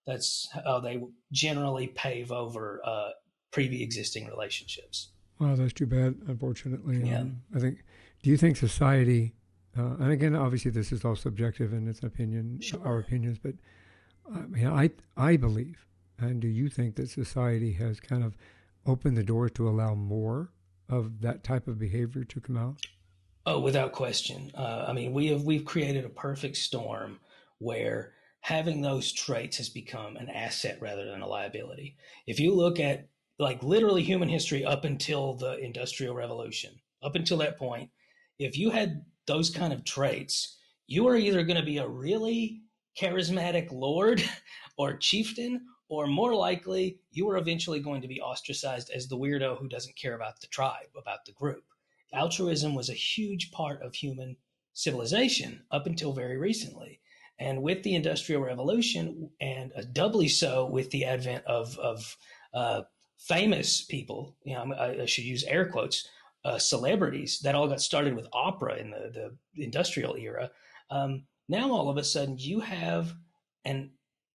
That's 0.05 0.49
how 0.65 0.81
they 0.81 1.01
generally 1.31 1.87
pave 1.87 2.33
over 2.33 2.81
uh, 2.85 3.11
pre-existing 3.53 4.27
relationships. 4.27 5.11
Well, 5.39 5.55
that's 5.55 5.73
too 5.73 5.87
bad. 5.87 6.17
Unfortunately, 6.27 7.09
yeah. 7.09 7.21
Um, 7.21 7.43
I 7.55 7.61
think 7.61 7.85
do 8.25 8.31
you 8.31 8.37
think 8.37 8.57
society, 8.57 9.35
uh, 9.79 9.95
and 10.01 10.11
again, 10.11 10.35
obviously 10.35 10.73
this 10.73 10.91
is 10.91 11.05
all 11.05 11.15
subjective 11.15 11.73
and 11.73 11.89
it's 11.89 12.03
opinion, 12.03 12.61
sure. 12.61 12.81
our 12.85 12.99
opinions, 12.99 13.39
but 13.39 13.55
I 14.35 14.41
mean, 14.41 14.67
I, 14.67 14.91
I 15.17 15.37
believe, 15.37 15.87
and 16.19 16.41
do 16.41 16.49
you 16.49 16.69
think 16.69 16.97
that 16.97 17.11
society 17.11 17.73
has 17.75 18.01
kind 18.01 18.25
of 18.25 18.37
opened 18.87 19.17
the 19.17 19.23
door 19.23 19.49
to 19.51 19.69
allow 19.69 19.95
more 19.95 20.51
of 20.89 21.21
that 21.21 21.45
type 21.45 21.69
of 21.69 21.79
behavior 21.79 22.25
to 22.25 22.41
come 22.41 22.57
out? 22.57 22.77
Oh, 23.45 23.61
without 23.61 23.93
question. 23.93 24.53
Uh, 24.55 24.85
I 24.89 24.93
mean, 24.93 25.13
we 25.13 25.29
have 25.29 25.43
we've 25.43 25.65
created 25.65 26.05
a 26.05 26.11
perfect 26.11 26.57
storm 26.57 27.19
where 27.59 28.13
having 28.41 28.81
those 28.81 29.13
traits 29.13 29.57
has 29.57 29.69
become 29.69 30.17
an 30.17 30.29
asset 30.29 30.79
rather 30.81 31.05
than 31.05 31.23
a 31.23 31.29
liability. 31.29 31.97
If 32.27 32.39
you 32.41 32.55
look 32.55 32.79
at 32.79 33.09
like 33.39 33.63
literally 33.63 34.03
human 34.03 34.29
history 34.29 34.65
up 34.65 34.85
until 34.85 35.35
the 35.35 35.59
Industrial 35.59 36.15
Revolution, 36.15 36.75
up 37.03 37.15
until 37.15 37.39
that 37.39 37.59
point, 37.59 37.91
if 38.39 38.57
you 38.57 38.71
had 38.71 39.05
those 39.27 39.51
kind 39.51 39.73
of 39.73 39.85
traits, 39.85 40.59
you 40.87 41.07
are 41.09 41.17
either 41.17 41.43
going 41.45 41.59
to 41.59 41.65
be 41.65 41.79
a 41.79 41.87
really 41.87 42.63
charismatic 43.01 43.73
lord 43.73 44.23
or 44.77 44.97
chieftain, 44.97 45.61
or 45.93 46.07
more 46.07 46.35
likely, 46.35 46.99
you 47.11 47.29
are 47.29 47.37
eventually 47.37 47.79
going 47.79 48.01
to 48.01 48.09
be 48.09 48.19
ostracized 48.19 48.91
as 48.95 49.07
the 49.07 49.19
weirdo 49.19 49.59
who 49.59 49.69
doesn't 49.69 49.95
care 49.95 50.15
about 50.15 50.41
the 50.41 50.47
tribe, 50.47 50.89
about 50.97 51.27
the 51.27 51.33
group. 51.33 51.65
Altruism 52.15 52.75
was 52.75 52.89
a 52.89 52.95
huge 52.95 53.51
part 53.51 53.83
of 53.83 53.95
human 53.95 54.39
civilization 54.73 55.61
up 55.71 55.87
until 55.87 56.15
very 56.15 56.39
recently. 56.39 56.99
And 57.39 57.61
with 57.61 57.83
the 57.83 57.95
Industrial 57.95 58.41
Revolution, 58.41 59.29
and 59.39 59.71
doubly 59.93 60.29
so 60.29 60.65
with 60.65 60.91
the 60.93 61.05
advent 61.05 61.45
of, 61.45 61.79
of 61.79 62.17
uh, 62.55 62.81
famous 63.19 63.83
people, 63.83 64.35
you 64.45 64.55
know, 64.55 64.73
I, 64.73 65.03
I 65.03 65.05
should 65.05 65.25
use 65.25 65.45
air 65.45 65.69
quotes, 65.69 66.09
uh, 66.43 66.59
celebrities 66.59 67.41
that 67.41 67.55
all 67.55 67.69
got 67.69 67.83
started 67.83 68.17
with 68.17 68.29
opera 68.33 68.77
in 68.77 68.93
the, 68.93 69.37
the 69.55 69.63
industrial 69.63 70.17
era. 70.17 70.53
Um, 70.89 71.25
now 71.51 71.71
all 71.71 71.91
of 71.91 71.99
a 71.99 72.05
sudden 72.05 72.39
you 72.39 72.61
have 72.61 73.13
an 73.67 73.91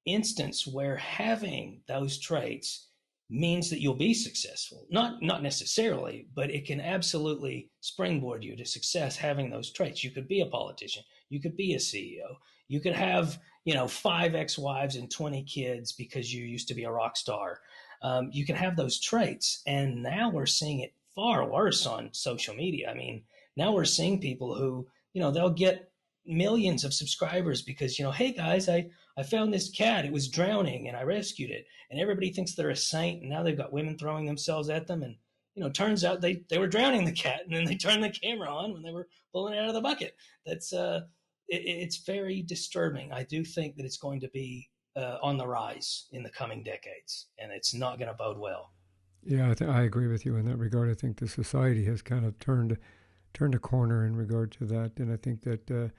instance 0.08 0.66
where 0.66 0.95
having 0.95 1.82
those 1.88 2.20
traits 2.20 2.88
means 3.30 3.70
that 3.70 3.82
you'll 3.82 3.93
be 3.93 4.14
successful. 4.14 4.86
Not 4.89 5.22
not 5.22 5.43
necessarily, 5.43 6.28
but 6.34 6.49
it 6.49 6.66
can 6.66 6.80
absolutely 6.80 7.70
springboard 7.82 8.43
you 8.43 8.55
to 8.55 8.66
success 8.66 9.18
having 9.18 9.49
those 9.49 9.72
traits. 9.72 10.03
You 10.03 10.12
could 10.12 10.28
be 10.28 10.41
a 10.41 10.45
politician, 10.45 11.03
you 11.30 11.41
could 11.41 11.58
be 11.58 11.74
a 11.74 11.78
CEO, 11.78 12.38
you 12.68 12.80
could 12.80 12.93
have, 12.93 13.39
you 13.66 13.74
know, 13.74 13.88
five 13.88 14.36
ex-wives 14.36 14.95
and 14.95 15.10
20 15.10 15.43
kids 15.43 15.93
because 15.93 16.34
you 16.34 16.45
used 16.45 16.68
to 16.68 16.74
be 16.74 16.84
a 16.84 16.91
rock 16.91 17.18
star. 17.18 17.60
Um, 18.01 18.30
you 18.32 18.45
can 18.45 18.55
have 18.55 18.76
those 18.76 18.99
traits. 18.99 19.62
And 19.68 20.03
now 20.03 20.30
we're 20.30 20.45
seeing 20.45 20.82
it 20.82 20.93
far 21.16 21.49
worse 21.49 21.86
on 21.86 22.10
social 22.14 22.55
media. 22.55 22.89
I 22.89 22.93
mean, 22.93 23.24
now 23.55 23.72
we're 23.72 23.86
seeing 23.86 24.20
people 24.20 24.55
who, 24.55 24.88
you 25.14 25.22
know, 25.22 25.32
they'll 25.32 25.49
get 25.49 25.89
millions 26.28 26.84
of 26.84 26.93
subscribers 26.93 27.61
because, 27.61 27.97
you 27.97 28.05
know, 28.05 28.11
hey 28.11 28.32
guys, 28.32 28.69
I, 28.69 28.89
I 29.17 29.23
found 29.23 29.53
this 29.53 29.69
cat. 29.69 30.05
It 30.05 30.11
was 30.11 30.28
drowning 30.28 30.88
and 30.88 30.97
I 30.97 31.03
rescued 31.03 31.51
it. 31.51 31.65
And 31.89 31.99
everybody 31.99 32.32
thinks 32.32 32.53
they're 32.53 32.69
a 32.69 32.75
saint. 32.75 33.21
And 33.21 33.30
now 33.30 33.43
they've 33.43 33.57
got 33.57 33.73
women 33.73 33.97
throwing 33.97 34.25
themselves 34.25 34.69
at 34.69 34.88
them. 34.88 35.03
And, 35.03 35.15
you 35.55 35.63
know, 35.63 35.69
turns 35.69 36.03
out 36.03 36.21
they, 36.21 36.43
they 36.49 36.57
were 36.57 36.67
drowning 36.67 37.05
the 37.05 37.11
cat 37.11 37.41
and 37.45 37.55
then 37.55 37.65
they 37.65 37.75
turned 37.78 38.03
the 38.03 38.09
camera 38.09 38.49
on 38.49 38.73
when 38.73 38.84
they 38.84 38.91
were 38.91 39.07
pulling 39.34 39.53
it 39.53 39.59
out 39.59 39.69
of 39.69 39.73
the 39.73 39.82
bucket. 39.82 40.15
That's, 40.45 40.73
uh, 40.73 41.01
it, 41.47 41.61
it's 41.65 41.97
very 41.97 42.41
disturbing. 42.41 43.11
I 43.11 43.23
do 43.23 43.43
think 43.43 43.75
that 43.78 43.86
it's 43.86 43.97
going 43.97 44.19
to 44.21 44.30
be 44.30 44.69
uh, 44.97 45.17
on 45.21 45.38
the 45.38 45.47
rise 45.47 46.07
in 46.11 46.23
the 46.23 46.30
coming 46.30 46.63
decades, 46.63 47.28
and 47.38 47.51
it's 47.51 47.73
not 47.73 47.99
going 47.99 48.09
to 48.09 48.15
bode 48.15 48.39
well. 48.39 48.71
Yeah, 49.23 49.51
I, 49.51 49.53
th- 49.53 49.69
I, 49.69 49.84
agree 49.84 50.07
with 50.07 50.25
you 50.25 50.38
in 50.38 50.45
that 50.45 50.57
regard. 50.57 50.89
I 50.89 50.93
think 50.93 51.17
the 51.17 51.28
society 51.28 51.86
has 51.86 52.01
kind 52.01 52.25
of 52.25 52.38
turned 52.39 52.78
turned 53.34 53.53
a 53.53 53.59
corner 53.59 54.05
in 54.05 54.15
regard 54.15 54.51
to 54.53 54.65
that, 54.65 54.93
and 54.97 55.11
I 55.11 55.17
think 55.17 55.43
that 55.43 55.69
uh, 55.69 55.89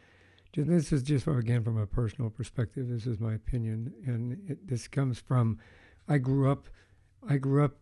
this 0.54 0.92
is 0.92 1.02
just 1.02 1.26
again 1.26 1.62
from 1.62 1.76
a 1.76 1.86
personal 1.86 2.30
perspective. 2.30 2.88
This 2.88 3.06
is 3.06 3.20
my 3.20 3.34
opinion, 3.34 3.92
and 4.06 4.38
it, 4.48 4.66
this 4.66 4.88
comes 4.88 5.18
from 5.18 5.58
I 6.08 6.18
grew 6.18 6.50
up. 6.50 6.68
I 7.28 7.36
grew 7.36 7.64
up 7.64 7.76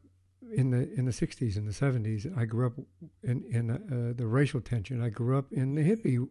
in 0.52 0.70
the 0.70 0.92
in 0.94 1.04
the 1.04 1.12
60s 1.12 1.56
and 1.56 1.66
the 1.66 1.72
70s. 1.72 2.36
I 2.36 2.44
grew 2.44 2.66
up 2.66 2.74
in 3.22 3.44
in 3.50 3.70
uh, 3.70 4.12
the 4.16 4.26
racial 4.26 4.60
tension. 4.60 5.02
I 5.02 5.10
grew 5.10 5.38
up 5.38 5.52
in 5.52 5.74
the 5.74 5.82
hippie 5.82 6.28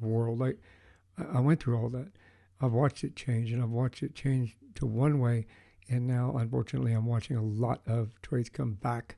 world. 0.00 0.42
I 0.42 0.54
I 1.32 1.40
went 1.40 1.60
through 1.60 1.78
all 1.78 1.88
that. 1.90 2.12
I've 2.60 2.72
watched 2.72 3.04
it 3.04 3.16
change, 3.16 3.52
and 3.52 3.62
I've 3.62 3.70
watched 3.70 4.02
it 4.02 4.14
change 4.14 4.56
to 4.74 4.86
one 4.86 5.18
way, 5.20 5.46
and 5.88 6.06
now 6.06 6.36
unfortunately 6.36 6.92
I'm 6.92 7.06
watching 7.06 7.36
a 7.36 7.42
lot 7.42 7.80
of 7.86 8.20
traits 8.22 8.48
come 8.48 8.74
back, 8.74 9.16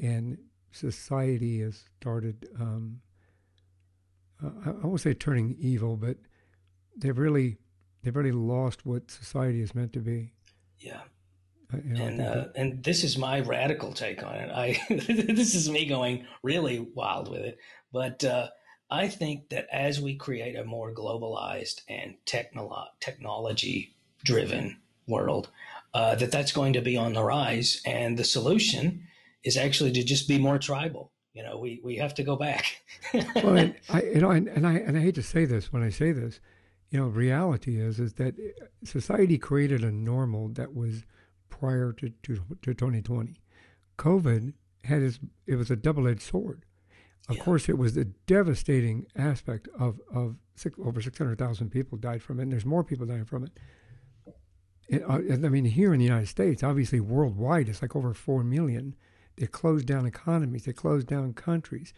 and 0.00 0.38
society 0.70 1.60
has 1.60 1.84
started. 1.98 2.48
Um, 2.60 3.00
uh, 4.44 4.72
I 4.82 4.86
won't 4.86 5.00
say 5.00 5.14
turning 5.14 5.56
evil, 5.58 5.96
but 5.96 6.16
they've 6.96 7.16
really 7.16 7.58
they've 8.02 8.14
really 8.14 8.32
lost 8.32 8.86
what 8.86 9.10
society 9.10 9.60
is 9.60 9.74
meant 9.74 9.92
to 9.94 10.00
be. 10.00 10.32
Yeah. 10.78 11.00
Uh, 11.72 11.78
you 11.84 11.94
know, 11.94 12.04
and 12.04 12.20
uh, 12.20 12.44
and 12.54 12.82
this 12.82 13.04
is 13.04 13.18
my 13.18 13.40
radical 13.40 13.92
take 13.92 14.22
on 14.22 14.34
it. 14.34 14.50
I 14.50 14.80
this 14.88 15.54
is 15.54 15.68
me 15.68 15.86
going 15.86 16.26
really 16.42 16.78
wild 16.94 17.30
with 17.30 17.42
it, 17.42 17.58
but 17.92 18.24
uh, 18.24 18.48
I 18.90 19.08
think 19.08 19.50
that 19.50 19.66
as 19.72 20.00
we 20.00 20.14
create 20.14 20.56
a 20.56 20.64
more 20.64 20.94
globalized 20.94 21.82
and 21.88 22.14
technolo- 22.24 22.88
technology 23.00 23.94
driven 24.24 24.78
world, 25.06 25.50
uh, 25.92 26.14
that 26.14 26.30
that's 26.30 26.52
going 26.52 26.72
to 26.72 26.80
be 26.80 26.96
on 26.96 27.12
the 27.12 27.22
rise. 27.22 27.82
And 27.84 28.18
the 28.18 28.24
solution 28.24 29.06
is 29.44 29.56
actually 29.56 29.92
to 29.92 30.02
just 30.02 30.28
be 30.28 30.38
more 30.38 30.58
tribal. 30.58 31.12
You 31.38 31.44
know, 31.44 31.56
we, 31.56 31.80
we 31.82 31.96
have 31.96 32.14
to 32.14 32.22
go 32.22 32.36
back. 32.36 32.82
well, 33.14 33.56
and 33.56 33.74
I, 33.88 34.02
you 34.02 34.20
know, 34.20 34.30
and, 34.30 34.48
and 34.48 34.66
I 34.66 34.74
and 34.74 34.98
I 34.98 35.00
hate 35.00 35.14
to 35.14 35.22
say 35.22 35.44
this 35.44 35.72
when 35.72 35.82
I 35.82 35.88
say 35.88 36.12
this, 36.12 36.40
you 36.90 36.98
know, 36.98 37.06
reality 37.06 37.80
is 37.80 37.98
is 37.98 38.14
that 38.14 38.34
society 38.84 39.38
created 39.38 39.84
a 39.84 39.92
normal 39.92 40.48
that 40.50 40.74
was 40.74 41.04
prior 41.48 41.92
to, 41.92 42.10
to, 42.24 42.36
to 42.62 42.74
2020. 42.74 43.40
COVID 43.96 44.52
had 44.84 45.02
its, 45.02 45.18
it 45.46 45.56
was 45.56 45.70
a 45.70 45.76
double 45.76 46.06
edged 46.06 46.22
sword 46.22 46.64
of 47.28 47.36
yeah. 47.36 47.42
course, 47.42 47.68
it 47.68 47.76
was 47.76 47.94
the 47.94 48.06
devastating 48.26 49.06
aspect 49.14 49.68
of, 49.78 50.00
of 50.12 50.36
six, 50.54 50.78
over 50.82 51.02
600,000 51.02 51.70
people 51.70 51.98
died 51.98 52.22
from 52.22 52.40
it, 52.40 52.44
and 52.44 52.52
there's 52.52 52.64
more 52.64 52.82
people 52.82 53.06
dying 53.06 53.26
from 53.26 53.44
it. 53.44 53.50
it 54.88 55.02
uh, 55.02 55.46
I 55.46 55.50
mean, 55.50 55.66
here 55.66 55.92
in 55.92 55.98
the 55.98 56.06
United 56.06 56.28
States, 56.28 56.62
obviously 56.62 57.00
worldwide, 57.00 57.68
it's 57.68 57.82
like 57.82 57.94
over 57.94 58.14
4 58.14 58.44
million. 58.44 58.96
They 59.38 59.46
closed 59.46 59.86
down 59.86 60.06
economies, 60.06 60.64
they 60.64 60.72
closed 60.72 61.06
down 61.06 61.32
countries. 61.32 61.92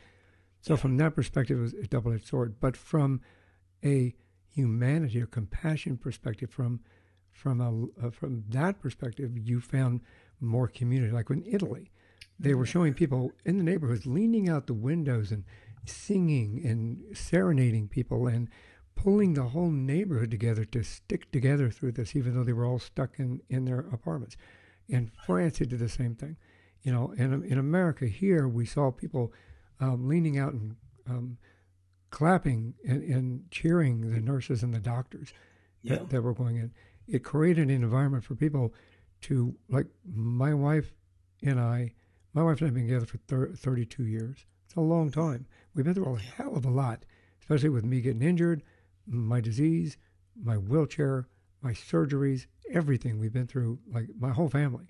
So, 0.61 0.75
yeah. 0.75 0.81
from 0.81 0.97
that 0.99 1.15
perspective, 1.15 1.59
it 1.59 1.63
was 1.63 1.75
a 1.75 1.87
double 1.87 2.13
edged 2.13 2.27
sword. 2.27 2.57
But 2.61 2.77
from 2.77 3.23
a 3.85 4.15
humanity 4.55 5.23
or 5.23 5.27
compassion 5.27 5.97
perspective, 5.97 6.51
from 6.51 6.81
from 7.33 7.61
a 7.61 8.07
uh, 8.07 8.11
from 8.11 8.45
that 8.51 8.81
perspective, 8.81 9.39
you 9.39 9.61
found 9.61 10.01
more 10.41 10.69
community. 10.69 11.13
Like 11.13 11.31
in 11.31 11.45
Italy, 11.47 11.91
they 12.39 12.55
were 12.55 12.67
showing 12.67 12.95
people 12.95 13.33
in 13.45 13.57
the 13.57 13.65
neighborhoods 13.65 14.07
leaning 14.07 14.49
out 14.49 14.67
the 14.67 14.75
windows 14.75 15.33
and 15.33 15.45
singing 15.87 16.61
and 16.65 17.17
serenading 17.17 17.89
people 17.89 18.27
and 18.27 18.49
pulling 18.95 19.35
the 19.35 19.45
whole 19.45 19.71
neighborhood 19.71 20.31
together 20.31 20.65
to 20.65 20.83
stick 20.83 21.31
together 21.33 21.71
through 21.71 21.93
this, 21.93 22.15
even 22.15 22.35
though 22.35 22.45
they 22.45 22.53
were 22.53 22.67
all 22.67 22.79
stuck 22.79 23.19
in, 23.19 23.41
in 23.49 23.65
their 23.65 23.81
apartments. 23.93 24.37
In 24.89 25.11
France, 25.25 25.59
they 25.59 25.65
did 25.65 25.79
the 25.79 25.89
same 25.89 26.15
thing. 26.15 26.37
You 26.83 26.93
know, 26.93 27.13
in, 27.17 27.45
in 27.45 27.59
America 27.59 28.07
here, 28.07 28.49
we 28.49 28.65
saw 28.65 28.91
people 28.91 29.33
um, 29.81 30.09
leaning 30.09 30.39
out 30.39 30.53
and 30.53 30.77
um, 31.09 31.39
clapping 32.11 32.75
and, 32.87 33.03
and, 33.03 33.51
cheering 33.51 34.13
the 34.13 34.21
nurses 34.21 34.63
and 34.63 34.75
the 34.75 34.81
doctors 34.81 35.33
yeah. 35.83 35.97
that, 35.97 36.11
that 36.11 36.23
were 36.23 36.35
going 36.35 36.57
in. 36.57 36.73
It 37.07 37.25
created 37.25 37.69
an 37.69 37.83
environment 37.83 38.25
for 38.25 38.35
people 38.35 38.75
to, 39.23 39.55
like 39.69 39.87
my 40.05 40.55
wife 40.55 40.93
and 41.43 41.61
I, 41.61 41.93
my 42.35 42.43
wife 42.43 42.61
and 42.61 42.67
I 42.67 42.69
have 42.69 42.75
been 42.75 42.87
together 42.87 43.07
for 43.07 43.19
thir- 43.19 43.53
32 43.55 44.05
years. 44.05 44.45
It's 44.67 44.77
a 44.77 44.81
long 44.81 45.11
time. 45.11 45.47
We've 45.75 45.85
been 45.85 45.95
through 45.95 46.15
a 46.15 46.19
hell 46.19 46.57
of 46.57 46.65
a 46.65 46.71
lot, 46.71 47.05
especially 47.41 47.71
with 47.71 47.85
me 47.85 48.01
getting 48.01 48.23
injured, 48.23 48.63
my 49.07 49.41
disease, 49.41 49.97
my 50.41 50.57
wheelchair, 50.57 51.29
my 51.63 51.73
surgeries, 51.73 52.47
everything 52.73 53.19
we've 53.19 53.33
been 53.33 53.47
through, 53.47 53.79
like 53.93 54.07
my 54.19 54.31
whole 54.31 54.49
family. 54.49 54.87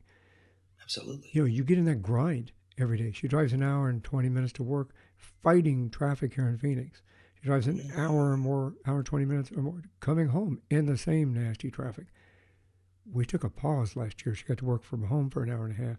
Absolutely. 0.82 1.30
You 1.32 1.42
know, 1.42 1.46
you 1.46 1.64
get 1.64 1.78
in 1.78 1.84
that 1.86 2.02
grind 2.02 2.52
every 2.78 2.98
day. 2.98 3.12
She 3.12 3.28
drives 3.28 3.52
an 3.52 3.62
hour 3.62 3.88
and 3.88 4.02
20 4.02 4.28
minutes 4.28 4.52
to 4.54 4.62
work, 4.62 4.94
fighting 5.16 5.90
traffic 5.90 6.34
here 6.34 6.48
in 6.48 6.58
Phoenix. 6.58 7.02
She 7.40 7.46
drives 7.46 7.66
an 7.66 7.90
hour 7.96 8.32
or 8.32 8.36
more, 8.36 8.74
hour 8.86 8.98
and 8.98 9.06
20 9.06 9.24
minutes 9.24 9.52
or 9.52 9.62
more, 9.62 9.82
coming 10.00 10.28
home 10.28 10.60
in 10.70 10.86
the 10.86 10.98
same 10.98 11.32
nasty 11.32 11.70
traffic. 11.70 12.06
We 13.10 13.24
took 13.24 13.44
a 13.44 13.50
pause 13.50 13.96
last 13.96 14.24
year. 14.24 14.34
She 14.34 14.44
got 14.44 14.58
to 14.58 14.64
work 14.64 14.82
from 14.82 15.04
home 15.04 15.30
for 15.30 15.42
an 15.42 15.50
hour 15.50 15.64
and 15.64 15.78
a 15.78 15.82
half. 15.82 15.96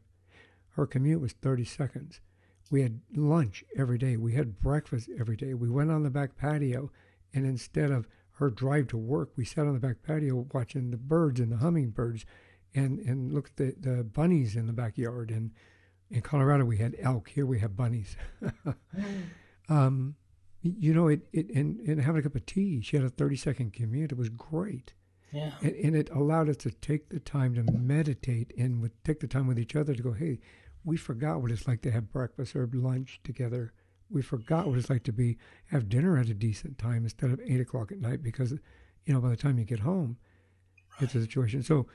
Her 0.75 0.85
commute 0.85 1.21
was 1.21 1.33
30 1.33 1.65
seconds. 1.65 2.21
We 2.69 2.83
had 2.83 3.01
lunch 3.15 3.65
every 3.77 3.97
day. 3.97 4.17
We 4.17 4.33
had 4.33 4.59
breakfast 4.59 5.09
every 5.19 5.35
day. 5.35 5.53
We 5.53 5.69
went 5.69 5.91
on 5.91 6.03
the 6.03 6.09
back 6.09 6.37
patio, 6.37 6.91
and 7.33 7.45
instead 7.45 7.91
of 7.91 8.07
her 8.33 8.49
drive 8.49 8.87
to 8.89 8.97
work, 8.97 9.31
we 9.35 9.43
sat 9.43 9.67
on 9.67 9.73
the 9.73 9.79
back 9.79 10.03
patio 10.03 10.47
watching 10.53 10.91
the 10.91 10.97
birds 10.97 11.39
and 11.39 11.51
the 11.51 11.57
hummingbirds 11.57 12.25
and, 12.73 12.99
and 12.99 13.33
looked 13.33 13.59
at 13.59 13.81
the, 13.81 13.95
the 13.95 14.03
bunnies 14.03 14.55
in 14.55 14.67
the 14.67 14.73
backyard. 14.73 15.31
And 15.31 15.51
in 16.09 16.21
Colorado, 16.21 16.65
we 16.65 16.77
had 16.77 16.95
elk. 16.99 17.29
Here 17.29 17.45
we 17.45 17.59
have 17.59 17.75
bunnies. 17.75 18.15
um, 19.69 20.15
you 20.61 20.93
know, 20.93 21.07
it, 21.07 21.21
it 21.33 21.49
and, 21.49 21.79
and 21.81 22.01
having 22.01 22.19
a 22.19 22.23
cup 22.23 22.35
of 22.35 22.45
tea. 22.45 22.81
She 22.81 22.95
had 22.95 23.05
a 23.05 23.09
30 23.09 23.35
second 23.35 23.73
commute. 23.73 24.11
It 24.11 24.17
was 24.17 24.29
great. 24.29 24.93
Yeah. 25.31 25.51
And, 25.61 25.75
and, 25.75 25.95
it 25.95 26.09
allowed 26.09 26.49
us 26.49 26.57
to 26.57 26.71
take 26.71 27.09
the 27.09 27.19
time 27.19 27.55
to 27.55 27.63
meditate 27.71 28.51
and 28.57 28.81
with, 28.81 29.01
take 29.03 29.21
the 29.21 29.27
time 29.27 29.47
with 29.47 29.57
each 29.57 29.77
other 29.77 29.95
to 29.95 30.03
go, 30.03 30.11
hey, 30.11 30.39
we 30.83 30.97
forgot 30.97 31.41
what 31.41 31.51
it's 31.51 31.67
like 31.67 31.81
to 31.83 31.91
have 31.91 32.11
breakfast 32.11 32.55
or 32.55 32.69
lunch 32.73 33.21
together. 33.23 33.71
We 34.09 34.21
forgot 34.21 34.67
what 34.67 34.77
it's 34.77 34.89
like 34.89 35.03
to 35.03 35.13
be 35.13 35.37
have 35.67 35.87
dinner 35.87 36.17
at 36.17 36.27
a 36.27 36.33
decent 36.33 36.77
time 36.77 37.03
instead 37.03 37.31
of 37.31 37.39
eight 37.45 37.61
o'clock 37.61 37.93
at 37.93 38.01
night 38.01 38.21
because, 38.21 38.51
you 39.05 39.13
know, 39.13 39.21
by 39.21 39.29
the 39.29 39.37
time 39.37 39.57
you 39.57 39.63
get 39.63 39.79
home, 39.79 40.17
right. 40.93 41.03
it's 41.03 41.15
a 41.15 41.21
situation. 41.21 41.63
So, 41.63 41.87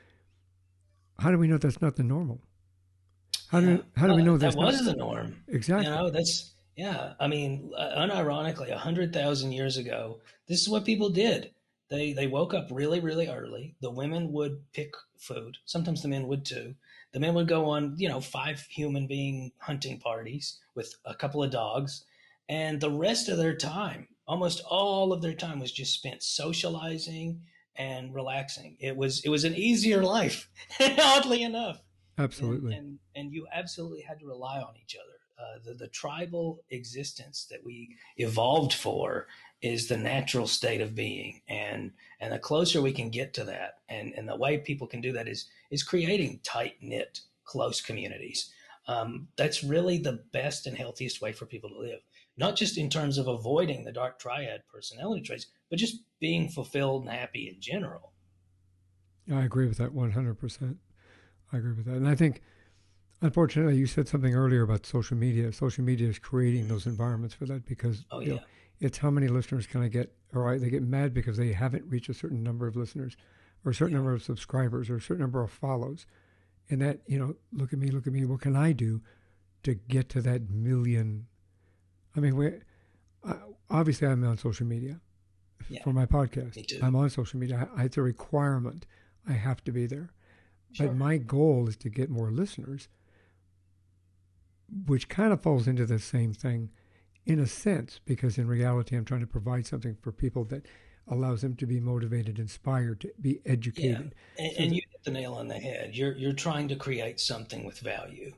how 1.18 1.30
do 1.30 1.38
we 1.38 1.48
know 1.48 1.58
that's 1.58 1.80
not 1.80 1.96
the 1.96 2.02
normal? 2.02 2.40
How 3.48 3.60
do 3.60 3.84
how 3.96 4.06
well, 4.06 4.16
do 4.16 4.22
we 4.22 4.26
know 4.26 4.36
that 4.36 4.54
was 4.54 4.82
not, 4.82 4.84
the 4.84 4.96
norm? 4.96 5.36
Exactly. 5.48 5.86
You 5.86 5.94
know, 5.94 6.10
that's 6.10 6.54
yeah. 6.76 7.14
I 7.20 7.26
mean, 7.26 7.70
uh, 7.76 7.90
unironically, 7.96 8.70
a 8.70 8.78
hundred 8.78 9.12
thousand 9.12 9.52
years 9.52 9.76
ago, 9.76 10.20
this 10.48 10.60
is 10.60 10.68
what 10.68 10.84
people 10.84 11.10
did. 11.10 11.52
They 11.88 12.12
they 12.12 12.26
woke 12.26 12.54
up 12.54 12.68
really 12.70 13.00
really 13.00 13.28
early. 13.28 13.76
The 13.80 13.90
women 13.90 14.32
would 14.32 14.60
pick 14.72 14.94
food. 15.18 15.56
Sometimes 15.64 16.02
the 16.02 16.08
men 16.08 16.26
would 16.26 16.44
too. 16.44 16.74
The 17.12 17.20
men 17.20 17.34
would 17.34 17.48
go 17.48 17.66
on 17.66 17.94
you 17.96 18.08
know 18.08 18.20
five 18.20 18.60
human 18.68 19.06
being 19.06 19.52
hunting 19.58 20.00
parties 20.00 20.58
with 20.74 20.92
a 21.04 21.14
couple 21.14 21.42
of 21.42 21.50
dogs, 21.50 22.04
and 22.48 22.80
the 22.80 22.90
rest 22.90 23.28
of 23.28 23.38
their 23.38 23.56
time, 23.56 24.08
almost 24.26 24.62
all 24.68 25.12
of 25.12 25.22
their 25.22 25.34
time, 25.34 25.60
was 25.60 25.72
just 25.72 25.94
spent 25.94 26.22
socializing 26.22 27.40
and 27.78 28.14
relaxing. 28.14 28.76
It 28.80 28.96
was 28.96 29.24
it 29.24 29.28
was 29.28 29.44
an 29.44 29.54
easier 29.54 30.02
life, 30.02 30.48
oddly 30.98 31.42
enough. 31.42 31.80
Absolutely. 32.18 32.74
And, 32.74 32.86
and, 32.86 32.98
and 33.26 33.32
you 33.32 33.46
absolutely 33.52 34.02
had 34.02 34.20
to 34.20 34.26
rely 34.26 34.58
on 34.60 34.74
each 34.82 34.96
other. 34.96 35.12
Uh, 35.38 35.58
the, 35.62 35.74
the 35.74 35.88
tribal 35.88 36.64
existence 36.70 37.46
that 37.50 37.62
we 37.62 37.94
evolved 38.16 38.72
for 38.72 39.26
is 39.60 39.86
the 39.86 39.96
natural 39.96 40.46
state 40.46 40.80
of 40.80 40.94
being 40.94 41.42
and 41.46 41.92
and 42.20 42.32
the 42.32 42.38
closer 42.38 42.80
we 42.80 42.92
can 42.92 43.10
get 43.10 43.34
to 43.34 43.44
that 43.44 43.74
and 43.88 44.14
and 44.16 44.26
the 44.26 44.36
way 44.36 44.56
people 44.56 44.86
can 44.86 45.02
do 45.02 45.12
that 45.12 45.28
is 45.28 45.46
is 45.70 45.82
creating 45.82 46.40
tight 46.42 46.76
knit 46.80 47.20
close 47.46 47.80
communities. 47.80 48.52
Um, 48.88 49.28
that's 49.36 49.64
really 49.64 49.98
the 49.98 50.24
best 50.32 50.66
and 50.66 50.76
healthiest 50.76 51.20
way 51.20 51.32
for 51.32 51.46
people 51.46 51.70
to 51.70 51.78
live, 51.78 52.00
not 52.36 52.56
just 52.56 52.76
in 52.76 52.90
terms 52.90 53.18
of 53.18 53.26
avoiding 53.26 53.84
the 53.84 53.92
dark 53.92 54.18
triad 54.18 54.62
personality 54.72 55.22
traits, 55.22 55.46
but 55.70 55.78
just 55.78 56.02
being 56.20 56.48
fulfilled 56.48 57.02
and 57.02 57.10
happy 57.10 57.48
in 57.48 57.60
general. 57.60 58.12
I 59.32 59.42
agree 59.42 59.66
with 59.66 59.78
that 59.78 59.94
100%. 59.94 60.76
I 61.52 61.56
agree 61.56 61.72
with 61.72 61.86
that. 61.86 61.94
And 61.94 62.08
I 62.08 62.14
think, 62.14 62.42
unfortunately, 63.22 63.76
you 63.76 63.86
said 63.86 64.08
something 64.08 64.34
earlier 64.34 64.62
about 64.62 64.86
social 64.86 65.16
media. 65.16 65.52
Social 65.52 65.84
media 65.84 66.08
is 66.08 66.18
creating 66.18 66.62
mm-hmm. 66.62 66.70
those 66.70 66.86
environments 66.86 67.34
for 67.34 67.46
that 67.46 67.64
because 67.64 68.04
oh, 68.10 68.20
yeah. 68.20 68.34
Know, 68.34 68.40
it's 68.80 68.98
how 68.98 69.10
many 69.10 69.28
listeners 69.28 69.66
can 69.66 69.82
I 69.82 69.88
get? 69.88 70.12
All 70.34 70.42
right, 70.42 70.60
they 70.60 70.68
get 70.68 70.82
mad 70.82 71.14
because 71.14 71.36
they 71.36 71.52
haven't 71.52 71.84
reached 71.88 72.10
a 72.10 72.14
certain 72.14 72.42
number 72.42 72.66
of 72.66 72.76
listeners 72.76 73.16
or 73.64 73.70
a 73.70 73.74
certain 73.74 73.92
yeah. 73.92 73.98
number 73.98 74.12
of 74.12 74.22
subscribers 74.22 74.90
or 74.90 74.96
a 74.96 75.00
certain 75.00 75.22
number 75.22 75.42
of 75.42 75.50
follows. 75.50 76.06
And 76.68 76.82
that, 76.82 77.00
you 77.06 77.18
know, 77.18 77.36
look 77.52 77.72
at 77.72 77.78
me, 77.78 77.90
look 77.90 78.06
at 78.06 78.12
me. 78.12 78.24
What 78.24 78.40
can 78.40 78.56
I 78.56 78.72
do 78.72 79.00
to 79.62 79.74
get 79.74 80.08
to 80.10 80.22
that 80.22 80.50
million? 80.50 81.26
I 82.16 82.20
mean, 82.20 82.36
we 82.36 82.52
obviously 83.68 84.08
I'm 84.08 84.24
on 84.24 84.38
social 84.38 84.66
media 84.66 85.00
yeah. 85.68 85.82
for 85.82 85.92
my 85.92 86.06
podcast. 86.06 86.82
I'm 86.82 86.96
on 86.96 87.10
social 87.10 87.38
media. 87.38 87.68
I, 87.76 87.84
it's 87.84 87.96
a 87.96 88.02
requirement. 88.02 88.86
I 89.28 89.32
have 89.32 89.62
to 89.64 89.72
be 89.72 89.86
there. 89.86 90.10
Sure. 90.72 90.86
But 90.88 90.96
my 90.96 91.16
goal 91.16 91.68
is 91.68 91.76
to 91.78 91.88
get 91.88 92.10
more 92.10 92.30
listeners, 92.30 92.88
which 94.86 95.08
kind 95.08 95.32
of 95.32 95.42
falls 95.42 95.66
into 95.66 95.86
the 95.86 95.98
same 95.98 96.32
thing 96.32 96.70
in 97.24 97.40
a 97.40 97.46
sense, 97.46 98.00
because 98.04 98.38
in 98.38 98.46
reality, 98.46 98.96
I'm 98.96 99.04
trying 99.04 99.20
to 99.20 99.26
provide 99.26 99.66
something 99.66 99.96
for 100.00 100.12
people 100.12 100.44
that 100.44 100.66
allows 101.08 101.42
them 101.42 101.56
to 101.56 101.66
be 101.66 101.80
motivated, 101.80 102.38
inspired, 102.38 103.00
to 103.00 103.12
be 103.20 103.40
educated. 103.44 104.14
Yeah. 104.38 104.44
And, 104.44 104.56
so 104.56 104.62
and 104.62 104.74
you 104.74 104.82
hit 104.90 105.04
the 105.04 105.10
nail 105.10 105.34
on 105.34 105.48
the 105.48 105.54
head. 105.54 105.96
You're 105.96 106.12
you're 106.12 106.32
trying 106.32 106.68
to 106.68 106.76
create 106.76 107.18
something 107.20 107.64
with 107.64 107.80
value, 107.80 108.32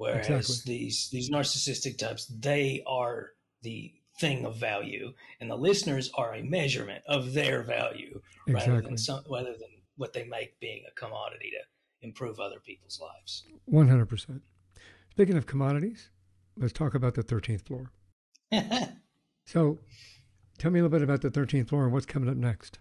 whereas 0.00 0.28
exactly. 0.28 0.78
these 0.78 1.08
these 1.10 1.30
narcissistic 1.30 1.98
types 1.98 2.26
they 2.26 2.82
are 2.86 3.32
the 3.62 3.92
thing 4.18 4.46
of 4.46 4.56
value, 4.56 5.12
and 5.40 5.50
the 5.50 5.56
listeners 5.56 6.10
are 6.14 6.34
a 6.34 6.42
measurement 6.42 7.02
of 7.06 7.34
their 7.34 7.62
value 7.62 8.20
exactly. 8.46 8.72
rather 8.72 8.82
than 8.82 8.96
some, 8.96 9.22
rather 9.30 9.52
than 9.52 9.68
what 9.96 10.14
they 10.14 10.24
make 10.24 10.58
being 10.58 10.82
a 10.88 11.00
commodity 11.00 11.50
to 11.50 12.06
improve 12.06 12.40
other 12.40 12.60
people's 12.64 12.98
lives. 13.00 13.44
One 13.66 13.88
hundred 13.88 14.06
percent. 14.06 14.40
Speaking 15.10 15.36
of 15.36 15.46
commodities, 15.46 16.08
let's 16.56 16.72
talk 16.72 16.94
about 16.94 17.14
the 17.14 17.22
thirteenth 17.22 17.66
floor. 17.66 17.92
so, 19.46 19.80
tell 20.58 20.70
me 20.70 20.80
a 20.80 20.82
little 20.82 20.98
bit 20.98 21.04
about 21.04 21.20
the 21.20 21.30
13th 21.30 21.68
floor 21.68 21.84
and 21.84 21.92
what's 21.92 22.06
coming 22.06 22.28
up 22.28 22.36
next. 22.36 22.80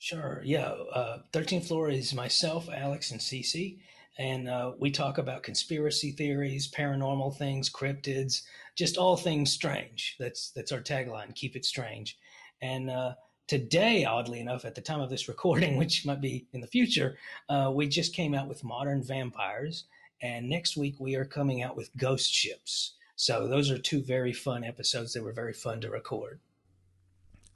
Sure. 0.00 0.42
Yeah. 0.44 0.74
Uh, 0.92 1.18
13th 1.32 1.68
floor 1.68 1.88
is 1.88 2.12
myself, 2.12 2.68
Alex, 2.68 3.12
and 3.12 3.20
Cece. 3.20 3.78
And 4.18 4.48
uh, 4.48 4.72
we 4.78 4.90
talk 4.90 5.18
about 5.18 5.42
conspiracy 5.42 6.12
theories, 6.12 6.70
paranormal 6.70 7.36
things, 7.36 7.70
cryptids, 7.70 8.42
just 8.76 8.96
all 8.96 9.16
things 9.16 9.50
strange. 9.50 10.16
That's 10.18 10.50
that's 10.50 10.72
our 10.72 10.80
tagline. 10.80 11.34
Keep 11.34 11.56
it 11.56 11.64
strange. 11.64 12.18
And 12.62 12.90
uh, 12.90 13.14
today, 13.48 14.04
oddly 14.04 14.40
enough, 14.40 14.64
at 14.64 14.74
the 14.74 14.80
time 14.80 15.00
of 15.00 15.10
this 15.10 15.28
recording, 15.28 15.76
which 15.76 16.06
might 16.06 16.20
be 16.20 16.46
in 16.52 16.60
the 16.60 16.66
future, 16.66 17.16
uh, 17.48 17.72
we 17.74 17.88
just 17.88 18.14
came 18.14 18.34
out 18.34 18.48
with 18.48 18.64
modern 18.64 19.02
vampires. 19.02 19.84
And 20.22 20.48
next 20.48 20.76
week 20.76 20.96
we 20.98 21.16
are 21.16 21.24
coming 21.24 21.62
out 21.62 21.76
with 21.76 21.94
ghost 21.96 22.32
ships. 22.32 22.94
So 23.16 23.46
those 23.46 23.70
are 23.70 23.78
two 23.78 24.02
very 24.02 24.32
fun 24.32 24.64
episodes 24.64 25.12
that 25.12 25.22
were 25.22 25.32
very 25.32 25.52
fun 25.52 25.80
to 25.82 25.90
record. 25.90 26.40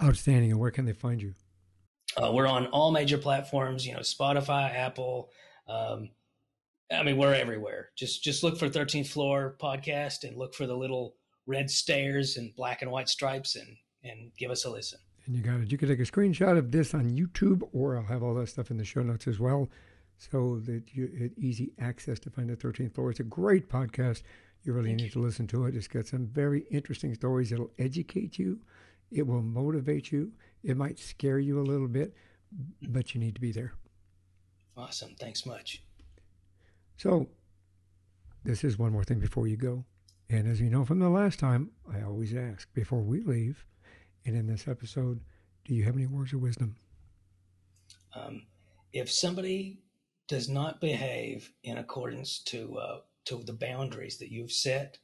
Outstanding. 0.02 0.50
And 0.50 0.60
where 0.60 0.70
can 0.70 0.84
they 0.84 0.92
find 0.92 1.20
you? 1.20 1.34
Uh, 2.16 2.30
we're 2.32 2.46
on 2.46 2.66
all 2.66 2.90
major 2.90 3.18
platforms, 3.18 3.86
you 3.86 3.94
know, 3.94 4.00
Spotify, 4.00 4.74
Apple. 4.74 5.30
Um, 5.68 6.10
I 6.90 7.02
mean, 7.02 7.16
we're 7.16 7.34
everywhere. 7.34 7.90
Just 7.96 8.22
just 8.22 8.42
look 8.42 8.58
for 8.58 8.68
13th 8.68 9.08
Floor 9.08 9.56
podcast 9.60 10.24
and 10.24 10.36
look 10.36 10.54
for 10.54 10.66
the 10.66 10.76
little 10.76 11.14
red 11.46 11.70
stairs 11.70 12.36
and 12.36 12.54
black 12.56 12.82
and 12.82 12.90
white 12.90 13.08
stripes 13.08 13.56
and 13.56 13.76
and 14.04 14.30
give 14.38 14.50
us 14.50 14.64
a 14.64 14.70
listen. 14.70 14.98
And 15.26 15.36
you 15.36 15.42
got 15.42 15.60
it. 15.60 15.70
You 15.70 15.76
can 15.76 15.88
take 15.88 16.00
a 16.00 16.02
screenshot 16.02 16.56
of 16.56 16.70
this 16.70 16.94
on 16.94 17.10
YouTube, 17.10 17.62
or 17.72 17.96
I'll 17.96 18.04
have 18.04 18.22
all 18.22 18.34
that 18.34 18.48
stuff 18.48 18.70
in 18.70 18.78
the 18.78 18.84
show 18.84 19.02
notes 19.02 19.26
as 19.26 19.38
well, 19.38 19.68
so 20.16 20.60
that 20.64 20.94
you 20.94 21.10
had 21.20 21.32
easy 21.36 21.72
access 21.78 22.18
to 22.20 22.30
find 22.30 22.48
the 22.48 22.56
13th 22.56 22.94
Floor. 22.94 23.10
It's 23.10 23.20
a 23.20 23.24
great 23.24 23.68
podcast. 23.68 24.22
You 24.62 24.72
really 24.72 24.90
Thank 24.90 25.00
need 25.00 25.04
you. 25.06 25.10
to 25.12 25.18
listen 25.20 25.46
to 25.48 25.66
it. 25.66 25.76
It's 25.76 25.88
got 25.88 26.06
some 26.06 26.26
very 26.26 26.64
interesting 26.70 27.14
stories. 27.14 27.52
It'll 27.52 27.70
educate 27.78 28.38
you, 28.38 28.60
it 29.10 29.26
will 29.26 29.42
motivate 29.42 30.10
you. 30.12 30.32
It 30.62 30.76
might 30.76 30.98
scare 30.98 31.38
you 31.38 31.60
a 31.60 31.62
little 31.62 31.88
bit, 31.88 32.14
but 32.88 33.14
you 33.14 33.20
need 33.20 33.34
to 33.34 33.40
be 33.40 33.52
there. 33.52 33.72
Awesome. 34.76 35.14
Thanks 35.18 35.44
much. 35.46 35.82
So, 36.98 37.28
this 38.44 38.64
is 38.64 38.76
one 38.76 38.92
more 38.92 39.04
thing 39.04 39.20
before 39.20 39.46
you 39.46 39.56
go. 39.56 39.84
And 40.28 40.48
as 40.48 40.60
you 40.60 40.68
know 40.68 40.84
from 40.84 40.98
the 40.98 41.08
last 41.08 41.38
time, 41.38 41.70
I 41.90 42.02
always 42.02 42.34
ask 42.34 42.72
before 42.74 43.00
we 43.00 43.20
leave, 43.20 43.64
and 44.26 44.36
in 44.36 44.46
this 44.46 44.66
episode, 44.66 45.20
do 45.64 45.74
you 45.74 45.84
have 45.84 45.94
any 45.94 46.06
words 46.06 46.32
of 46.32 46.40
wisdom? 46.40 46.76
Um, 48.14 48.42
if 48.92 49.10
somebody 49.10 49.78
does 50.26 50.48
not 50.48 50.80
behave 50.80 51.52
in 51.62 51.78
accordance 51.78 52.40
to 52.46 52.76
uh, 52.76 52.98
to 53.26 53.44
the 53.44 53.52
boundaries 53.52 54.18
that 54.18 54.32
you've 54.32 54.52
set, 54.52 54.98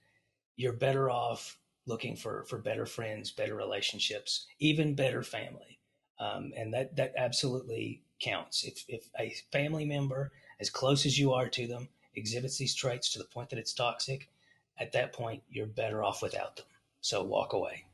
you're 0.56 0.72
better 0.72 1.08
off 1.08 1.58
looking 1.86 2.16
for 2.16 2.44
for 2.44 2.58
better 2.58 2.86
friends, 2.86 3.30
better 3.30 3.54
relationships, 3.54 4.46
even 4.58 4.96
better 4.96 5.22
family. 5.22 5.78
Um, 6.18 6.52
and 6.56 6.74
that 6.74 6.96
that 6.96 7.14
absolutely 7.16 8.02
counts. 8.20 8.64
If 8.64 8.84
if 8.88 9.08
a 9.18 9.32
family 9.52 9.84
member, 9.84 10.32
as 10.64 10.70
close 10.70 11.04
as 11.04 11.18
you 11.18 11.34
are 11.34 11.46
to 11.46 11.66
them, 11.66 11.86
exhibits 12.16 12.56
these 12.56 12.74
traits 12.74 13.12
to 13.12 13.18
the 13.18 13.26
point 13.26 13.50
that 13.50 13.58
it's 13.58 13.74
toxic, 13.74 14.30
at 14.78 14.92
that 14.92 15.12
point 15.12 15.42
you're 15.50 15.66
better 15.66 16.02
off 16.02 16.22
without 16.22 16.56
them. 16.56 16.64
So 17.02 17.22
walk 17.22 17.52
away. 17.52 17.84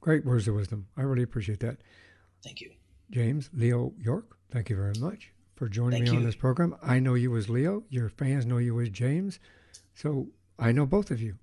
Great 0.00 0.24
words 0.24 0.48
of 0.48 0.54
wisdom. 0.54 0.86
I 0.96 1.02
really 1.02 1.22
appreciate 1.22 1.60
that. 1.60 1.76
Thank 2.42 2.62
you. 2.62 2.70
James 3.10 3.50
Leo 3.52 3.92
York, 3.98 4.38
thank 4.50 4.70
you 4.70 4.76
very 4.76 4.94
much 4.98 5.32
for 5.54 5.68
joining 5.68 5.98
Thank 5.98 6.04
me 6.06 6.12
you. 6.12 6.18
on 6.20 6.24
this 6.24 6.34
program. 6.34 6.74
I 6.82 6.98
know 6.98 7.12
you 7.12 7.36
as 7.36 7.50
Leo. 7.50 7.84
Your 7.90 8.08
fans 8.08 8.46
know 8.46 8.56
you 8.56 8.80
as 8.80 8.88
James. 8.88 9.38
So 9.94 10.28
I 10.58 10.72
know 10.72 10.86
both 10.86 11.10
of 11.10 11.20
you. 11.20 11.34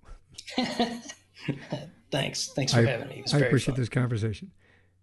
Thanks. 2.11 2.47
Thanks 2.55 2.73
for 2.73 2.79
I, 2.79 2.85
having 2.85 3.07
me. 3.09 3.23
I 3.31 3.37
appreciate 3.37 3.75
fun. 3.75 3.81
this 3.81 3.89
conversation. 3.89 4.51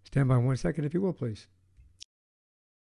Stand 0.03 0.27
by 0.27 0.37
one 0.37 0.57
second, 0.57 0.83
if 0.83 0.93
you 0.93 0.99
will, 1.01 1.13
please. 1.13 1.47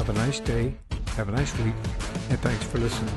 have 0.00 0.08
a 0.08 0.18
nice 0.18 0.40
day, 0.40 0.74
have 1.08 1.28
a 1.28 1.32
nice 1.32 1.54
week, 1.58 1.74
and 2.30 2.40
thanks 2.40 2.64
for 2.64 2.78
listening. 2.78 3.12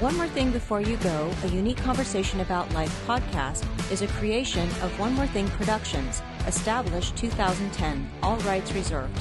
One 0.00 0.16
More 0.16 0.28
Thing 0.28 0.50
Before 0.50 0.80
You 0.80 0.96
Go, 0.96 1.30
a 1.44 1.48
unique 1.48 1.76
conversation 1.76 2.40
about 2.40 2.72
life 2.72 3.04
podcast, 3.06 3.66
is 3.92 4.00
a 4.00 4.06
creation 4.06 4.66
of 4.80 4.98
One 4.98 5.12
More 5.12 5.26
Thing 5.26 5.46
Productions, 5.48 6.22
established 6.46 7.16
2010, 7.18 8.10
all 8.22 8.38
rights 8.38 8.72
reserved. 8.72 9.14